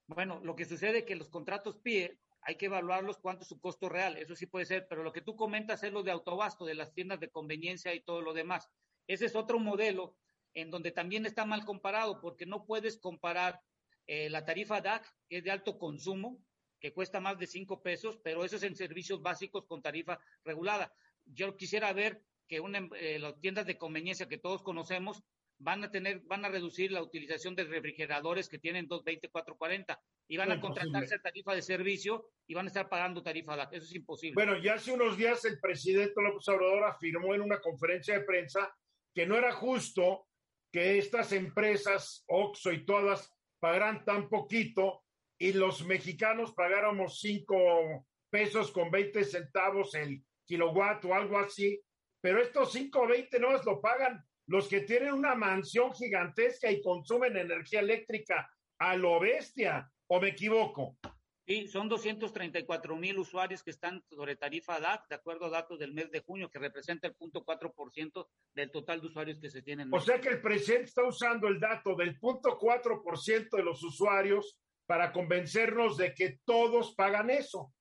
Bueno, 0.07 0.41
lo 0.43 0.57
que 0.57 0.65
sucede 0.65 0.99
es 0.99 1.05
que 1.05 1.17
los 1.17 1.29
contratos 1.29 1.79
PIE 1.79 2.19
hay 2.47 2.57
que 2.57 2.67
evaluarlos 2.67 3.19
cuánto 3.19 3.43
es 3.43 3.49
su 3.49 3.59
costo 3.59 3.89
real, 3.89 4.19
eso 4.19 4.37
sí 4.37 4.47
puede 4.47 4.67
ser, 4.67 4.87
pero 4.87 5.03
lo 5.03 5.13
que 5.13 5.23
tú 5.23 5.35
comentas 5.35 5.83
es 5.83 5.93
lo 5.93 6.03
de 6.03 6.11
autobasto, 6.11 6.67
de 6.67 6.75
las 6.75 6.93
tiendas 6.93 7.19
de 7.19 7.31
conveniencia 7.31 7.95
y 7.95 8.01
todo 8.01 8.21
lo 8.21 8.35
demás. 8.35 8.69
Ese 9.07 9.27
es 9.27 9.35
otro 9.35 9.59
modelo 9.59 10.17
en 10.53 10.71
donde 10.71 10.91
también 10.93 11.25
está 11.25 11.47
mal 11.47 11.65
comparado, 11.65 12.21
porque 12.21 12.45
no 12.45 12.67
puedes 12.67 12.99
comparar 12.99 13.61
eh, 14.07 14.29
la 14.29 14.45
tarifa 14.45 14.81
DAC, 14.81 15.11
que 15.29 15.39
es 15.39 15.45
de 15.45 15.51
alto 15.51 15.79
consumo, 15.79 16.39
que 16.81 16.93
cuesta 16.93 17.19
más 17.19 17.39
de 17.39 17.47
cinco 17.47 17.83
pesos, 17.83 18.19
pero 18.23 18.45
eso 18.45 18.57
es 18.57 18.63
en 18.63 18.77
servicios 18.77 19.23
básicos 19.23 19.65
con 19.67 19.81
tarifa 19.81 20.21
regulada. 20.45 20.93
Yo 21.27 21.57
quisiera 21.57 21.93
ver 21.93 22.23
que 22.49 22.61
una, 22.61 22.89
eh, 22.99 23.19
las 23.19 23.41
tiendas 23.41 23.67
de 23.67 23.79
conveniencia 23.79 24.29
que 24.29 24.39
todos 24.39 24.63
conocemos 24.63 25.23
van 25.59 25.85
a 25.85 25.91
tener, 25.91 26.21
van 26.21 26.45
a 26.45 26.49
reducir 26.49 26.93
la 26.93 27.03
utilización 27.03 27.55
de 27.55 27.65
refrigeradores 27.65 28.49
que 28.49 28.59
tienen 28.59 28.87
220, 28.87 29.31
440 29.31 30.01
y 30.29 30.37
van 30.37 30.53
a 30.53 30.61
contratarse 30.61 31.19
tarifa 31.19 31.55
de 31.55 31.63
servicio 31.63 32.29
y 32.47 32.55
van 32.55 32.67
a 32.67 32.69
estar 32.69 32.89
pagando 32.89 33.23
tarifa 33.23 33.57
DAC. 33.57 33.75
Eso 33.75 33.85
es 33.85 33.95
imposible. 33.95 34.35
Bueno, 34.35 34.61
ya 34.61 34.75
hace 34.75 34.93
unos 34.93 35.17
días 35.17 35.45
el 35.45 35.61
presidente 35.61 36.21
López 36.21 36.49
Obrador 36.49 36.85
afirmó 36.85 37.35
en 37.35 37.43
una 37.43 37.61
conferencia 37.61 38.19
de 38.19 38.25
prensa 38.25 38.75
que 39.15 39.27
no 39.27 39.37
era 39.37 39.53
justo 39.53 40.27
que 40.73 40.99
estas 40.99 41.33
empresas, 41.33 42.25
Oxxo 42.27 42.73
y 42.73 42.85
todas, 42.85 43.33
pagaran 43.61 44.05
tan 44.05 44.29
poquito 44.29 45.05
y 45.39 45.53
los 45.53 45.85
mexicanos 45.85 46.53
pagáramos 46.53 47.21
cinco 47.21 48.07
pesos 48.29 48.73
con 48.73 48.91
20 48.91 49.25
centavos 49.25 49.95
el 49.95 50.25
kilowatt 50.47 51.05
o 51.05 51.15
algo 51.15 51.39
así, 51.39 51.81
pero 52.21 52.41
estos 52.41 52.75
5.20 52.75 53.41
no 53.41 53.53
lo 53.53 53.81
pagan 53.81 54.25
los 54.47 54.69
que 54.69 54.81
tienen 54.81 55.15
una 55.15 55.35
mansión 55.35 55.93
gigantesca 55.95 56.71
y 56.71 56.83
consumen 56.83 57.37
energía 57.37 57.81
eléctrica 57.81 58.51
a 58.79 58.97
lo 58.97 59.21
bestia, 59.21 59.91
¿o 60.09 60.21
me 60.21 60.29
equivoco? 60.29 60.99
Sí, 61.47 61.69
son 61.69 61.89
234 61.91 62.97
mil 62.97 63.19
usuarios 63.19 63.63
que 63.63 63.71
están 63.71 64.03
sobre 64.09 64.37
tarifa 64.37 64.81
DAC, 64.81 65.07
de 65.09 65.15
acuerdo 65.17 65.47
a 65.47 65.51
datos 65.51 65.79
del 65.79 65.93
mes 65.93 66.11
de 66.11 66.21
junio, 66.21 66.49
que 66.49 66.59
representa 66.59 67.07
el 67.07 67.15
0.4% 67.15 68.27
del 68.55 68.71
total 68.71 69.03
de 69.03 69.07
usuarios 69.09 69.39
que 69.39 69.51
se 69.51 69.61
tienen. 69.61 69.93
O 69.93 70.01
sea 70.01 70.21
que 70.21 70.31
el 70.31 70.41
presidente 70.41 70.87
está 70.87 71.05
usando 71.05 71.49
el 71.49 71.61
dato 71.61 71.95
del 71.95 72.19
0.4% 72.19 73.57
de 73.57 73.63
los 73.63 73.83
usuarios 73.83 74.59
para 74.87 75.13
convencernos 75.13 75.99
de 75.99 76.15
que 76.15 76.39
todos 76.47 76.95
pagan 76.95 77.29
eso. 77.29 77.75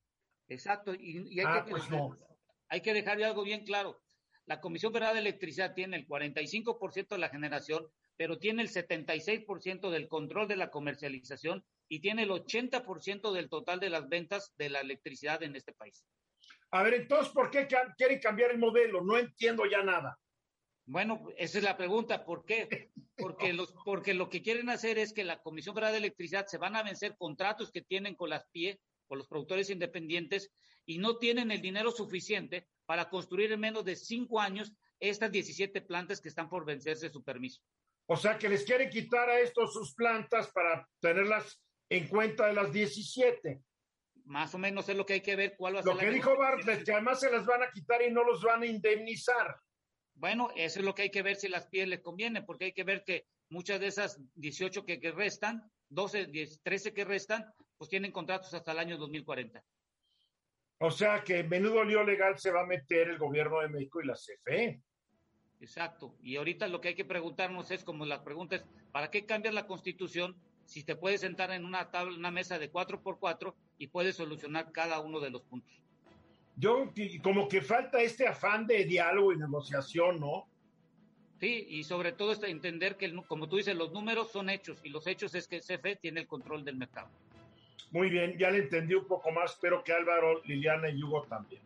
Exacto, 0.50 0.94
y, 0.94 1.24
y 1.34 1.40
hay, 1.40 1.46
ah, 1.48 1.64
que, 1.64 1.72
pues 1.72 1.90
no. 1.90 2.18
Hay 2.74 2.82
que 2.82 2.96
dejar 2.96 3.22
algo 3.22 3.44
bien 3.44 3.64
claro. 3.66 4.02
La 4.48 4.60
Comisión 4.60 4.92
Federal 4.92 5.14
de 5.14 5.20
Electricidad 5.20 5.76
tiene 5.76 5.96
el 5.96 6.08
45% 6.08 7.08
de 7.08 7.18
la 7.20 7.30
generación, 7.30 7.88
pero 8.18 8.40
tiene 8.40 8.64
el 8.64 8.70
76% 8.70 9.92
del 9.92 10.08
control 10.08 10.48
de 10.48 10.56
la 10.56 10.72
comercialización 10.72 11.64
y 11.88 12.00
tiene 12.00 12.24
el 12.24 12.32
80% 12.32 13.32
del 13.32 13.48
total 13.48 13.80
de 13.80 13.92
las 13.92 14.10
ventas 14.10 14.56
de 14.58 14.70
la 14.70 14.80
electricidad 14.80 15.44
en 15.44 15.56
este 15.56 15.74
país. 15.74 16.04
A 16.72 16.82
ver, 16.82 16.96
entonces, 16.96 17.32
¿por 17.32 17.52
qué 17.52 17.68
quieren 17.96 18.20
cambiar 18.20 18.50
el 18.50 18.58
modelo? 18.58 19.04
No 19.04 19.20
entiendo 19.20 19.66
ya 19.68 19.84
nada. 19.84 20.20
Bueno, 20.88 21.28
esa 21.38 21.60
es 21.60 21.64
la 21.64 21.78
pregunta. 21.78 22.26
¿Por 22.26 22.44
qué? 22.44 22.90
Porque, 23.16 23.54
los, 23.54 23.72
porque 23.86 24.16
lo 24.16 24.28
que 24.28 24.42
quieren 24.42 24.72
hacer 24.72 24.98
es 24.98 25.14
que 25.14 25.24
la 25.24 25.40
Comisión 25.44 25.76
Federal 25.76 25.92
de 25.92 26.00
Electricidad 26.00 26.48
se 26.48 26.58
van 26.58 26.76
a 26.76 26.82
vencer 26.82 27.16
contratos 27.16 27.72
que 27.72 27.84
tienen 27.84 28.16
con 28.16 28.32
las 28.32 28.48
PIE, 28.48 28.80
con 29.06 29.20
los 29.20 29.28
productores 29.28 29.70
independientes, 29.70 30.52
y 30.86 30.98
no 30.98 31.18
tienen 31.18 31.52
el 31.52 31.62
dinero 31.62 31.92
suficiente 31.92 32.68
para 32.86 33.10
construir 33.10 33.52
en 33.52 33.60
menos 33.60 33.86
de 33.86 33.96
cinco 33.96 34.40
años 34.40 34.74
estas 35.00 35.32
17 35.32 35.82
plantas 35.82 36.22
que 36.22 36.30
están 36.30 36.50
por 36.50 36.66
vencerse 36.66 37.10
su 37.10 37.24
permiso. 37.24 37.62
O 38.06 38.18
sea 38.18 38.38
que 38.38 38.50
les 38.50 38.64
quiere 38.64 38.90
quitar 38.90 39.30
a 39.30 39.40
estos 39.40 39.74
sus 39.74 39.94
plantas 39.94 40.52
para 40.52 40.88
tenerlas 41.00 41.62
en 41.90 42.08
cuenta 42.08 42.48
de 42.48 42.54
las 42.54 42.72
17. 42.72 43.62
Más 44.26 44.54
o 44.56 44.58
menos 44.58 44.88
es 44.88 44.96
lo 44.96 45.06
que 45.06 45.14
hay 45.14 45.22
que 45.22 45.36
ver 45.36 45.56
cuál 45.58 45.76
va 45.76 45.80
a 45.80 45.84
ser. 45.84 45.94
Lo 45.94 46.00
que 46.00 46.10
dijo 46.10 46.38
Bartlett, 46.38 46.84
que 46.84 46.94
además 46.94 47.20
se 47.20 47.32
las 47.32 47.46
van 47.46 47.64
a 47.64 47.72
quitar 47.72 48.02
y 48.02 48.12
no 48.12 48.24
los 48.24 48.42
van 48.42 48.64
a 48.64 48.66
indemnizar. 48.66 49.58
Bueno, 50.16 50.50
eso 50.56 50.80
es 50.80 50.86
lo 50.86 50.94
que 50.94 51.04
hay 51.04 51.12
que 51.12 51.24
ver 51.24 51.36
si 51.36 51.48
las 51.48 51.68
pieles 51.68 51.90
les 51.90 52.02
conviene, 52.02 52.42
porque 52.42 52.66
hay 52.66 52.74
que 52.74 52.84
ver 52.84 53.04
que 53.04 53.26
muchas 53.50 53.80
de 53.80 53.88
esas 53.88 54.20
18 54.36 54.86
que, 54.86 55.00
que 55.00 55.12
restan, 55.12 55.70
12, 55.90 56.28
10, 56.28 56.62
13 56.62 56.94
que 56.94 57.04
restan, 57.04 57.46
pues 57.78 57.90
tienen 57.90 58.12
contratos 58.12 58.54
hasta 58.54 58.72
el 58.72 58.80
año 58.80 58.98
2040. 58.98 59.64
O 60.80 60.92
sea 60.92 61.24
que 61.24 61.44
menudo 61.44 61.84
lío 61.84 62.04
legal 62.04 62.38
se 62.38 62.52
va 62.52 62.62
a 62.62 62.66
meter 62.66 63.10
el 63.10 63.18
gobierno 63.18 63.60
de 63.62 63.70
México 63.70 64.02
y 64.02 64.08
la 64.08 64.16
CFE. 64.16 64.82
Exacto. 65.62 66.14
Y 66.22 66.36
ahorita 66.36 66.68
lo 66.68 66.82
que 66.82 66.90
hay 66.90 66.96
que 66.96 67.06
preguntarnos 67.06 67.72
es, 67.72 67.84
como 67.84 68.06
la 68.06 68.24
pregunta 68.24 68.58
es, 68.58 68.66
¿para 68.92 69.10
qué 69.10 69.26
cambiar 69.26 69.54
la 69.54 69.66
constitución 69.66 70.36
si 70.66 70.84
te 70.84 70.96
puedes 70.96 71.22
sentar 71.22 71.52
en 71.52 71.64
una 71.64 71.90
tabla, 71.90 72.18
una 72.18 72.32
mesa 72.32 72.60
de 72.60 72.70
cuatro 72.70 73.02
por 73.02 73.18
cuatro 73.20 73.56
y 73.78 73.88
puedes 73.88 74.18
solucionar 74.18 74.72
cada 74.72 75.00
uno 75.00 75.22
de 75.22 75.30
los 75.30 75.42
puntos? 75.44 75.74
Yo, 76.56 76.92
como 77.24 77.48
que 77.48 77.62
falta 77.62 78.02
este 78.02 78.28
afán 78.28 78.68
de 78.68 78.84
diálogo 78.86 79.34
y 79.34 79.38
negociación, 79.38 80.20
¿no? 80.20 80.48
Sí, 81.40 81.66
y 81.70 81.84
sobre 81.84 82.12
todo 82.12 82.32
este, 82.32 82.50
entender 82.50 82.96
que, 82.96 83.14
como 83.28 83.50
tú 83.50 83.58
dices, 83.58 83.76
los 83.76 83.92
números 83.92 84.32
son 84.32 84.50
hechos 84.50 84.80
y 84.84 84.90
los 84.90 85.08
hechos 85.08 85.34
es 85.36 85.48
que 85.48 85.60
CFE 85.60 85.96
tiene 85.96 86.22
el 86.22 86.28
control 86.28 86.64
del 86.64 86.78
mercado. 86.78 87.10
Muy 87.94 88.10
bien, 88.10 88.38
ya 88.38 88.50
le 88.50 88.60
entendí 88.60 88.96
un 88.96 89.06
poco 89.06 89.32
más, 89.32 89.52
espero 89.52 89.84
que 89.84 89.94
Álvaro, 89.94 90.44
Liliana 90.44 90.90
y 90.90 91.02
Hugo 91.02 91.24
también. 91.30 91.62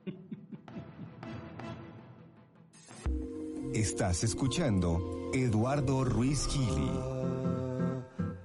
Estás 3.73 4.23
escuchando 4.23 5.31
Eduardo 5.33 6.03
Ruiz 6.03 6.47
Gili. 6.49 7.17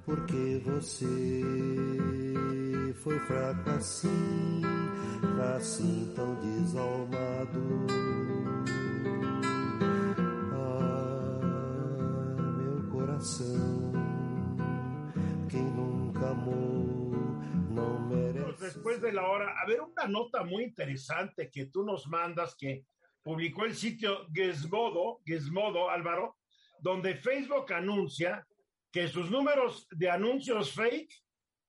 porque 0.04 0.60
você 0.64 1.42
foi 2.96 3.18
fraco 3.20 3.70
assim, 3.70 4.62
assim 5.56 6.12
tão 6.14 6.34
desalmado. 6.34 7.86
Ah, 10.52 11.40
meu 12.58 12.90
coração, 12.90 13.92
quem 15.48 15.62
nunca 15.62 16.28
amou 16.28 17.01
não 17.72 18.00
merece. 18.08 18.66
Después 18.66 19.00
de 19.00 19.12
la 19.12 19.26
hora, 19.28 19.58
a 19.60 19.66
ver 19.66 19.80
una 19.80 20.06
nota 20.06 20.44
muy 20.44 20.64
interesante 20.64 21.50
que 21.50 21.66
tú 21.66 21.82
nos 21.82 22.06
mandas 22.06 22.54
que 22.54 22.84
publicó 23.22 23.64
el 23.64 23.74
sitio 23.74 24.26
Gizmodo, 24.32 25.20
Gizmodo, 25.24 25.88
Álvaro, 25.88 26.36
donde 26.80 27.14
Facebook 27.16 27.72
anuncia 27.72 28.46
que 28.90 29.08
sus 29.08 29.30
números 29.30 29.86
de 29.90 30.10
anuncios 30.10 30.72
fake 30.72 31.12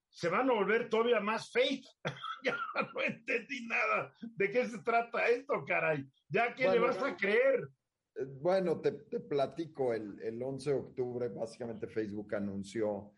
se 0.10 0.30
van 0.30 0.50
a 0.50 0.54
volver 0.54 0.90
todavía 0.90 1.20
más 1.20 1.52
fake. 1.52 1.86
ya 2.44 2.58
no 2.94 3.02
entendí 3.02 3.66
nada. 3.66 4.14
¿De 4.36 4.52
qué 4.52 4.68
se 4.68 4.80
trata 4.80 5.28
esto, 5.28 5.64
caray? 5.66 6.06
¿Ya 6.28 6.54
qué 6.54 6.70
le 6.70 6.80
vas 6.80 7.02
a 7.02 7.16
creer? 7.16 7.70
Eh, 8.16 8.26
bueno, 8.42 8.80
te, 8.82 8.92
platico, 8.92 9.94
el, 9.94 10.20
el 10.22 10.42
11 10.42 10.70
de 10.70 10.76
octubre 10.76 11.30
básicamente 11.30 11.88
Facebook 11.88 12.36
anunció 12.36 13.14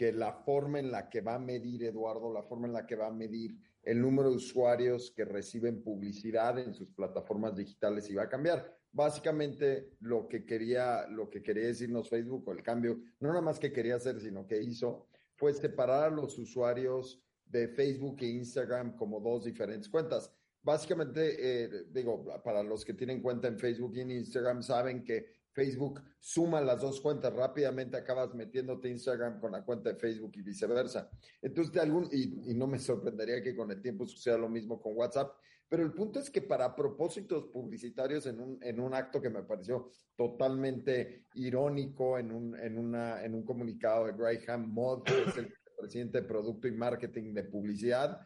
que 0.00 0.12
la 0.12 0.32
forma 0.32 0.78
en 0.78 0.90
la 0.90 1.10
que 1.10 1.20
va 1.20 1.34
a 1.34 1.38
medir, 1.38 1.84
Eduardo, 1.84 2.32
la 2.32 2.42
forma 2.42 2.66
en 2.66 2.72
la 2.72 2.86
que 2.86 2.96
va 2.96 3.08
a 3.08 3.12
medir 3.12 3.54
el 3.82 4.00
número 4.00 4.30
de 4.30 4.36
usuarios 4.36 5.12
que 5.14 5.26
reciben 5.26 5.82
publicidad 5.82 6.58
en 6.58 6.72
sus 6.72 6.88
plataformas 6.88 7.54
digitales 7.54 8.08
iba 8.08 8.22
a 8.22 8.28
cambiar. 8.30 8.74
Básicamente 8.92 9.90
lo 10.00 10.26
que 10.26 10.46
quería, 10.46 11.06
lo 11.06 11.28
que 11.28 11.42
quería 11.42 11.66
decirnos 11.66 12.08
Facebook, 12.08 12.48
o 12.48 12.52
el 12.52 12.62
cambio, 12.62 12.98
no 13.18 13.28
nada 13.28 13.42
más 13.42 13.58
que 13.58 13.74
quería 13.74 13.96
hacer, 13.96 14.18
sino 14.22 14.46
que 14.46 14.62
hizo, 14.62 15.06
fue 15.34 15.52
separar 15.52 16.04
a 16.04 16.16
los 16.16 16.38
usuarios 16.38 17.22
de 17.44 17.68
Facebook 17.68 18.16
e 18.20 18.28
Instagram 18.28 18.96
como 18.96 19.20
dos 19.20 19.44
diferentes 19.44 19.90
cuentas. 19.90 20.32
Básicamente, 20.62 21.36
eh, 21.38 21.84
digo, 21.90 22.24
para 22.42 22.62
los 22.62 22.86
que 22.86 22.94
tienen 22.94 23.20
cuenta 23.20 23.48
en 23.48 23.58
Facebook 23.58 23.92
y 23.96 24.00
en 24.00 24.12
Instagram, 24.12 24.62
saben 24.62 25.04
que 25.04 25.39
Facebook 25.52 26.00
suma 26.18 26.60
las 26.60 26.80
dos 26.80 27.00
cuentas, 27.00 27.34
rápidamente 27.34 27.96
acabas 27.96 28.34
metiéndote 28.34 28.88
Instagram 28.88 29.40
con 29.40 29.52
la 29.52 29.64
cuenta 29.64 29.90
de 29.90 29.98
Facebook 29.98 30.32
y 30.34 30.42
viceversa. 30.42 31.10
Entonces, 31.42 31.72
de 31.72 31.80
algún, 31.80 32.08
y, 32.12 32.54
no 32.54 32.66
me 32.66 32.78
sorprendería 32.78 33.42
que 33.42 33.56
con 33.56 33.70
el 33.70 33.82
tiempo 33.82 34.06
suceda 34.06 34.38
lo 34.38 34.48
mismo 34.48 34.80
con 34.80 34.96
WhatsApp, 34.96 35.32
pero 35.68 35.82
el 35.82 35.92
punto 35.92 36.18
es 36.18 36.30
que 36.30 36.42
para 36.42 36.74
propósitos 36.74 37.46
publicitarios, 37.46 38.26
en 38.26 38.40
un, 38.40 38.58
en 38.62 38.80
un 38.80 38.94
acto 38.94 39.20
que 39.20 39.30
me 39.30 39.42
pareció 39.42 39.90
totalmente 40.16 41.26
irónico, 41.34 42.18
en 42.18 42.32
un, 42.32 42.58
en 42.58 42.76
una, 42.76 43.24
en 43.24 43.34
un 43.34 43.44
comunicado 43.44 44.06
de 44.06 44.12
Graham 44.12 44.72
Modd, 44.72 45.04
que 45.04 45.22
es 45.22 45.36
el 45.36 45.54
presidente 45.78 46.20
de 46.20 46.28
Producto 46.28 46.68
y 46.68 46.72
Marketing 46.72 47.32
de 47.32 47.44
Publicidad, 47.44 48.20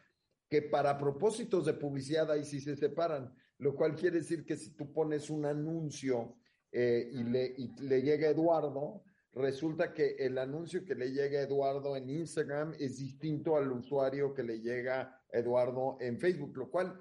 que 0.49 0.63
para 0.63 0.99
propósitos 0.99 1.67
de 1.67 1.75
publicidad 1.75 2.31
ahí 2.31 2.45
sí 2.45 2.61
se 2.61 2.77
separan, 2.77 3.35
lo 3.59 3.75
cual 3.75 3.95
quiere 3.95 4.19
decir 4.19 4.45
que 4.45 4.57
si 4.57 4.71
tú 4.75 4.93
pones 4.93 5.31
un 5.31 5.45
anuncio 5.45 6.37
eh, 6.77 7.09
y, 7.13 7.23
le, 7.23 7.55
y 7.57 7.73
le 7.83 8.03
llega 8.03 8.31
Eduardo, 8.31 9.05
resulta 9.33 9.95
que 9.95 10.17
el 10.19 10.37
anuncio 10.39 10.85
que 10.85 10.97
le 10.97 11.13
llega 11.13 11.39
a 11.39 11.43
Eduardo 11.45 11.97
en 11.97 12.11
Instagram 12.11 12.75
es 12.81 12.99
distinto 12.99 13.57
al 13.57 13.71
usuario 13.71 14.35
que 14.35 14.43
le 14.43 14.61
llega 14.61 15.01
a 15.33 15.39
Eduardo 15.39 15.97
en 16.01 16.19
Facebook, 16.19 16.57
lo 16.57 16.69
cual 16.69 17.01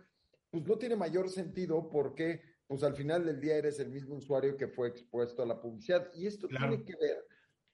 pues 0.51 0.63
no 0.67 0.77
tiene 0.77 0.95
mayor 0.95 1.27
sentido 1.27 1.89
porque 1.89 2.39
pues 2.67 2.83
al 2.83 2.93
final 2.95 3.25
del 3.25 3.41
día 3.41 3.55
eres 3.55 3.79
el 3.79 3.89
mismo 3.89 4.17
usuario 4.17 4.55
que 4.55 4.67
fue 4.67 4.89
expuesto 4.89 5.41
a 5.41 5.47
la 5.47 5.59
publicidad. 5.59 6.07
Y 6.13 6.27
esto 6.27 6.47
tiene 6.47 6.83
que 6.83 6.95
ver 6.95 7.25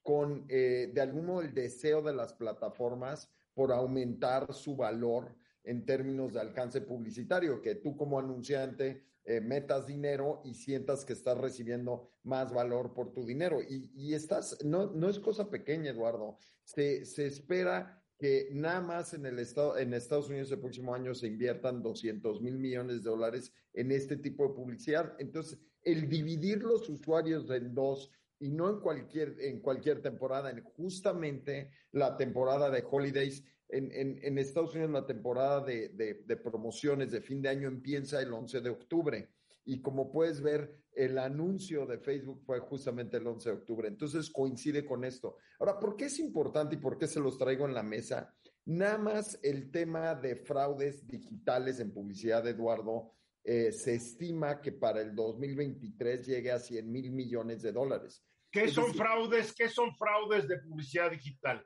con, 0.01 0.45
eh, 0.47 0.91
de 0.93 1.01
algún 1.01 1.25
modo, 1.25 1.41
el 1.41 1.53
deseo 1.53 2.01
de 2.01 2.13
las 2.13 2.31
plataformas 2.33 3.29
por 3.53 3.73
aumentar 3.73 4.53
su 4.53 4.77
valor 4.77 5.35
en 5.65 5.85
términos 5.85 6.31
de 6.31 6.39
alcance 6.39 6.79
publicitario, 6.79 7.61
que 7.61 7.75
tú 7.75 7.97
como 7.97 8.17
anunciante 8.17 9.03
eh, 9.29 9.41
metas 9.41 9.85
dinero 9.85 10.41
y 10.43 10.55
sientas 10.55 11.05
que 11.05 11.13
estás 11.13 11.37
recibiendo 11.37 12.09
más 12.23 12.51
valor 12.51 12.95
por 12.95 13.13
tu 13.13 13.23
dinero. 13.23 13.61
Y, 13.61 13.91
y 13.93 14.15
estás, 14.15 14.57
no, 14.65 14.87
no 14.87 15.07
es 15.07 15.19
cosa 15.19 15.51
pequeña, 15.51 15.91
Eduardo. 15.91 16.39
Se, 16.63 17.05
se 17.05 17.27
espera 17.27 18.03
que 18.17 18.49
nada 18.53 18.81
más 18.81 19.13
en 19.13 19.27
el 19.27 19.37
estado, 19.37 19.77
en 19.77 19.93
Estados 19.93 20.29
Unidos 20.29 20.51
el 20.51 20.59
próximo 20.59 20.95
año 20.95 21.13
se 21.13 21.27
inviertan 21.27 21.83
200 21.83 22.41
mil 22.41 22.57
millones 22.57 23.03
de 23.03 23.09
dólares 23.11 23.53
en 23.73 23.91
este 23.91 24.17
tipo 24.17 24.47
de 24.47 24.55
publicidad. 24.55 25.13
Entonces, 25.19 25.59
el 25.83 26.09
dividir 26.09 26.63
los 26.63 26.89
usuarios 26.89 27.51
en 27.51 27.75
dos 27.75 28.09
y 28.39 28.49
no 28.49 28.67
en 28.67 28.79
cualquier, 28.79 29.35
en 29.41 29.59
cualquier 29.59 30.01
temporada, 30.01 30.49
en 30.49 30.63
justamente 30.63 31.69
la 31.91 32.17
temporada 32.17 32.71
de 32.71 32.83
holidays, 32.89 33.43
en, 33.69 34.37
Estados 34.37 34.73
Unidos 34.73 34.91
la 34.91 35.05
temporada 35.05 35.63
de, 35.63 35.89
de, 35.89 36.37
promociones 36.37 37.11
de 37.11 37.21
fin 37.21 37.41
de 37.41 37.49
año 37.49 37.67
empieza 37.67 38.21
el 38.21 38.33
11 38.33 38.61
de 38.61 38.69
octubre. 38.69 39.29
Y 39.65 39.81
como 39.81 40.11
puedes 40.11 40.41
ver, 40.41 40.75
el 40.93 41.17
anuncio 41.19 41.85
de 41.85 41.99
Facebook 41.99 42.41
fue 42.43 42.59
justamente 42.59 43.17
el 43.17 43.27
11 43.27 43.49
de 43.49 43.55
octubre. 43.55 43.87
Entonces 43.87 44.29
coincide 44.29 44.85
con 44.85 45.03
esto. 45.03 45.37
Ahora, 45.59 45.79
¿por 45.79 45.95
qué 45.95 46.05
es 46.05 46.19
importante 46.19 46.75
y 46.75 46.79
por 46.79 46.97
qué 46.97 47.07
se 47.07 47.19
los 47.19 47.37
traigo 47.37 47.67
en 47.67 47.73
la 47.75 47.83
mesa? 47.83 48.33
Nada 48.65 48.97
más 48.97 49.39
el 49.43 49.71
tema 49.71 50.15
de 50.15 50.35
fraudes 50.35 51.07
digitales 51.07 51.79
en 51.79 51.93
publicidad, 51.93 52.47
Eduardo, 52.47 53.13
eh, 53.43 53.71
se 53.71 53.95
estima 53.95 54.61
que 54.61 54.71
para 54.71 55.01
el 55.01 55.15
2023 55.15 56.25
llegue 56.25 56.51
a 56.51 56.59
100 56.59 56.91
mil 56.91 57.11
millones 57.11 57.61
de 57.61 57.71
dólares. 57.71 58.23
¿Qué 58.51 58.67
son 58.67 58.93
fraudes? 58.93 59.53
¿Qué 59.53 59.69
son 59.69 59.95
fraudes 59.95 60.47
de 60.47 60.57
publicidad 60.57 61.11
digital? 61.11 61.65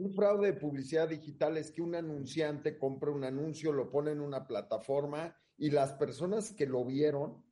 Un 0.00 0.14
fraude 0.14 0.52
de 0.52 0.58
publicidad 0.58 1.10
digital 1.10 1.58
es 1.58 1.70
que 1.70 1.82
un 1.82 1.94
anunciante 1.94 2.78
compra 2.78 3.10
un 3.10 3.22
anuncio, 3.22 3.70
lo 3.70 3.90
pone 3.90 4.12
en 4.12 4.22
una 4.22 4.46
plataforma 4.46 5.36
y 5.58 5.70
las 5.70 5.92
personas 5.92 6.54
que 6.54 6.64
lo 6.64 6.86
vieron, 6.86 7.44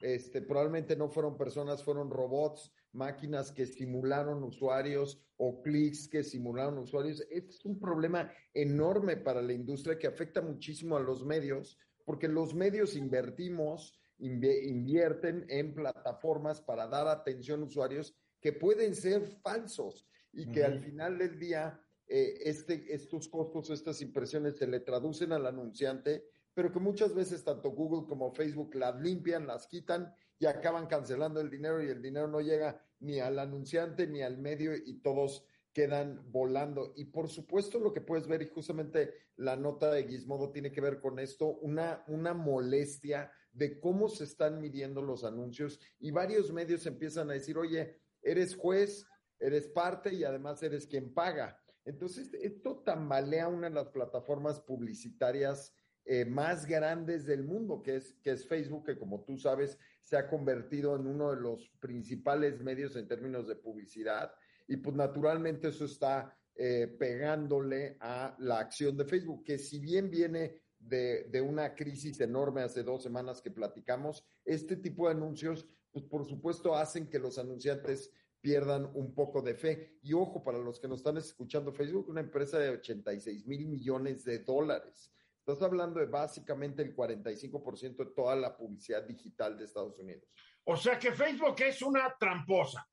este, 0.00 0.42
probablemente 0.42 0.96
no 0.96 1.08
fueron 1.08 1.38
personas, 1.38 1.82
fueron 1.82 2.10
robots, 2.10 2.70
máquinas 2.92 3.52
que 3.52 3.64
simularon 3.64 4.44
usuarios 4.44 5.18
o 5.38 5.62
clics 5.62 6.06
que 6.06 6.22
simularon 6.22 6.76
usuarios. 6.76 7.26
Es 7.30 7.64
un 7.64 7.80
problema 7.80 8.30
enorme 8.52 9.16
para 9.16 9.40
la 9.40 9.54
industria 9.54 9.98
que 9.98 10.06
afecta 10.06 10.42
muchísimo 10.42 10.98
a 10.98 11.00
los 11.00 11.24
medios, 11.24 11.78
porque 12.04 12.28
los 12.28 12.54
medios 12.54 12.96
invertimos, 12.96 13.98
invierten 14.18 15.46
en 15.48 15.72
plataformas 15.74 16.60
para 16.60 16.86
dar 16.86 17.08
atención 17.08 17.62
a 17.62 17.64
usuarios 17.64 18.14
que 18.42 18.52
pueden 18.52 18.94
ser 18.94 19.24
falsos 19.42 20.06
y 20.34 20.50
que 20.50 20.64
al 20.64 20.80
final 20.80 21.16
del 21.16 21.38
día 21.38 21.80
eh, 22.06 22.34
este, 22.44 22.92
estos 22.92 23.28
costos, 23.28 23.70
estas 23.70 24.00
impresiones 24.02 24.56
se 24.56 24.66
le 24.66 24.80
traducen 24.80 25.32
al 25.32 25.46
anunciante, 25.46 26.24
pero 26.52 26.72
que 26.72 26.78
muchas 26.78 27.14
veces 27.14 27.42
tanto 27.42 27.70
Google 27.70 28.06
como 28.06 28.32
Facebook 28.32 28.74
las 28.74 29.00
limpian, 29.00 29.46
las 29.46 29.66
quitan 29.66 30.14
y 30.38 30.46
acaban 30.46 30.86
cancelando 30.86 31.40
el 31.40 31.50
dinero 31.50 31.82
y 31.82 31.88
el 31.88 32.02
dinero 32.02 32.28
no 32.28 32.40
llega 32.40 32.80
ni 33.00 33.20
al 33.20 33.38
anunciante 33.38 34.06
ni 34.06 34.22
al 34.22 34.38
medio 34.38 34.74
y 34.74 35.00
todos 35.00 35.44
quedan 35.72 36.22
volando. 36.30 36.92
Y 36.96 37.06
por 37.06 37.28
supuesto 37.28 37.78
lo 37.78 37.92
que 37.92 38.00
puedes 38.00 38.26
ver, 38.28 38.42
y 38.42 38.48
justamente 38.48 39.12
la 39.36 39.56
nota 39.56 39.90
de 39.90 40.04
Gizmodo 40.04 40.50
tiene 40.52 40.70
que 40.70 40.80
ver 40.80 41.00
con 41.00 41.18
esto, 41.18 41.48
una, 41.48 42.04
una 42.06 42.32
molestia 42.32 43.32
de 43.52 43.80
cómo 43.80 44.08
se 44.08 44.24
están 44.24 44.60
midiendo 44.60 45.02
los 45.02 45.24
anuncios 45.24 45.80
y 45.98 46.10
varios 46.10 46.52
medios 46.52 46.86
empiezan 46.86 47.30
a 47.30 47.34
decir, 47.34 47.58
oye, 47.58 48.00
eres 48.22 48.54
juez, 48.56 49.06
eres 49.38 49.68
parte 49.68 50.14
y 50.14 50.24
además 50.24 50.62
eres 50.62 50.86
quien 50.86 51.12
paga. 51.12 51.60
Entonces, 51.84 52.32
esto 52.34 52.78
tambalea 52.78 53.48
una 53.48 53.68
de 53.68 53.74
las 53.74 53.88
plataformas 53.88 54.60
publicitarias 54.60 55.74
eh, 56.06 56.24
más 56.24 56.66
grandes 56.66 57.24
del 57.24 57.44
mundo, 57.44 57.82
que 57.82 57.96
es, 57.96 58.14
que 58.22 58.32
es 58.32 58.46
Facebook, 58.46 58.84
que 58.84 58.98
como 58.98 59.24
tú 59.24 59.38
sabes, 59.38 59.78
se 60.02 60.16
ha 60.16 60.28
convertido 60.28 60.96
en 60.96 61.06
uno 61.06 61.30
de 61.30 61.40
los 61.40 61.70
principales 61.80 62.60
medios 62.60 62.96
en 62.96 63.08
términos 63.08 63.48
de 63.48 63.56
publicidad. 63.56 64.32
Y 64.66 64.76
pues 64.76 64.94
naturalmente 64.94 65.68
eso 65.68 65.86
está 65.86 66.36
eh, 66.56 66.94
pegándole 66.98 67.96
a 68.00 68.36
la 68.38 68.58
acción 68.58 68.96
de 68.96 69.06
Facebook, 69.06 69.44
que 69.44 69.58
si 69.58 69.78
bien 69.78 70.10
viene 70.10 70.60
de, 70.78 71.24
de, 71.30 71.40
una 71.40 71.74
crisis 71.74 72.20
enorme 72.20 72.60
hace 72.60 72.82
dos 72.82 73.02
semanas 73.02 73.40
que 73.40 73.50
platicamos, 73.50 74.26
este 74.44 74.76
tipo 74.76 75.06
de 75.06 75.14
anuncios, 75.14 75.66
pues 75.90 76.04
por 76.04 76.26
supuesto 76.26 76.76
hacen 76.76 77.08
que 77.08 77.18
los 77.18 77.38
anunciantes 77.38 78.10
pierdan 78.44 78.90
un 78.92 79.14
poco 79.14 79.40
de 79.40 79.54
fe. 79.54 79.96
Y 80.02 80.12
ojo, 80.12 80.44
para 80.44 80.58
los 80.58 80.78
que 80.78 80.86
nos 80.86 80.98
están 80.98 81.16
escuchando, 81.16 81.72
Facebook, 81.72 82.10
una 82.10 82.20
empresa 82.20 82.58
de 82.58 82.68
86 82.68 83.46
mil 83.46 83.66
millones 83.66 84.22
de 84.22 84.40
dólares. 84.40 85.10
Estás 85.38 85.62
hablando 85.62 85.98
de 85.98 86.06
básicamente 86.06 86.82
el 86.82 86.94
45% 86.94 87.96
de 87.96 88.12
toda 88.14 88.36
la 88.36 88.54
publicidad 88.54 89.02
digital 89.02 89.56
de 89.56 89.64
Estados 89.64 89.98
Unidos. 89.98 90.28
O 90.64 90.76
sea 90.76 90.98
que 90.98 91.12
Facebook 91.12 91.56
es 91.60 91.80
una 91.80 92.14
tramposa. 92.20 92.86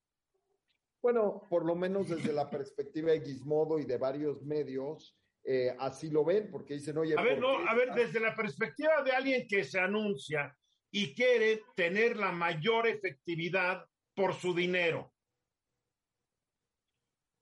Bueno, 1.01 1.45
por 1.49 1.65
lo 1.65 1.75
menos 1.75 2.07
desde 2.07 2.31
la 2.31 2.49
perspectiva 2.49 3.11
de 3.11 3.19
Gizmodo 3.19 3.77
y 3.77 3.83
de 3.83 3.97
varios 3.97 4.41
medios, 4.43 5.17
eh, 5.43 5.75
así 5.79 6.09
lo 6.09 6.23
ven, 6.23 6.49
porque 6.49 6.75
dicen, 6.75 6.97
oye. 6.97 7.15
A 7.17 7.21
ver, 7.21 7.39
no, 7.39 7.57
a 7.67 7.75
ver, 7.75 7.93
desde 7.93 8.21
la 8.21 8.33
perspectiva 8.33 9.03
de 9.03 9.11
alguien 9.11 9.45
que 9.49 9.65
se 9.65 9.81
anuncia 9.81 10.55
y 10.91 11.13
quiere 11.13 11.63
tener 11.75 12.15
la 12.15 12.31
mayor 12.31 12.87
efectividad 12.87 13.83
por 14.15 14.33
su 14.33 14.53
dinero. 14.53 15.11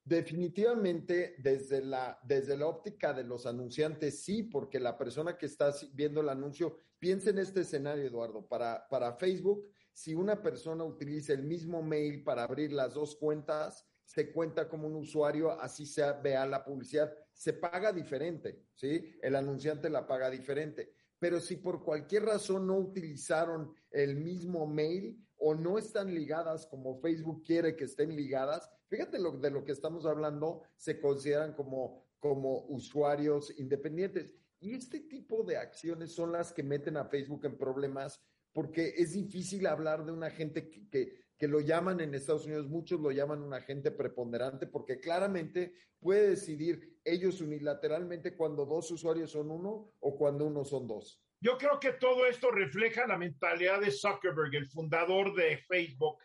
Definitivamente, 0.09 1.35
desde 1.37 1.85
la, 1.85 2.19
desde 2.23 2.57
la 2.57 2.65
óptica 2.65 3.13
de 3.13 3.23
los 3.23 3.45
anunciantes, 3.45 4.23
sí, 4.23 4.41
porque 4.41 4.79
la 4.79 4.97
persona 4.97 5.37
que 5.37 5.45
está 5.45 5.71
viendo 5.93 6.21
el 6.21 6.29
anuncio, 6.29 6.77
piensa 6.97 7.29
en 7.29 7.37
este 7.37 7.61
escenario, 7.61 8.05
Eduardo, 8.05 8.47
para, 8.47 8.87
para 8.89 9.13
Facebook, 9.13 9.67
si 9.93 10.15
una 10.15 10.41
persona 10.41 10.83
utiliza 10.83 11.33
el 11.33 11.43
mismo 11.43 11.83
mail 11.83 12.23
para 12.23 12.41
abrir 12.41 12.73
las 12.73 12.95
dos 12.95 13.17
cuentas, 13.17 13.85
se 14.03 14.31
cuenta 14.31 14.67
como 14.67 14.87
un 14.87 14.95
usuario, 14.95 15.51
así 15.51 15.85
se 15.85 16.01
vea 16.23 16.43
la 16.47 16.65
publicidad, 16.65 17.13
se 17.31 17.53
paga 17.53 17.93
diferente, 17.93 18.63
¿sí? 18.73 19.15
El 19.21 19.35
anunciante 19.35 19.91
la 19.91 20.07
paga 20.07 20.31
diferente. 20.31 20.91
Pero 21.19 21.39
si 21.39 21.57
por 21.57 21.83
cualquier 21.83 22.23
razón 22.23 22.65
no 22.65 22.79
utilizaron 22.79 23.75
el 23.91 24.15
mismo 24.15 24.65
mail 24.65 25.23
o 25.39 25.55
no 25.55 25.77
están 25.77 26.13
ligadas 26.13 26.65
como 26.67 26.99
Facebook 26.99 27.43
quiere 27.43 27.75
que 27.75 27.85
estén 27.85 28.15
ligadas, 28.15 28.69
fíjate 28.87 29.19
lo, 29.19 29.31
de 29.31 29.49
lo 29.49 29.63
que 29.63 29.71
estamos 29.71 30.05
hablando, 30.05 30.63
se 30.75 30.99
consideran 30.99 31.53
como, 31.53 32.03
como 32.19 32.65
usuarios 32.67 33.57
independientes. 33.57 34.35
Y 34.59 34.73
este 34.75 34.99
tipo 34.99 35.43
de 35.43 35.57
acciones 35.57 36.11
son 36.11 36.33
las 36.33 36.51
que 36.51 36.63
meten 36.63 36.97
a 36.97 37.05
Facebook 37.05 37.45
en 37.45 37.57
problemas 37.57 38.21
porque 38.51 38.93
es 38.97 39.13
difícil 39.13 39.65
hablar 39.67 40.05
de 40.05 40.11
un 40.11 40.23
agente 40.23 40.69
que, 40.69 40.89
que, 40.89 41.13
que, 41.37 41.47
lo 41.47 41.61
llaman 41.61 42.01
en 42.01 42.13
Estados 42.13 42.45
Unidos, 42.45 42.67
muchos 42.67 42.99
lo 42.99 43.11
llaman 43.11 43.41
un 43.41 43.53
agente 43.53 43.91
preponderante 43.91 44.67
porque 44.67 44.99
claramente 44.99 45.73
puede 45.99 46.31
decidir 46.31 46.99
ellos 47.05 47.39
unilateralmente 47.39 48.35
cuando 48.35 48.65
dos 48.65 48.91
usuarios 48.91 49.31
son 49.31 49.51
uno 49.51 49.93
o 49.99 50.17
cuando 50.17 50.45
uno 50.45 50.65
son 50.65 50.87
dos. 50.87 51.23
Yo 51.41 51.57
creo 51.57 51.79
que 51.79 51.93
todo 51.93 52.25
esto 52.25 52.51
refleja 52.51 53.07
la 53.07 53.17
mentalidad 53.17 53.79
de 53.79 53.91
Zuckerberg, 53.91 54.53
el 54.55 54.67
fundador 54.67 55.33
de 55.33 55.57
Facebook, 55.57 56.17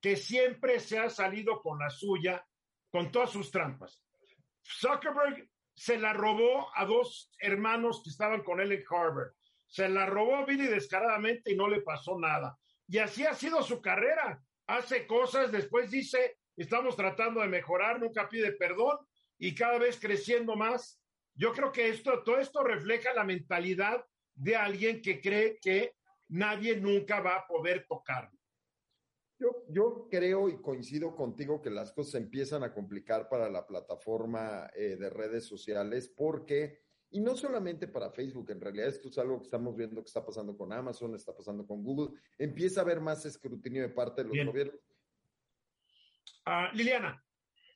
que 0.00 0.16
siempre 0.16 0.80
se 0.80 0.98
ha 0.98 1.08
salido 1.08 1.60
con 1.60 1.78
la 1.78 1.90
suya, 1.90 2.44
con 2.90 3.12
todas 3.12 3.30
sus 3.30 3.50
trampas. 3.50 4.02
Zuckerberg 4.64 5.48
se 5.72 5.98
la 5.98 6.12
robó 6.12 6.68
a 6.74 6.84
dos 6.84 7.30
hermanos 7.38 8.02
que 8.02 8.10
estaban 8.10 8.42
con 8.42 8.60
él 8.60 8.72
en 8.72 8.84
Harvard. 8.90 9.32
Se 9.68 9.88
la 9.88 10.06
robó 10.06 10.44
Billy 10.44 10.66
descaradamente 10.66 11.52
y 11.52 11.56
no 11.56 11.68
le 11.68 11.82
pasó 11.82 12.18
nada. 12.18 12.58
Y 12.88 12.98
así 12.98 13.24
ha 13.24 13.34
sido 13.34 13.62
su 13.62 13.80
carrera. 13.80 14.42
Hace 14.66 15.06
cosas, 15.06 15.52
después 15.52 15.90
dice, 15.90 16.38
estamos 16.56 16.96
tratando 16.96 17.40
de 17.40 17.48
mejorar, 17.48 18.00
nunca 18.00 18.28
pide 18.28 18.52
perdón 18.52 18.98
y 19.38 19.54
cada 19.54 19.78
vez 19.78 20.00
creciendo 20.00 20.56
más. 20.56 21.00
Yo 21.34 21.52
creo 21.52 21.70
que 21.70 21.88
esto, 21.88 22.22
todo 22.24 22.38
esto 22.38 22.64
refleja 22.64 23.12
la 23.12 23.24
mentalidad 23.24 24.04
de 24.36 24.54
alguien 24.54 25.02
que 25.02 25.20
cree 25.20 25.58
que 25.60 25.96
nadie 26.28 26.76
nunca 26.76 27.20
va 27.20 27.36
a 27.36 27.46
poder 27.46 27.86
tocarlo. 27.88 28.38
Yo, 29.38 29.64
yo 29.68 30.08
creo 30.10 30.48
y 30.48 30.60
coincido 30.62 31.14
contigo 31.14 31.60
que 31.60 31.70
las 31.70 31.92
cosas 31.92 32.14
empiezan 32.14 32.62
a 32.62 32.72
complicar 32.72 33.28
para 33.28 33.50
la 33.50 33.66
plataforma 33.66 34.70
eh, 34.74 34.96
de 34.96 35.10
redes 35.10 35.44
sociales 35.44 36.08
porque, 36.08 36.80
y 37.10 37.20
no 37.20 37.36
solamente 37.36 37.86
para 37.86 38.10
Facebook, 38.10 38.50
en 38.50 38.60
realidad 38.60 38.88
esto 38.88 39.08
es 39.08 39.18
algo 39.18 39.38
que 39.38 39.44
estamos 39.44 39.76
viendo 39.76 40.00
que 40.02 40.06
está 40.06 40.24
pasando 40.24 40.56
con 40.56 40.72
Amazon, 40.72 41.14
está 41.14 41.34
pasando 41.34 41.66
con 41.66 41.82
Google, 41.82 42.18
empieza 42.38 42.80
a 42.80 42.84
haber 42.84 43.00
más 43.00 43.26
escrutinio 43.26 43.82
de 43.82 43.90
parte 43.90 44.22
de 44.22 44.28
los 44.28 44.32
Bien. 44.32 44.46
gobiernos. 44.46 44.80
Uh, 46.46 46.74
Liliana. 46.74 47.25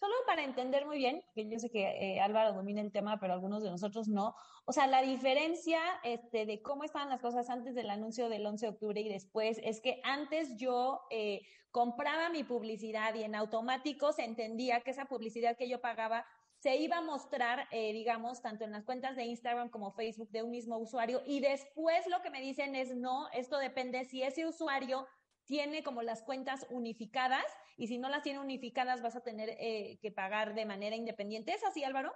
Solo 0.01 0.14
para 0.26 0.44
entender 0.44 0.86
muy 0.86 0.96
bien, 0.96 1.22
que 1.34 1.46
yo 1.46 1.59
sé 1.59 1.68
que 1.68 1.82
eh, 1.82 2.20
Álvaro 2.22 2.55
domina 2.55 2.80
el 2.80 2.90
tema, 2.90 3.20
pero 3.20 3.34
algunos 3.34 3.62
de 3.62 3.68
nosotros 3.68 4.09
no. 4.09 4.34
O 4.64 4.72
sea, 4.72 4.86
la 4.86 5.03
diferencia 5.03 5.78
este, 6.05 6.46
de 6.46 6.62
cómo 6.62 6.84
estaban 6.84 7.11
las 7.11 7.20
cosas 7.20 7.51
antes 7.51 7.74
del 7.74 7.90
anuncio 7.90 8.30
del 8.30 8.46
11 8.46 8.64
de 8.64 8.72
octubre 8.72 8.98
y 8.98 9.11
después 9.11 9.61
es 9.62 9.82
que 9.82 10.01
antes 10.03 10.57
yo 10.57 11.03
eh, 11.11 11.42
compraba 11.70 12.30
mi 12.30 12.44
publicidad 12.44 13.14
y 13.14 13.24
en 13.24 13.34
automático 13.34 14.12
se 14.12 14.24
entendía 14.24 14.80
que 14.80 14.92
esa 14.92 15.05
publicidad 15.05 15.59
que 15.59 15.68
yo 15.68 15.82
pagaba 15.82 16.24
se 16.61 16.76
iba 16.76 16.96
a 16.96 17.03
mostrar, 17.03 17.68
eh, 17.70 17.92
digamos, 17.92 18.40
tanto 18.40 18.64
en 18.64 18.72
las 18.72 18.84
cuentas 18.84 19.16
de 19.16 19.24
Instagram 19.24 19.68
como 19.68 19.92
Facebook 19.92 20.30
de 20.30 20.42
un 20.42 20.51
mismo 20.51 20.78
usuario. 20.78 21.20
Y 21.26 21.40
después 21.40 22.07
lo 22.07 22.22
que 22.22 22.30
me 22.30 22.40
dicen 22.40 22.74
es, 22.74 22.96
no, 22.96 23.28
esto 23.34 23.59
depende 23.59 24.07
si 24.07 24.22
ese 24.22 24.46
usuario 24.46 25.07
tiene 25.44 25.82
como 25.82 26.01
las 26.03 26.22
cuentas 26.22 26.66
unificadas 26.70 27.44
y 27.76 27.86
si 27.86 27.98
no 27.98 28.08
las 28.08 28.22
tiene 28.22 28.40
unificadas 28.40 29.02
vas 29.02 29.16
a 29.16 29.22
tener 29.22 29.50
eh, 29.58 29.98
que 30.00 30.10
pagar 30.10 30.54
de 30.54 30.66
manera 30.66 30.96
independiente. 30.96 31.52
¿Es 31.52 31.64
así, 31.64 31.84
Álvaro? 31.84 32.12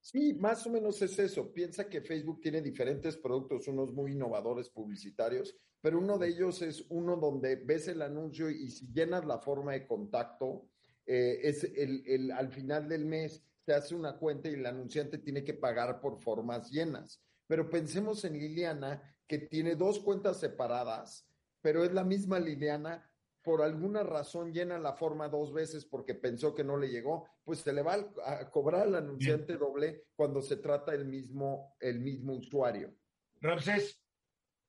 Sí, 0.00 0.34
más 0.34 0.66
o 0.66 0.70
menos 0.70 1.00
es 1.02 1.18
eso. 1.18 1.52
Piensa 1.52 1.88
que 1.88 2.00
Facebook 2.00 2.40
tiene 2.40 2.62
diferentes 2.62 3.16
productos, 3.16 3.66
unos 3.68 3.92
muy 3.92 4.12
innovadores 4.12 4.68
publicitarios, 4.68 5.56
pero 5.80 5.98
uno 5.98 6.18
de 6.18 6.28
ellos 6.28 6.62
es 6.62 6.84
uno 6.90 7.16
donde 7.16 7.56
ves 7.56 7.88
el 7.88 8.02
anuncio 8.02 8.50
y 8.50 8.70
si 8.70 8.86
llenas 8.92 9.24
la 9.24 9.38
forma 9.38 9.72
de 9.72 9.86
contacto, 9.86 10.68
eh, 11.06 11.40
es 11.42 11.64
el, 11.64 12.02
el, 12.06 12.30
al 12.30 12.50
final 12.50 12.88
del 12.88 13.04
mes 13.04 13.42
te 13.64 13.74
hace 13.74 13.94
una 13.94 14.16
cuenta 14.16 14.48
y 14.48 14.54
el 14.54 14.66
anunciante 14.66 15.18
tiene 15.18 15.42
que 15.42 15.54
pagar 15.54 16.00
por 16.00 16.20
formas 16.20 16.70
llenas. 16.70 17.20
Pero 17.46 17.68
pensemos 17.68 18.24
en 18.24 18.38
Liliana, 18.38 19.02
que 19.26 19.38
tiene 19.38 19.74
dos 19.74 19.98
cuentas 19.98 20.38
separadas 20.38 21.26
pero 21.66 21.82
es 21.82 21.92
la 21.92 22.04
misma 22.04 22.38
Liliana, 22.38 23.04
por 23.46 23.62
alguna 23.62 24.02
razón 24.02 24.52
llena 24.52 24.76
la 24.76 24.94
forma 24.94 25.28
dos 25.28 25.52
veces 25.52 25.84
porque 25.84 26.16
pensó 26.16 26.52
que 26.52 26.64
no 26.64 26.76
le 26.76 26.88
llegó, 26.88 27.28
pues 27.44 27.60
se 27.60 27.72
le 27.72 27.80
va 27.80 27.94
a 28.24 28.50
cobrar 28.50 28.88
al 28.88 28.96
anunciante 28.96 29.52
Bien. 29.52 29.60
doble 29.60 30.02
cuando 30.16 30.42
se 30.42 30.56
trata 30.56 30.92
el 30.92 31.04
mismo, 31.04 31.76
el 31.78 32.00
mismo 32.00 32.32
usuario. 32.32 32.92
Ramsés. 33.40 34.02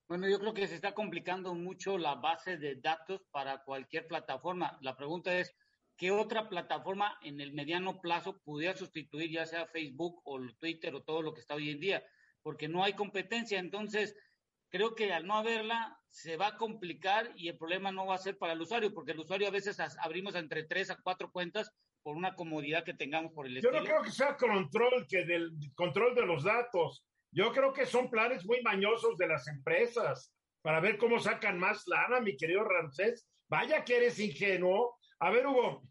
Bueno, 0.07 0.29
yo 0.29 0.39
creo 0.39 0.53
que 0.53 0.67
se 0.67 0.75
está 0.75 0.93
complicando 0.93 1.55
mucho 1.55 1.97
la 1.97 2.13
base 2.13 2.57
de 2.57 2.75
datos 2.75 3.23
para 3.31 3.63
cualquier 3.63 4.05
plataforma. 4.05 4.77
La 4.81 4.95
pregunta 4.95 5.35
es, 5.35 5.55
¿qué 5.95 6.11
otra 6.11 6.47
plataforma 6.47 7.17
en 7.23 7.41
el 7.41 7.53
mediano 7.53 7.99
plazo 7.99 8.39
pudiera 8.43 8.75
sustituir 8.75 9.31
ya 9.31 9.47
sea 9.47 9.65
Facebook 9.65 10.21
o 10.23 10.39
Twitter 10.59 10.93
o 10.93 11.01
todo 11.01 11.23
lo 11.23 11.33
que 11.33 11.41
está 11.41 11.55
hoy 11.55 11.71
en 11.71 11.79
día? 11.79 12.03
Porque 12.43 12.67
no 12.67 12.83
hay 12.83 12.93
competencia. 12.93 13.57
Entonces, 13.57 14.15
creo 14.69 14.95
que 14.95 15.13
al 15.13 15.25
no 15.25 15.35
haberla 15.35 15.99
se 16.09 16.37
va 16.37 16.47
a 16.47 16.57
complicar 16.57 17.31
y 17.35 17.49
el 17.49 17.57
problema 17.57 17.91
no 17.91 18.05
va 18.05 18.15
a 18.15 18.19
ser 18.19 18.37
para 18.37 18.53
el 18.53 18.61
usuario, 18.61 18.93
porque 18.93 19.11
el 19.11 19.19
usuario 19.19 19.47
a 19.47 19.51
veces 19.51 19.77
abrimos 19.99 20.35
entre 20.35 20.63
tres 20.63 20.89
a 20.89 20.97
cuatro 21.01 21.31
cuentas 21.31 21.71
por 22.01 22.15
una 22.15 22.35
comodidad 22.35 22.83
que 22.83 22.93
tengamos 22.93 23.33
por 23.33 23.45
el 23.45 23.53
Yo 23.53 23.69
estilo. 23.69 23.79
no 23.79 23.85
creo 23.85 24.01
que 24.01 24.11
sea 24.11 24.37
control, 24.37 25.05
que 25.07 25.25
del 25.25 25.51
control 25.75 26.15
de 26.15 26.25
los 26.25 26.43
datos. 26.43 27.05
Yo 27.31 27.51
creo 27.51 27.73
que 27.73 27.85
son 27.85 28.09
planes 28.09 28.45
muy 28.45 28.61
mañosos 28.61 29.17
de 29.17 29.27
las 29.27 29.47
empresas 29.47 30.33
para 30.61 30.79
ver 30.79 30.97
cómo 30.97 31.19
sacan 31.19 31.59
más 31.59 31.83
lana, 31.87 32.19
mi 32.19 32.35
querido 32.35 32.63
Ramsés. 32.63 33.27
Vaya 33.49 33.83
que 33.83 33.97
eres 33.97 34.19
ingenuo. 34.19 34.97
A 35.19 35.29
ver, 35.29 35.47
Hugo. 35.47 35.83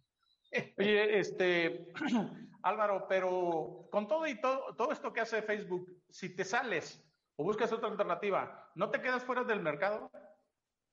Oye, 0.79 1.19
este, 1.19 1.87
Álvaro, 2.63 3.07
pero 3.09 3.87
con 3.91 4.09
todo 4.09 4.27
y 4.27 4.41
todo, 4.41 4.75
todo 4.75 4.93
esto 4.93 5.13
que 5.13 5.21
hace 5.21 5.43
Facebook, 5.43 5.87
si 6.11 6.35
te 6.35 6.45
sales 6.45 7.06
o 7.37 7.45
buscas 7.45 7.73
otra 7.73 7.89
alternativa, 7.89 8.71
¿no 8.75 8.91
te 8.91 9.01
quedas 9.01 9.25
fuera 9.25 9.45
del 9.45 9.61
mercado? 9.61 10.11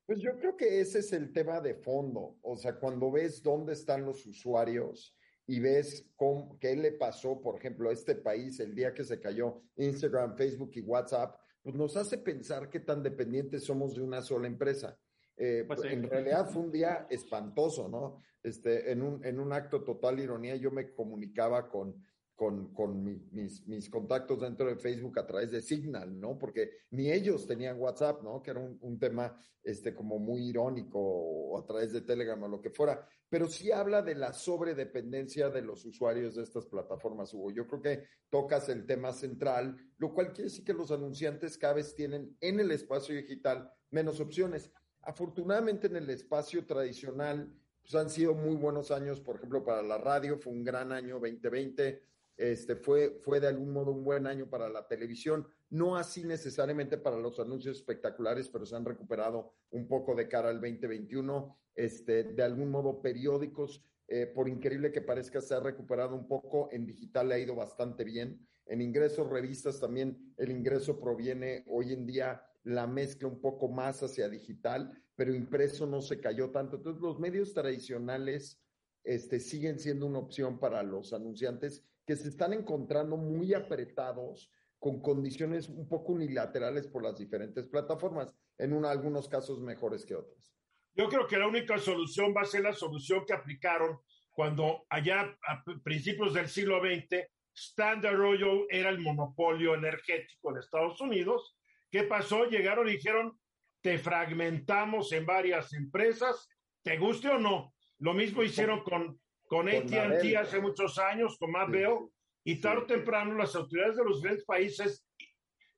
Pues 0.06 0.20
yo 0.20 0.38
creo 0.38 0.58
que 0.58 0.82
ese 0.82 1.00
es 1.00 1.14
el 1.14 1.32
tema 1.32 1.62
de 1.62 1.76
fondo. 1.76 2.38
O 2.42 2.58
sea, 2.58 2.76
cuando 2.76 3.10
ves 3.12 3.42
dónde 3.42 3.74
están 3.74 4.06
los 4.06 4.26
usuarios 4.26 5.16
y 5.48 5.60
ves 5.60 6.06
cómo, 6.16 6.58
qué 6.60 6.76
le 6.76 6.92
pasó, 6.92 7.42
por 7.42 7.58
ejemplo, 7.58 7.90
a 7.90 7.94
este 7.94 8.16
país 8.16 8.60
el 8.60 8.76
día 8.76 8.94
que 8.94 9.06
se 9.06 9.20
cayó 9.20 9.62
Instagram, 9.78 10.36
Facebook 10.36 10.72
y 10.76 10.82
WhatsApp, 10.82 11.38
pues 11.62 11.76
nos 11.76 11.96
hace 11.96 12.18
pensar 12.18 12.70
qué 12.70 12.82
tan 12.82 13.02
dependientes 13.02 13.64
somos 13.64 13.96
de 13.96 14.02
una 14.02 14.22
sola 14.22 14.48
empresa. 14.48 14.98
Eh, 15.38 15.64
pues 15.66 15.84
en 15.86 16.04
realidad 16.04 16.50
fue 16.50 16.62
un 16.64 16.72
día 16.72 17.08
espantoso, 17.10 17.88
¿no? 17.88 18.22
Este, 18.44 18.92
en, 18.92 19.02
un, 19.02 19.26
en 19.26 19.40
un 19.40 19.54
acto 19.54 19.84
total 19.84 20.20
ironía, 20.20 20.58
yo 20.58 20.70
me 20.70 20.94
comunicaba 20.94 21.70
con 21.70 21.96
con, 22.44 22.74
con 22.74 23.02
mis, 23.32 23.66
mis, 23.68 23.90
contactos 23.90 24.42
dentro 24.42 24.68
de 24.68 24.76
Facebook 24.76 25.18
a 25.18 25.26
través 25.26 25.50
de 25.52 25.62
Signal, 25.62 26.20
¿no? 26.20 26.38
Porque 26.38 26.72
ni 26.92 27.10
ellos 27.10 27.48
tenían 27.48 27.80
WhatsApp, 27.80 28.22
¿no? 28.22 28.44
Que 28.44 28.52
era 28.52 28.60
un, 28.60 28.78
un, 28.82 29.00
tema 29.00 29.40
este, 29.64 29.96
como 29.96 30.20
muy 30.20 30.50
irónico 30.50 31.00
o 31.00 31.58
a 31.58 31.66
través 31.66 31.94
de 31.94 32.02
Telegram 32.02 32.44
o 32.44 32.50
lo 32.50 32.60
que 32.60 32.70
fuera. 32.70 33.08
Pero 33.30 33.48
sí 33.48 33.72
habla 33.72 34.02
de 34.02 34.16
la 34.16 34.34
sobredependencia 34.34 35.50
de 35.50 35.62
los 35.62 35.86
usuarios 35.86 36.36
de 36.36 36.44
estas 36.44 36.66
plataformas, 36.66 37.34
Hugo. 37.34 37.50
Yo 37.52 37.66
creo 37.66 37.82
que 37.82 38.04
tocas 38.30 38.68
el 38.68 38.86
tema 38.86 39.14
central, 39.14 39.78
lo 39.98 40.14
cual 40.14 40.34
quiere 40.34 40.50
decir 40.50 40.66
que 40.66 40.74
los 40.74 40.92
anunciantes 40.92 41.58
cada 41.58 41.76
vez 41.76 41.96
tienen 41.96 42.36
en 42.42 42.60
el 42.60 42.72
espacio 42.72 43.16
digital 43.16 43.72
menos 43.90 44.20
opciones. 44.20 44.70
Afortunadamente 45.02 45.88
en 45.88 45.96
el 45.96 46.10
espacio 46.10 46.66
tradicional, 46.66 47.56
pues 47.82 47.96
han 47.96 48.10
sido 48.10 48.34
muy 48.34 48.58
buenos 48.58 48.92
años, 48.92 49.22
por 49.22 49.38
ejemplo, 49.38 49.64
para 49.64 49.82
la 49.82 49.98
radio, 49.98 50.38
fue 50.38 50.52
un 50.52 50.66
gran 50.66 50.92
año 50.92 51.20
2020 51.22 52.13
este, 52.38 52.76
fue, 52.76 53.20
fue 53.22 53.40
de 53.40 53.48
algún 53.48 53.72
modo 53.72 53.92
un 53.92 54.04
buen 54.04 54.26
año 54.26 54.50
para 54.50 54.70
la 54.70 54.88
televisión, 54.88 55.48
no 55.70 55.96
así 55.96 56.24
necesariamente 56.24 56.98
para 56.98 57.18
los 57.18 57.40
anuncios 57.40 57.78
espectaculares, 57.78 58.50
pero 58.50 58.66
se 58.66 58.76
han 58.76 58.86
recuperado 58.86 59.54
un 59.72 59.88
poco 59.88 60.16
de 60.16 60.28
cara 60.28 60.50
al 60.50 60.60
2021. 60.60 61.58
Este, 61.76 62.24
de 62.24 62.44
algún 62.44 62.70
modo, 62.70 63.02
periódicos, 63.02 63.84
eh, 64.08 64.28
por 64.28 64.48
increíble 64.48 64.92
que 64.92 65.02
parezca, 65.02 65.42
se 65.42 65.56
ha 65.56 65.60
recuperado 65.60 66.16
un 66.16 66.28
poco. 66.28 66.70
En 66.72 66.86
digital 66.86 67.30
le 67.30 67.36
ha 67.36 67.40
ido 67.40 67.56
bastante 67.56 68.04
bien. 68.04 68.48
En 68.66 68.82
ingresos, 68.82 69.30
revistas 69.30 69.80
también, 69.80 70.34
el 70.38 70.52
ingreso 70.52 71.00
proviene 71.00 71.64
hoy 71.68 71.94
en 71.94 72.06
día 72.06 72.44
la 72.64 72.88
mezcla 72.88 73.28
un 73.28 73.42
poco 73.42 73.68
más 73.68 74.02
hacia 74.04 74.30
digital, 74.30 75.04
pero 75.16 75.34
impreso 75.34 75.86
no 75.86 76.02
se 76.02 76.20
cayó 76.20 76.50
tanto. 76.52 76.78
Entonces, 76.78 77.02
los 77.02 77.20
medios 77.20 77.54
tradicionales 77.54 78.62
este, 79.04 79.40
siguen 79.40 79.80
siendo 79.80 80.06
una 80.06 80.20
opción 80.20 80.60
para 80.60 80.82
los 80.82 81.14
anunciantes 81.14 81.84
que 82.06 82.16
se 82.16 82.30
están 82.30 82.54
encontrando 82.54 83.18
muy 83.18 83.54
apretados 83.54 84.52
con 84.80 85.02
condiciones 85.02 85.70
un 85.70 85.88
poco 85.88 86.14
unilaterales 86.14 86.88
por 86.88 87.04
las 87.04 87.18
diferentes 87.18 87.68
plataformas, 87.68 88.36
en 88.58 88.86
algunos 88.86 89.30
casos 89.30 89.62
mejores 89.62 90.06
que 90.06 90.16
otras. 90.16 90.52
Yo 90.94 91.08
creo 91.10 91.26
que 91.26 91.38
la 91.38 91.48
única 91.48 91.78
solución 91.80 92.34
va 92.36 92.42
a 92.42 92.46
ser 92.46 92.62
la 92.64 92.74
solución 92.74 93.26
que 93.26 93.34
aplicaron 93.34 94.00
cuando 94.32 94.86
allá 94.90 95.38
a 95.48 95.64
principios 95.84 96.34
del 96.34 96.50
siglo 96.50 96.80
XX 96.82 97.28
Standard 97.56 98.20
Oil 98.20 98.66
era 98.70 98.90
el 98.90 99.00
monopolio 99.00 99.76
energético 99.76 100.54
de 100.54 100.60
Estados 100.60 101.00
Unidos. 101.02 101.56
¿Qué 101.90 102.04
pasó? 102.04 102.46
Llegaron 102.46 102.88
y 102.88 102.94
dijeron, 102.94 103.40
te 103.82 104.00
fragmentamos 104.00 105.12
en 105.12 105.26
varias 105.26 105.74
empresas, 105.74 106.50
te 106.84 106.98
guste 106.98 107.30
o 107.30 107.40
no. 107.40 107.74
Lo 108.00 108.14
mismo 108.14 108.44
hicieron 108.44 108.84
con 108.84 109.20
con 109.54 109.70
AT&T 109.70 110.36
hace 110.36 110.60
muchos 110.60 110.98
años, 110.98 111.38
con 111.38 111.52
más 111.52 111.70
veo, 111.70 112.12
y 112.44 112.60
tarde 112.60 112.82
o 112.82 112.86
temprano 112.88 113.36
las 113.36 113.56
autoridades 113.56 113.98
de 113.98 114.04
los 114.04 114.18
diferentes 114.18 114.46
países, 114.46 115.06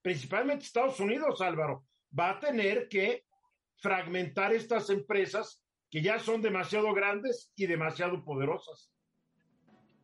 principalmente 0.02 0.64
Estados 0.64 0.98
Unidos, 1.02 1.42
Álvaro, 1.42 1.84
va 2.18 2.30
a 2.30 2.40
tener 2.40 2.88
que 2.88 3.26
fragmentar 3.82 4.54
estas 4.54 4.90
empresas 4.90 5.62
que 5.92 6.02
ya 6.02 6.20
son 6.20 6.42
demasiado 6.42 6.94
grandes 6.94 7.52
y 7.58 7.68
demasiado 7.68 8.24
poderosas. 8.24 8.94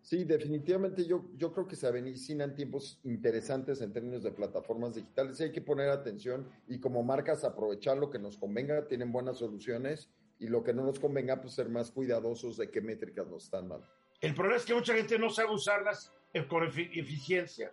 Sí, 0.02 0.26
definitivamente 0.26 1.06
yo, 1.06 1.30
yo 1.38 1.54
creo 1.54 1.66
que 1.66 1.78
se 1.78 1.88
avecinan 1.88 2.56
tiempos 2.56 3.00
interesantes 3.06 3.80
en 3.80 3.94
términos 3.94 4.22
de 4.22 4.32
plataformas 4.32 4.96
digitales 4.96 5.40
y 5.40 5.44
hay 5.44 5.52
que 5.54 5.62
poner 5.62 5.90
atención 5.90 6.46
y 6.68 6.82
como 6.82 7.04
marcas 7.04 7.46
aprovechar 7.46 7.98
lo 7.98 8.10
que 8.10 8.20
nos 8.20 8.38
convenga, 8.38 8.86
tienen 8.90 9.14
buenas 9.14 9.38
soluciones 9.38 10.12
y 10.42 10.48
lo 10.48 10.64
que 10.64 10.74
no 10.74 10.84
nos 10.84 11.00
convenga, 11.00 11.40
pues 11.40 11.54
ser 11.54 11.70
más 11.70 11.92
cuidadosos 11.92 12.58
de 12.58 12.72
qué 12.72 12.82
métricas 12.82 13.28
nos 13.28 13.44
están 13.44 13.70
dando. 13.70 13.88
El 14.20 14.34
problema 14.34 14.58
es 14.58 14.66
que 14.66 14.74
mucha 14.74 14.96
gente 14.96 15.20
no 15.20 15.30
sabe 15.30 15.54
usarlas 15.54 16.12
con 16.50 16.64
eficiencia. 16.64 17.72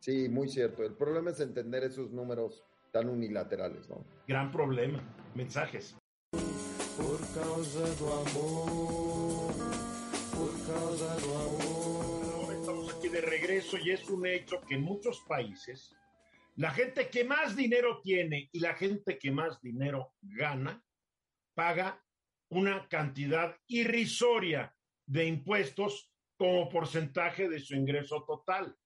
Sí, 0.00 0.26
muy 0.28 0.48
cierto. 0.48 0.82
El 0.82 0.94
problema 0.94 1.30
es 1.30 1.40
entender 1.40 1.84
esos 1.84 2.10
números 2.10 2.64
tan 2.92 3.10
unilaterales, 3.10 3.88
¿no? 3.90 4.02
Gran 4.26 4.50
problema. 4.50 5.02
Mensajes. 5.34 5.96
Por 6.32 7.20
causa 7.34 7.80
do 8.00 8.12
amor, 8.12 9.52
por 10.32 10.50
causa 10.66 11.14
do 11.20 11.36
amor. 11.36 12.54
Estamos 12.54 12.94
aquí 12.94 13.08
de 13.08 13.20
regreso 13.20 13.76
y 13.76 13.90
es 13.90 14.08
un 14.08 14.26
hecho 14.26 14.62
que 14.66 14.76
en 14.76 14.82
muchos 14.82 15.20
países 15.28 15.94
la 16.56 16.70
gente 16.70 17.08
que 17.08 17.24
más 17.24 17.54
dinero 17.54 18.00
tiene 18.02 18.48
y 18.50 18.60
la 18.60 18.74
gente 18.74 19.18
que 19.18 19.30
más 19.30 19.60
dinero 19.60 20.14
gana 20.22 20.82
paga 21.58 22.00
una 22.52 22.86
cantidad 22.88 23.56
irrisoria 23.66 24.72
de 25.04 25.24
impuestos 25.24 26.14
como 26.36 26.68
porcentaje 26.68 27.48
de 27.48 27.58
su 27.58 27.74
ingreso 27.74 28.24
total. 28.24 28.76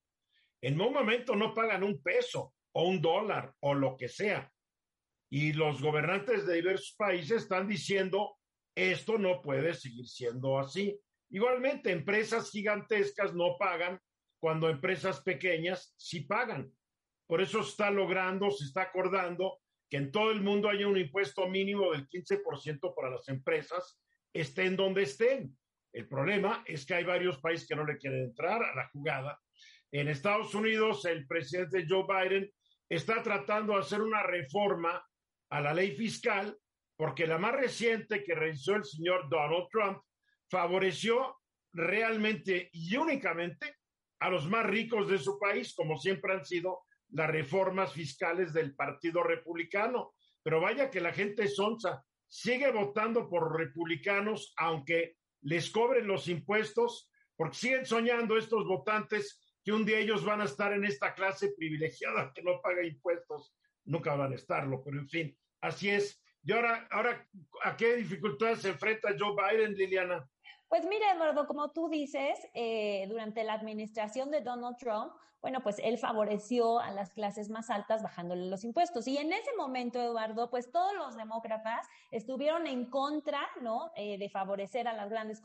En 0.63 0.81
un 0.81 0.95
momento 0.95 1.37
no 1.37 1.53
pagan 1.53 1.83
un 1.83 2.03
peso 2.03 2.55
o 2.73 2.89
un 2.89 3.03
dólar 3.03 3.55
o 3.61 3.75
lo 3.75 3.95
que 3.99 4.09
sea. 4.09 4.51
Y 5.31 5.53
los 5.53 5.83
gobernantes 5.83 6.47
de 6.47 6.55
diversos 6.55 6.95
países 6.97 7.43
están 7.43 7.69
diciendo, 7.69 8.39
esto 8.75 9.19
no 9.19 9.43
puede 9.43 9.75
seguir 9.75 10.09
siendo 10.09 10.59
así. 10.59 10.99
Igualmente, 11.29 11.93
empresas 11.93 12.51
gigantescas 12.51 13.35
no 13.35 13.59
pagan 13.59 14.01
cuando 14.41 14.71
empresas 14.71 15.21
pequeñas 15.21 15.93
sí 15.99 16.21
pagan. 16.21 16.73
Por 17.27 17.43
eso 17.43 17.61
está 17.61 17.91
logrando, 17.91 18.51
se 18.51 18.65
está 18.65 18.83
acordando 18.83 19.62
que 19.93 19.99
en 19.99 20.11
todo 20.11 20.31
el 20.31 20.41
mundo 20.41 20.71
haya 20.71 20.89
un 20.89 20.97
impuesto 20.97 21.47
mínimo 21.47 21.93
del 21.93 22.09
15% 22.09 22.95
para 22.97 23.11
las 23.11 23.29
empresas, 23.29 24.01
estén 24.33 24.75
donde 24.75 25.03
estén. 25.03 25.55
El 25.93 26.09
problema 26.09 26.65
es 26.65 26.87
que 26.87 26.95
hay 26.95 27.05
varios 27.05 27.39
países 27.43 27.69
que 27.69 27.77
no 27.77 27.85
le 27.85 27.99
quieren 27.99 28.23
entrar 28.23 28.63
a 28.63 28.75
la 28.75 28.89
jugada. 28.89 29.39
En 29.91 30.09
Estados 30.09 30.55
Unidos, 30.55 31.05
el 31.05 31.27
presidente 31.27 31.85
Joe 31.87 32.07
Biden 32.09 32.51
está 32.89 33.23
tratando 33.23 33.75
de 33.75 33.81
hacer 33.81 34.01
una 34.01 34.23
reforma 34.23 35.07
a 35.51 35.61
la 35.61 35.75
ley 35.75 35.95
fiscal, 35.95 36.57
porque 36.97 37.27
la 37.27 37.37
más 37.37 37.53
reciente 37.53 38.25
que 38.25 38.35
realizó 38.35 38.77
el 38.77 38.87
señor 38.87 39.29
Donald 39.29 39.69
Trump 39.71 39.99
favoreció 40.49 41.37
realmente 41.75 42.71
y 42.73 42.97
únicamente 42.97 43.77
a 44.21 44.31
los 44.31 44.49
más 44.49 44.65
ricos 44.65 45.11
de 45.11 45.19
su 45.19 45.39
país, 45.39 45.75
como 45.75 45.99
siempre 45.99 46.33
han 46.33 46.47
sido 46.47 46.81
las 47.13 47.31
reformas 47.31 47.93
fiscales 47.93 48.53
del 48.53 48.75
Partido 48.75 49.23
Republicano. 49.23 50.15
Pero 50.43 50.61
vaya 50.61 50.91
que 50.91 51.01
la 51.01 51.13
gente 51.13 51.47
sonsa, 51.47 52.05
sigue 52.27 52.71
votando 52.73 53.29
por 53.29 53.57
republicanos, 53.57 54.53
aunque 54.57 55.17
les 55.43 55.71
cobren 55.71 56.07
los 56.07 56.29
impuestos, 56.29 57.11
porque 57.37 57.57
siguen 57.57 57.87
soñando 57.87 58.37
estos 58.37 58.67
votantes 58.67 59.41
que 59.65 59.73
un 59.73 59.85
día 59.85 59.99
ellos 59.99 60.25
van 60.25 60.41
a 60.41 60.45
estar 60.45 60.73
en 60.73 60.85
esta 60.85 61.15
clase 61.15 61.53
privilegiada 61.57 62.33
que 62.35 62.43
no 62.43 62.61
paga 62.61 62.85
impuestos. 62.85 63.55
Nunca 63.85 64.15
van 64.15 64.33
a 64.33 64.37
estarlo, 64.37 64.83
pero 64.83 64.99
en 64.99 65.09
fin, 65.09 65.39
así 65.61 65.91
es. 65.91 66.21
Y 66.45 66.53
ahora, 66.53 66.89
ahora 66.91 67.29
¿a 67.63 67.77
qué 67.77 67.97
dificultades 67.97 68.61
se 68.61 68.71
enfrenta 68.71 69.15
Joe 69.19 69.35
Biden, 69.37 69.75
Liliana? 69.75 70.29
Pues 70.69 70.85
mira, 70.87 71.13
Eduardo, 71.13 71.47
como 71.47 71.71
tú 71.71 71.89
dices, 71.89 72.39
eh, 72.55 73.07
durante 73.09 73.45
la 73.45 73.55
administración 73.55 74.31
de 74.31 74.41
Donald 74.41 74.77
Trump, 74.79 75.13
bueno, 75.43 75.61
pues 75.61 75.81
él 75.83 75.99
favoreció 75.99 76.79
a 76.79 76.93
las 76.93 77.11
clases 77.11 77.51
más 77.51 77.69
altas 77.69 78.03
bajándole 78.03 78.47
los 78.47 78.63
impuestos. 78.63 79.09
Y 79.09 79.19
en 79.19 79.33
ese 79.33 79.51
momento, 79.59 80.01
Eduardo, 80.01 80.49
pues 80.51 80.71
todos 80.71 80.95
los 80.95 81.17
demócratas 81.17 81.89
estuvieron 82.13 82.69
en 82.69 82.89
contra, 82.89 83.41
¿no? 83.61 83.91
Eh, 83.97 84.19
de 84.19 84.31
favorecer 84.31 84.87
a 84.87 84.93
las 84.93 85.11
grandes 85.11 85.43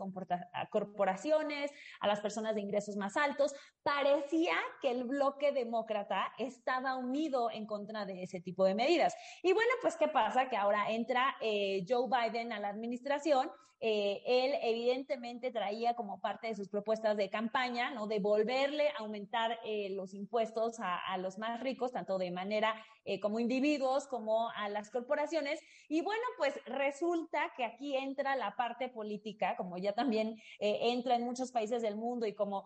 corporaciones, 0.69 1.71
a 1.99 2.07
las 2.07 2.21
personas 2.21 2.53
de 2.53 2.61
ingresos 2.61 2.95
más 2.95 3.17
altos. 3.17 3.55
Parecía 3.81 4.55
que 4.83 4.91
el 4.91 5.03
bloque 5.03 5.51
demócrata 5.51 6.31
estaba 6.37 6.95
unido 6.95 7.49
en 7.49 7.65
contra 7.65 8.05
de 8.05 8.21
ese 8.21 8.39
tipo 8.39 8.65
de 8.65 8.75
medidas. 8.75 9.15
Y 9.41 9.53
bueno, 9.53 9.71
pues 9.81 9.97
¿qué 9.97 10.07
pasa? 10.07 10.47
Que 10.47 10.57
ahora 10.57 10.91
entra 10.91 11.35
eh, 11.41 11.83
Joe 11.89 12.07
Biden 12.07 12.53
a 12.53 12.59
la 12.59 12.69
administración. 12.69 13.49
Eh, 13.79 14.23
él 14.25 14.55
evidentemente 14.63 15.51
traía 15.51 15.93
como 15.93 16.19
parte 16.19 16.47
de 16.47 16.55
sus 16.55 16.67
propuestas 16.67 17.15
de 17.15 17.29
campaña, 17.29 17.91
¿no? 17.91 18.07
De 18.07 18.19
volverle 18.19 18.89
a 18.89 18.99
aumentar 18.99 19.59
los 19.89 20.13
impuestos 20.13 20.77
a, 20.79 21.17
los 21.17 21.37
más 21.37 21.59
ricos, 21.61 21.91
tanto 21.91 22.17
de 22.17 22.31
manera 22.31 22.75
eh, 23.05 23.19
como 23.19 23.39
individuos 23.39 24.07
como 24.07 24.49
a 24.51 24.69
las 24.69 24.89
corporaciones. 24.89 25.61
Y 25.87 26.01
bueno, 26.01 26.23
pues 26.37 26.53
resulta 26.65 27.53
que 27.55 27.63
aquí 27.63 27.95
entra 27.95 28.35
la 28.35 28.55
parte 28.55 28.89
política, 28.89 29.55
como 29.55 29.77
ya 29.77 29.93
también 29.93 30.41
eh, 30.59 30.79
entra 30.91 31.15
en 31.15 31.23
muchos 31.23 31.51
países 31.51 31.81
del 31.81 31.95
mundo 31.95 32.25
y 32.25 32.33
como 32.33 32.65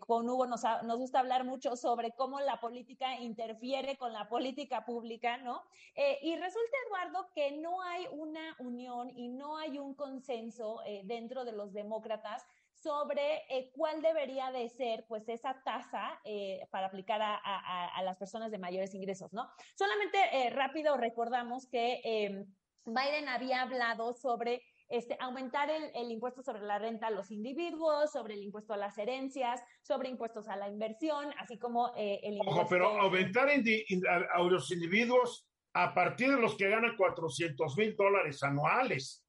con 0.00 0.28
Hugo 0.28 0.46
nos, 0.46 0.62
gusta 0.96 1.20
hablar 1.20 1.44
mucho 1.44 1.76
sobre 1.76 2.12
cómo 2.12 2.40
la 2.40 2.60
política 2.60 3.18
interfiere 3.20 3.96
con 3.96 4.12
la 4.12 4.28
política 4.28 4.84
pública, 4.84 5.38
¿no? 5.38 5.62
Eh, 5.94 6.18
y 6.22 6.36
resulta, 6.36 6.76
Eduardo, 6.86 7.28
que 7.34 7.52
no 7.52 7.82
hay 7.82 8.06
una 8.12 8.56
unión 8.58 9.10
y 9.16 9.28
no 9.28 9.56
hay 9.56 9.78
un 9.78 9.94
consenso 9.94 10.80
dentro 11.04 11.44
de 11.44 11.52
los 11.52 11.72
demócratas 11.72 12.44
sobre 12.86 13.42
eh, 13.50 13.72
cuál 13.72 14.00
debería 14.00 14.52
de 14.52 14.68
ser 14.68 15.04
pues 15.08 15.28
esa 15.28 15.60
tasa 15.64 16.20
eh, 16.24 16.60
para 16.70 16.86
aplicar 16.86 17.20
a, 17.20 18.00
las 18.04 18.16
personas 18.16 18.52
de 18.52 18.58
mayores 18.58 18.94
ingresos, 18.94 19.32
¿no? 19.32 19.48
Solamente 19.74 20.18
eh, 20.32 20.50
rápido 20.50 20.96
recordamos 20.96 21.66
que 21.66 22.00
em, 22.04 22.46
Biden 22.84 23.28
había 23.28 23.62
hablado 23.62 24.14
sobre 24.14 24.62
este, 24.88 25.16
aumentar 25.18 25.68
el, 25.68 26.12
impuesto 26.12 26.44
sobre 26.44 26.62
la 26.62 26.78
renta 26.78 27.08
a 27.08 27.10
los 27.10 27.32
individuos, 27.32 28.12
sobre 28.12 28.34
el 28.34 28.44
impuesto 28.44 28.72
a 28.72 28.76
las 28.76 28.96
herencias, 28.98 29.60
sobre 29.82 30.08
impuestos 30.08 30.46
a 30.46 30.54
la 30.54 30.68
inversión, 30.68 31.34
así 31.40 31.58
como 31.58 31.92
eh, 31.96 32.20
el 32.22 32.34
impuesto... 32.34 32.60
Ojo, 32.60 32.68
pero 32.70 32.86
aumentar 33.00 33.48
a, 33.48 34.42
los 34.44 34.70
individuos 34.70 35.48
a 35.72 35.92
partir 35.92 36.30
de 36.30 36.40
los 36.40 36.54
que 36.56 36.68
ganan 36.68 36.96
400 36.96 37.76
mil 37.76 37.96
dólares 37.96 38.40
anuales. 38.44 39.25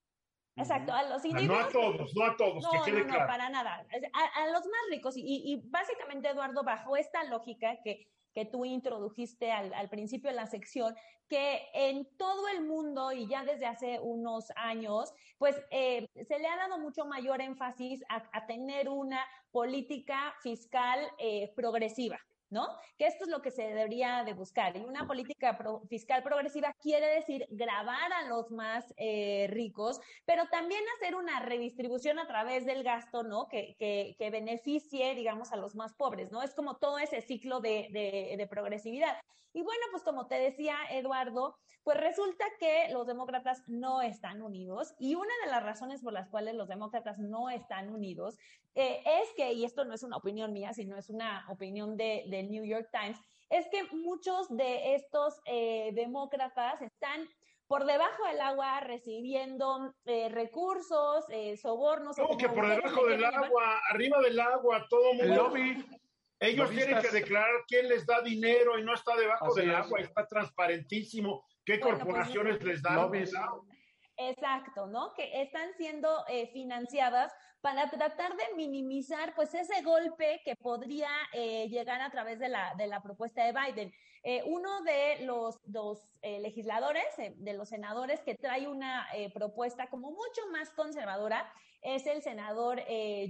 Exacto, 0.58 0.92
a 0.94 1.04
los 1.04 1.24
individuos. 1.24 1.60
No 1.60 1.66
a 1.66 1.70
todos, 1.70 2.16
no 2.16 2.24
a 2.26 2.38
todos, 2.38 2.64
no, 2.64 2.72
que 2.72 2.92
quede 2.92 3.06
no, 3.06 3.20
no, 3.20 3.28
para 3.28 3.50
nada. 3.50 3.86
A, 4.36 4.48
los 4.48 4.66
más 4.66 4.82
ricos. 4.90 5.16
y, 5.16 5.62
básicamente, 5.66 6.30
Eduardo, 6.30 6.64
bajo 6.64 6.98
esta 6.98 7.24
lógica 7.24 7.80
que 7.84 8.08
que 8.38 8.46
tú 8.46 8.66
introdujiste 8.66 9.52
al, 9.52 9.90
principio 9.90 10.30
de 10.30 10.36
la 10.36 10.46
sección, 10.46 10.96
que 11.28 11.70
en 11.74 12.08
todo 12.18 12.48
el 12.50 12.64
mundo 12.64 13.12
y 13.12 13.28
ya 13.28 13.44
desde 13.44 13.66
hace 13.66 14.00
unos 14.00 14.52
años, 14.56 15.12
pues 15.40 15.60
eh, 15.72 16.08
se 16.14 16.38
le 16.38 16.48
ha 16.48 16.56
dado 16.56 16.78
mucho 16.78 17.04
mayor 17.06 17.42
énfasis 17.42 18.04
a, 18.10 18.46
tener 18.46 18.90
una 18.90 19.26
política 19.50 20.36
fiscal 20.44 21.00
eh, 21.18 21.52
progresiva. 21.56 22.20
¿No? 22.50 22.68
Que 22.98 23.08
esto 23.08 23.26
es 23.26 23.30
lo 23.30 23.42
que 23.42 23.52
se 23.52 23.64
debería 23.64 24.24
de 24.24 24.34
buscar. 24.34 24.76
Y 24.76 24.80
una 24.80 25.08
política 25.08 25.58
fiscal 25.90 26.24
progresiva 26.24 26.74
quiere 26.82 27.08
decir 27.08 27.46
grabar 27.50 28.12
a 28.14 28.28
los 28.28 28.52
más 28.52 28.94
eh, 28.98 29.48
ricos, 29.50 30.00
pero 30.26 30.48
también 30.48 30.82
hacer 30.98 31.16
una 31.16 31.40
redistribución 31.42 32.20
a 32.20 32.28
través 32.28 32.66
del 32.66 32.84
gasto, 32.84 33.24
¿no? 33.24 33.48
Que, 33.48 33.76
que, 33.78 34.30
beneficie, 34.30 35.16
digamos, 35.16 35.52
a 35.54 35.56
los 35.56 35.76
más 35.76 35.94
pobres, 35.94 36.32
¿no? 36.32 36.44
Es 36.44 36.54
como 36.54 36.78
todo 36.78 37.00
ese 37.00 37.22
ciclo 37.22 37.60
de, 37.60 37.88
de, 37.92 38.36
de 38.38 38.48
progresividad. 38.48 39.18
Y 39.54 39.64
bueno, 39.64 39.82
pues 39.92 40.04
como 40.04 40.28
te 40.28 40.36
decía 40.36 40.78
Eduardo, 40.92 41.58
pues 41.84 41.98
resulta 42.02 42.44
que 42.60 42.90
los 42.92 43.08
demócratas 43.08 43.64
no 43.68 44.02
están 44.02 44.42
unidos 44.42 44.94
y 45.00 45.16
una 45.16 45.32
de 45.46 45.52
las 45.52 45.64
razones 45.64 46.02
por 46.02 46.12
las 46.12 46.28
cuales 46.28 46.54
los 46.54 46.68
demócratas 46.68 47.18
no 47.18 47.50
están 47.50 47.90
unidos 47.90 48.38
eh, 48.76 49.02
es 49.06 49.34
que, 49.36 49.54
y 49.54 49.66
esto 49.66 49.86
no 49.86 49.96
es 49.96 50.04
una 50.04 50.18
opinión 50.18 50.54
mía, 50.54 50.72
sino 50.72 50.98
es 50.98 51.10
una 51.10 51.46
opinión 51.50 51.98
de, 51.98 52.37
del 52.38 52.50
New 52.50 52.66
York 52.66 52.90
Times, 52.92 53.20
es 53.50 53.68
que 53.70 53.84
muchos 53.96 54.48
de 54.56 54.96
estos 54.96 55.40
eh, 55.46 55.92
demócratas 55.94 56.82
están 56.82 57.28
por 57.68 57.86
debajo 57.86 58.26
del 58.26 58.40
agua 58.40 58.80
recibiendo 58.80 59.94
eh, 60.06 60.30
recursos, 60.30 61.26
sobornos. 61.62 62.16
¿Cómo 62.16 62.38
que 62.38 62.48
por 62.48 62.68
debajo 62.68 63.06
del 63.08 63.26
agua, 63.26 63.82
arriba 63.92 64.22
del 64.22 64.40
agua, 64.40 64.88
todo 64.90 65.14
mundo? 65.14 65.54
Ellos 66.40 66.70
tienen 66.70 67.02
que 67.02 67.10
declarar 67.10 67.52
quién 67.68 67.90
les 67.90 68.06
da 68.06 68.22
dinero 68.22 68.78
y 68.78 68.84
no 68.84 68.94
está 68.94 69.16
debajo 69.16 69.54
del 69.56 69.74
agua, 69.74 70.00
está 70.00 70.28
transparentísimo 70.28 71.44
qué 71.66 71.80
pues, 71.80 71.96
corporaciones 71.96 72.64
les 72.64 72.82
dan. 72.82 73.12
Exacto, 74.20 74.88
¿no? 74.88 75.14
Que 75.14 75.44
están 75.44 75.74
siendo 75.78 76.26
eh, 76.28 76.48
financiadas 76.52 77.32
para 77.62 77.88
tratar 77.92 78.36
de 78.36 78.56
minimizar 78.56 79.36
pues 79.36 79.54
ese 79.54 79.84
golpe 79.84 80.42
que 80.44 80.56
podría 80.56 81.10
eh, 81.34 81.70
llegar 81.70 82.02
a 82.02 82.10
través 82.10 82.40
de 82.40 82.50
la, 82.50 82.74
de 82.78 82.88
la 82.88 83.02
propuesta 83.02 83.46
de 83.46 83.54
Biden. 83.54 83.94
Eh, 84.24 84.42
uno 84.48 84.82
de 84.82 85.24
los 85.26 85.60
dos 85.66 86.04
legisladores, 86.24 87.06
de 87.36 87.54
los 87.54 87.70
senadores 87.70 88.22
que 88.22 88.36
trae 88.36 88.68
una 88.68 89.08
propuesta 89.34 89.88
como 89.88 90.10
mucho 90.10 90.42
más 90.52 90.72
conservadora, 90.72 91.50
es 91.82 92.06
el 92.06 92.22
senador 92.22 92.82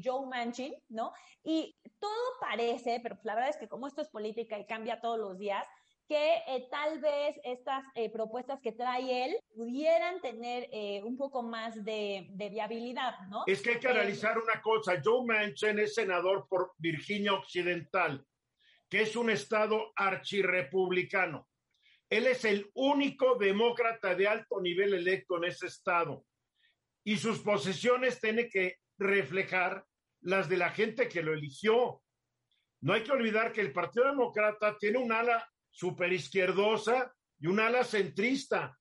Joe 0.04 0.26
Manchin, 0.26 0.74
¿no? 0.90 1.12
Y 1.44 1.76
todo 2.00 2.40
parece, 2.40 3.00
pero 3.04 3.20
la 3.24 3.36
verdad 3.36 3.52
es 3.52 3.58
que 3.58 3.68
como 3.68 3.86
esto 3.86 4.02
es 4.02 4.10
política 4.10 4.58
y 4.58 4.66
cambia 4.66 5.00
todos 5.00 5.20
los 5.20 5.38
días, 5.38 5.68
que 6.08 6.36
eh, 6.48 6.68
tal 6.72 7.00
vez 7.00 7.36
estas 7.44 7.84
eh, 7.96 8.10
propuestas 8.10 8.60
que 8.62 8.72
trae 8.72 9.26
él 9.26 9.38
pudieran 9.54 10.22
tener 10.22 10.70
eh, 10.72 11.02
un 11.04 11.18
poco 11.18 11.44
más 11.44 11.84
de, 11.84 12.28
viabilidad, 12.34 13.20
¿no? 13.30 13.44
Es 13.46 13.62
que 13.62 13.72
hay 13.72 13.80
que 13.80 13.90
analizar 13.90 14.38
una 14.38 14.62
cosa. 14.62 15.02
Joe 15.04 15.26
Manchin 15.26 15.80
es 15.80 15.96
senador 15.96 16.48
por 16.48 16.74
Virginia 16.78 17.34
Occidental, 17.34 18.26
que 18.90 19.02
es 19.02 19.16
un 19.16 19.30
estado 19.30 19.92
archirrepublicano. 19.96 21.48
Él 22.10 22.28
es 22.28 22.46
el 22.46 22.72
único 22.74 23.36
demócrata 23.36 24.16
de 24.16 24.30
alto 24.30 24.62
nivel 24.62 24.94
electo 24.94 25.38
en 25.38 25.46
ese 25.46 25.68
estado. 25.68 26.26
Y 27.04 27.18
sus 27.18 27.40
posesiones 27.40 28.22
tienen 28.22 28.50
que 28.50 28.78
reflejar 28.98 29.86
las 30.22 30.48
de 30.48 30.58
la 30.58 30.70
gente 30.70 31.10
que 31.10 31.22
lo 31.22 31.34
eligió. 31.34 32.02
No 32.80 32.94
hay 32.94 33.04
que 33.04 33.12
olvidar 33.12 33.52
que 33.52 33.62
el 33.62 33.74
Partido 33.74 34.06
Demócrata 34.06 34.78
tiene 34.78 35.00
un 35.00 35.12
ala 35.12 35.50
super 35.78 36.12
izquierdosa 36.12 37.14
y 37.40 37.46
un 37.46 37.60
ala 37.60 37.84
centrista. 37.84 38.76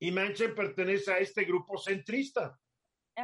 Y 0.00 0.10
Manchin 0.10 0.54
pertenece 0.54 1.12
a 1.12 1.18
este 1.18 1.44
grupo 1.44 1.76
centrista. 1.76 2.58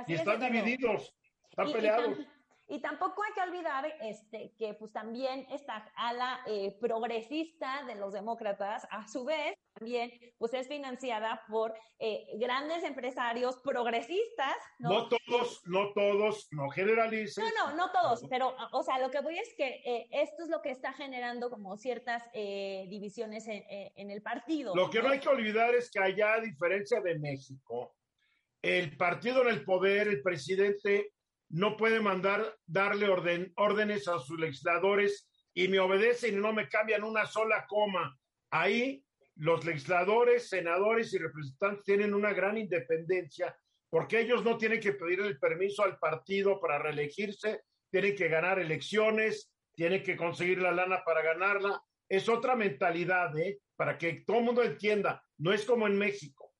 y 0.07 0.14
están 0.14 0.40
divididos, 0.40 1.14
están 1.49 1.72
peleados. 1.72 2.18
Y 2.18 2.26
tampoco 2.81 3.23
hay 3.23 3.33
que 3.33 3.41
olvidar 3.41 3.87
este, 4.01 4.55
que 4.59 4.75
pues 4.75 4.93
también 4.93 5.47
esta 5.51 5.91
ala 5.97 6.41
eh, 6.47 6.77
progresista 6.81 7.85
de 7.87 7.97
los 7.97 8.13
demócratas, 8.13 8.87
a 8.91 9.07
su 9.07 9.25
vez, 9.25 9.55
también 9.75 10.11
pues 10.39 10.55
es 10.55 10.69
financiada 10.69 11.43
por 11.49 11.75
eh, 11.99 12.27
grandes 12.39 12.83
empresarios 12.85 13.57
progresistas. 13.63 14.57
¿no? 14.79 14.91
no 14.91 15.09
todos, 15.09 15.63
no 15.67 15.93
todos, 15.93 16.49
no 16.53 16.71
generalices. 16.71 17.43
No, 17.43 17.71
no, 17.71 17.77
no 17.77 17.93
todos, 17.93 18.25
pero 18.29 18.55
o 18.73 18.83
sea, 18.83 18.99
lo 18.99 19.11
que 19.11 19.21
voy 19.21 19.39
es 19.39 19.55
que 19.57 19.83
eh, 19.85 20.09
esto 20.11 20.45
es 20.45 20.49
lo 20.49 20.63
que 20.63 20.71
está 20.71 20.93
generando 20.93 21.51
como 21.51 21.77
ciertas 21.77 22.23
divisiones 22.33 23.47
en, 23.49 23.65
en, 23.69 24.11
el 24.11 24.23
partido. 24.23 24.75
Lo 24.75 24.91
que 24.91 25.03
no 25.03 25.11
hay 25.11 25.21
que 25.21 25.29
olvidar 25.29 25.75
es 25.75 25.91
que 25.91 26.01
allá, 26.01 26.35
a 26.35 26.41
diferencia 26.41 27.01
de 27.01 27.19
México, 27.19 27.95
el 28.63 28.97
partido 28.97 29.43
en 29.43 29.49
el 29.49 29.65
poder, 29.65 30.09
el 30.09 30.23
presidente 30.23 31.12
no 31.53 31.77
puede 31.77 32.01
mandar, 32.01 32.57
darle 32.67 33.09
órdenes 33.57 34.09
a 34.09 34.19
sus 34.19 34.41
legisladores 34.41 35.29
y 35.55 35.69
me 35.69 35.79
obedecen 35.81 36.35
y 36.35 36.39
no 36.39 36.53
me 36.53 36.69
cambian 36.69 37.05
una 37.05 37.27
sola 37.27 37.67
coma. 37.69 38.19
Ahí 38.51 39.05
los 39.37 39.65
legisladores, 39.65 40.49
senadores 40.49 41.13
y 41.13 41.19
representantes 41.19 41.85
tienen 41.85 42.15
una 42.15 42.33
gran 42.33 42.57
independencia 42.57 43.55
porque 43.91 44.21
ellos 44.21 44.43
no 44.43 44.57
tienen 44.57 44.81
que 44.81 44.95
pedir 44.95 45.21
el 45.21 45.39
permiso 45.39 45.85
al 45.85 45.99
partido 45.99 46.59
para 46.59 46.79
reelegirse, 46.79 47.61
tienen 47.91 48.17
que 48.17 48.29
ganar 48.29 48.59
elecciones, 48.59 49.53
tienen 49.75 50.03
que 50.03 50.17
conseguir 50.17 50.59
la 50.63 50.73
lana 50.73 51.05
para 51.05 51.21
ganarla. 51.21 51.83
Es 52.09 52.31
otra 52.31 52.57
mentalidad, 52.57 53.39
¿eh? 53.39 53.59
Para 53.77 53.99
que 53.99 54.25
todo 54.27 54.39
el 54.39 54.45
mundo 54.45 54.63
entienda, 54.63 55.23
no 55.37 55.53
es 55.53 55.67
como 55.67 55.87
en 55.87 55.99
México. 55.99 56.52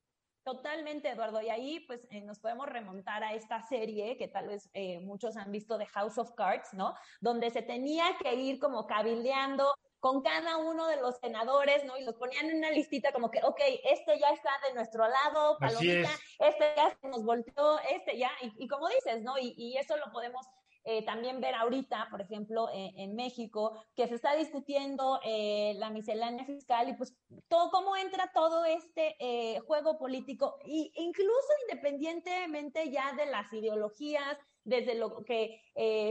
Totalmente, 0.45 1.09
Eduardo. 1.09 1.41
Y 1.41 1.51
ahí 1.51 1.81
pues 1.81 2.07
eh, 2.11 2.21
nos 2.21 2.41
podemos 2.41 2.67
remontar 2.67 3.23
a 3.23 3.35
esta 3.35 3.61
serie 3.63 4.17
que 4.17 4.27
tal 4.27 4.49
vez 4.49 4.69
eh, 4.75 4.99
muchos 5.01 5.37
han 5.37 5.53
visto 5.53 5.79
de 5.79 5.87
House 5.87 6.19
of 6.19 6.33
Cards, 6.33 6.75
¿no? 6.75 6.95
Donde 7.21 7.51
se 7.51 7.63
tenía 7.63 8.05
que 8.21 8.35
ir 8.35 8.59
como 8.59 8.87
cabildeando 8.87 9.73
con 10.01 10.21
cada 10.21 10.57
uno 10.57 10.89
de 10.89 10.97
los 10.97 11.17
senadores, 11.19 11.85
¿no? 11.85 11.97
Y 11.97 12.05
los 12.05 12.17
ponían 12.17 12.51
en 12.51 12.59
una 12.59 12.73
listita 12.73 13.13
como 13.13 13.31
que, 13.31 13.39
ok, 13.45 13.61
este 13.85 14.19
ya 14.19 14.31
está 14.31 14.51
de 14.67 14.75
nuestro 14.75 15.07
lado, 15.07 15.57
palomita, 15.61 16.11
este 16.41 16.73
ya 16.77 16.99
se 17.01 17.07
nos 17.07 17.25
volteó, 17.25 17.79
este 17.89 18.19
ya, 18.19 18.33
y, 18.41 18.67
como 18.67 18.89
dices, 18.89 19.23
¿no? 19.23 19.39
Y, 19.39 19.55
y 19.57 19.77
eso 19.77 19.97
lo 19.97 20.11
podemos 20.11 20.45
eh, 20.85 21.05
también 21.05 21.41
ver 21.41 21.55
ahorita, 21.55 22.09
por 22.11 22.21
ejemplo, 22.21 22.69
en 22.73 23.15
México, 23.15 23.73
que 23.95 24.09
se 24.09 24.17
está 24.17 24.35
discutiendo 24.35 25.21
eh, 25.25 25.75
la 25.77 25.91
miscelánea 25.91 26.45
fiscal 26.45 26.89
y 26.89 26.95
pues 26.95 27.17
todo, 27.49 27.71
cómo 27.71 27.97
entra 27.97 28.31
todo 28.35 28.65
este 28.65 29.15
eh, 29.21 29.61
juego 29.61 29.99
político, 29.99 30.57
e 30.65 30.91
incluso 30.97 31.49
independientemente 31.69 32.91
ya 32.91 33.13
de 33.13 33.27
las 33.27 33.53
ideologías, 33.53 34.37
desde 34.65 34.95
lo 34.95 35.25
que 35.25 35.61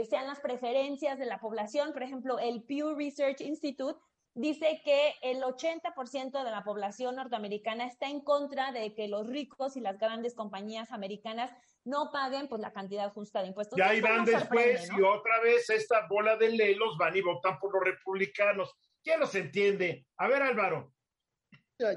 sean 0.10 0.28
las 0.28 0.42
preferencias 0.42 1.18
de 1.18 1.26
la 1.26 1.40
población, 1.40 1.94
por 1.94 2.04
ejemplo, 2.04 2.38
el 2.38 2.64
Pew 2.64 2.96
Research 2.96 3.40
Institute 3.40 3.98
dice 4.34 4.82
que 4.84 5.14
el 5.22 5.42
80% 5.42 6.44
de 6.44 6.52
la 6.52 6.64
población 6.64 7.16
norteamericana 7.16 7.86
está 7.86 8.10
en 8.10 8.22
contra 8.22 8.72
de 8.72 8.94
que 8.94 9.08
los 9.08 9.28
ricos 9.28 9.76
y 9.76 9.82
las 9.82 9.98
grandes 9.98 10.34
compañías 10.34 10.92
americanas 10.92 11.52
no 11.84 12.12
paguen 12.12 12.48
pues 12.48 12.62
la 12.62 12.72
cantidad 12.72 13.12
justa 13.12 13.42
de 13.42 13.48
impuestos. 13.48 13.78
Y 13.78 13.82
ahí 13.82 14.02
van 14.02 14.24
después 14.26 14.90
y 14.98 15.02
otra 15.02 15.42
vez 15.42 15.70
esta 15.70 16.08
bola 16.08 16.38
de 16.38 16.50
lelos 16.50 16.98
van 16.98 17.16
y 17.16 17.22
votan 17.22 17.60
por 17.60 17.74
los 17.74 17.84
republicanos. 17.84 18.74
¿Quién 19.04 19.20
los 19.20 19.34
entiende? 19.36 20.08
A 20.18 20.28
ver, 20.28 20.44
Álvaro. 20.44 20.94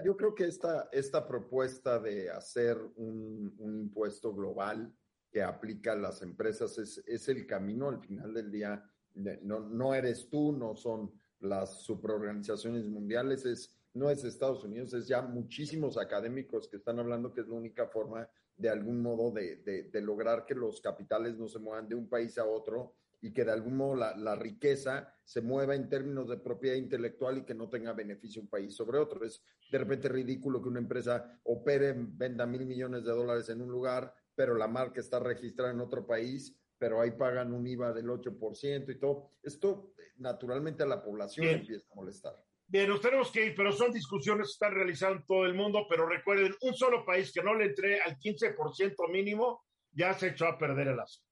yo 0.04 0.16
creo 0.16 0.34
que 0.34 0.46
esta, 0.46 0.88
esta 0.90 1.26
propuesta 1.26 1.98
de 1.98 2.30
hacer 2.30 2.78
un, 2.96 3.54
impuesto 3.60 4.34
global 4.34 4.92
que 5.30 5.42
aplica 5.42 5.92
a 5.92 5.96
las 5.96 6.22
empresas 6.22 6.78
es, 6.78 6.98
es 7.06 7.28
el 7.28 7.46
camino 7.46 7.88
al 7.88 8.00
final 8.00 8.32
del 8.32 8.50
día. 8.50 8.82
No, 9.14 9.60
no 9.60 9.94
eres 9.94 10.28
tú, 10.28 10.52
no 10.52 10.74
son 10.74 11.12
las 11.44 11.82
superorganizaciones 11.82 12.86
mundiales, 12.86 13.44
es, 13.44 13.74
no 13.92 14.10
es 14.10 14.24
Estados 14.24 14.64
Unidos, 14.64 14.92
es 14.94 15.06
ya 15.06 15.22
muchísimos 15.22 15.98
académicos 15.98 16.68
que 16.68 16.76
están 16.76 16.98
hablando 16.98 17.32
que 17.32 17.42
es 17.42 17.48
la 17.48 17.54
única 17.54 17.86
forma 17.86 18.28
de 18.56 18.68
algún 18.68 19.02
modo 19.02 19.32
de, 19.32 19.56
de, 19.90 20.00
lograr 20.00 20.46
que 20.46 20.54
los 20.54 20.80
capitales 20.80 21.36
no 21.36 21.48
se 21.48 21.58
muevan 21.58 21.88
de 21.88 21.96
un 21.96 22.08
país 22.08 22.38
a 22.38 22.44
otro 22.44 22.94
y 23.20 23.32
que 23.32 23.44
de 23.44 23.52
algún 23.52 23.76
modo 23.76 23.96
la, 23.96 24.16
la, 24.16 24.36
riqueza 24.36 25.12
se 25.24 25.40
mueva 25.40 25.74
en 25.74 25.88
términos 25.88 26.28
de 26.28 26.36
propiedad 26.36 26.76
intelectual 26.76 27.38
y 27.38 27.44
que 27.44 27.54
no 27.54 27.68
tenga 27.68 27.92
beneficio 27.92 28.40
un 28.40 28.48
país 28.48 28.74
sobre 28.74 28.98
otro. 28.98 29.24
Es 29.24 29.42
de 29.72 29.78
repente 29.78 30.08
ridículo 30.08 30.62
que 30.62 30.68
una 30.68 30.78
empresa 30.78 31.40
opere, 31.44 31.94
venda 31.96 32.46
mil 32.46 32.66
millones 32.66 33.04
de 33.04 33.10
dólares 33.10 33.48
en 33.48 33.62
un 33.62 33.70
lugar, 33.72 34.14
pero 34.34 34.54
la 34.54 34.68
marca 34.68 35.00
está 35.00 35.18
registrada 35.18 35.72
en 35.72 35.80
otro 35.80 36.06
país, 36.06 36.54
pero 36.78 37.00
ahí 37.00 37.12
pagan 37.12 37.52
un 37.52 37.66
IVA 37.66 37.92
del 37.92 38.06
8% 38.06 38.94
y 38.94 38.98
todo. 38.98 39.30
Esto 39.42 39.94
naturalmente 40.16 40.82
a 40.82 40.86
la 40.86 41.02
población 41.02 41.46
empieza 41.46 41.86
a 41.92 41.94
molestar. 41.94 42.34
Bien, 42.66 42.88
nos 42.88 43.00
tenemos 43.00 43.30
que 43.30 43.46
ir, 43.46 43.54
pero 43.54 43.72
son 43.72 43.92
discusiones 43.92 44.46
que 44.46 44.52
están 44.52 44.74
realizando 44.74 45.22
todo 45.26 45.44
el 45.44 45.54
mundo, 45.54 45.86
pero 45.88 46.06
recuerden, 46.06 46.54
un 46.62 46.74
solo 46.74 47.04
país 47.04 47.32
que 47.32 47.42
no 47.42 47.54
le 47.54 47.66
entre 47.66 48.00
al 48.00 48.18
15% 48.18 49.10
mínimo 49.10 49.64
ya 49.92 50.12
se 50.14 50.28
echó 50.28 50.46
a 50.46 50.58
perder 50.58 50.88
el 50.88 51.00
asunto. 51.00 51.30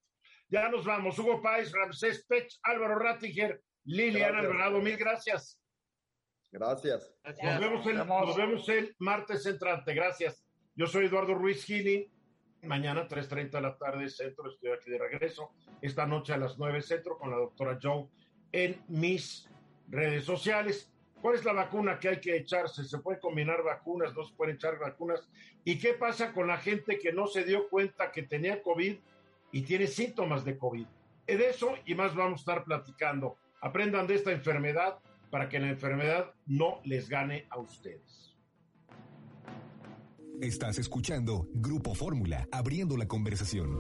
Ya 0.49 0.69
nos 0.69 0.85
vamos. 0.85 1.19
Hugo 1.19 1.41
Páez, 1.41 1.73
Ramsés 1.73 2.27
Pech, 2.27 2.59
Álvaro 2.63 2.99
Rattiger, 2.99 3.63
Liliana 3.85 4.41
Alvarado, 4.41 4.81
mil 4.81 4.97
gracias. 4.97 5.59
Gracias. 6.53 7.11
Nos, 7.25 7.61
vemos 7.61 7.87
el, 7.87 7.97
nos, 7.97 8.37
vemos 8.37 8.69
el, 8.69 8.95
martes 8.99 9.47
entrante. 9.47 9.95
Gracias. 9.95 10.45
Yo 10.75 10.87
soy 10.87 11.07
Eduardo 11.07 11.35
Ruiz 11.35 11.65
Gili. 11.65 12.13
Mañana, 12.63 13.09
3.30 13.09 13.51
de 13.51 13.61
la 13.61 13.77
tarde, 13.77 14.09
centro. 14.09 14.49
Estoy 14.49 14.71
aquí 14.71 14.91
de 14.91 14.99
regreso. 14.99 15.51
Esta 15.81 16.07
noche 16.07 16.33
a 16.33 16.39
las 16.39 16.59
9, 16.59 16.81
centro, 16.83 17.19
con 17.19 17.31
la 17.31 17.37
doctora 17.37 17.79
Joe 17.83 18.07
en 18.53 18.81
mis 18.89 19.49
redes 19.89 20.25
sociales. 20.25 20.93
¿Cuál 21.21 21.37
es 21.37 21.45
la 21.45 21.53
vacuna 21.53 21.99
que 21.99 22.09
hay 22.09 22.21
que 22.21 22.37
echarse? 22.37 22.85
¿Se 22.85 22.99
pueden 22.99 23.21
combinar 23.21 23.63
vacunas? 23.63 24.15
¿No 24.15 24.25
se 24.25 24.35
pueden 24.35 24.57
echar 24.57 24.79
vacunas? 24.79 25.29
¿Y 25.65 25.79
qué 25.79 25.95
pasa 25.95 26.33
con 26.33 26.49
la 26.49 26.59
gente 26.59 26.99
que 26.99 27.13
no 27.13 27.27
se 27.27 27.45
dio 27.45 27.69
cuenta 27.69 28.11
que 28.11 28.23
tenía 28.23 28.63
COVID 28.63 28.97
y 29.53 29.63
tiene 29.63 29.87
síntomas 29.87 30.45
de 30.45 30.59
COVID. 30.59 30.87
De 31.27 31.49
eso 31.49 31.75
y 31.85 31.95
más 31.95 32.15
vamos 32.15 32.41
a 32.41 32.43
estar 32.43 32.65
platicando. 32.65 33.37
Aprendan 33.61 34.07
de 34.07 34.17
esta 34.17 34.33
enfermedad 34.33 34.99
para 35.31 35.49
que 35.49 35.61
la 35.61 35.69
enfermedad 35.69 36.33
no 36.47 36.81
les 36.85 37.09
gane 37.09 37.47
a 37.51 37.59
ustedes. 37.59 38.32
Estás 40.43 40.77
escuchando 40.81 41.47
Grupo 41.55 41.95
Fórmula, 41.95 42.49
abriendo 42.51 42.97
la 42.97 43.07
conversación. 43.07 43.79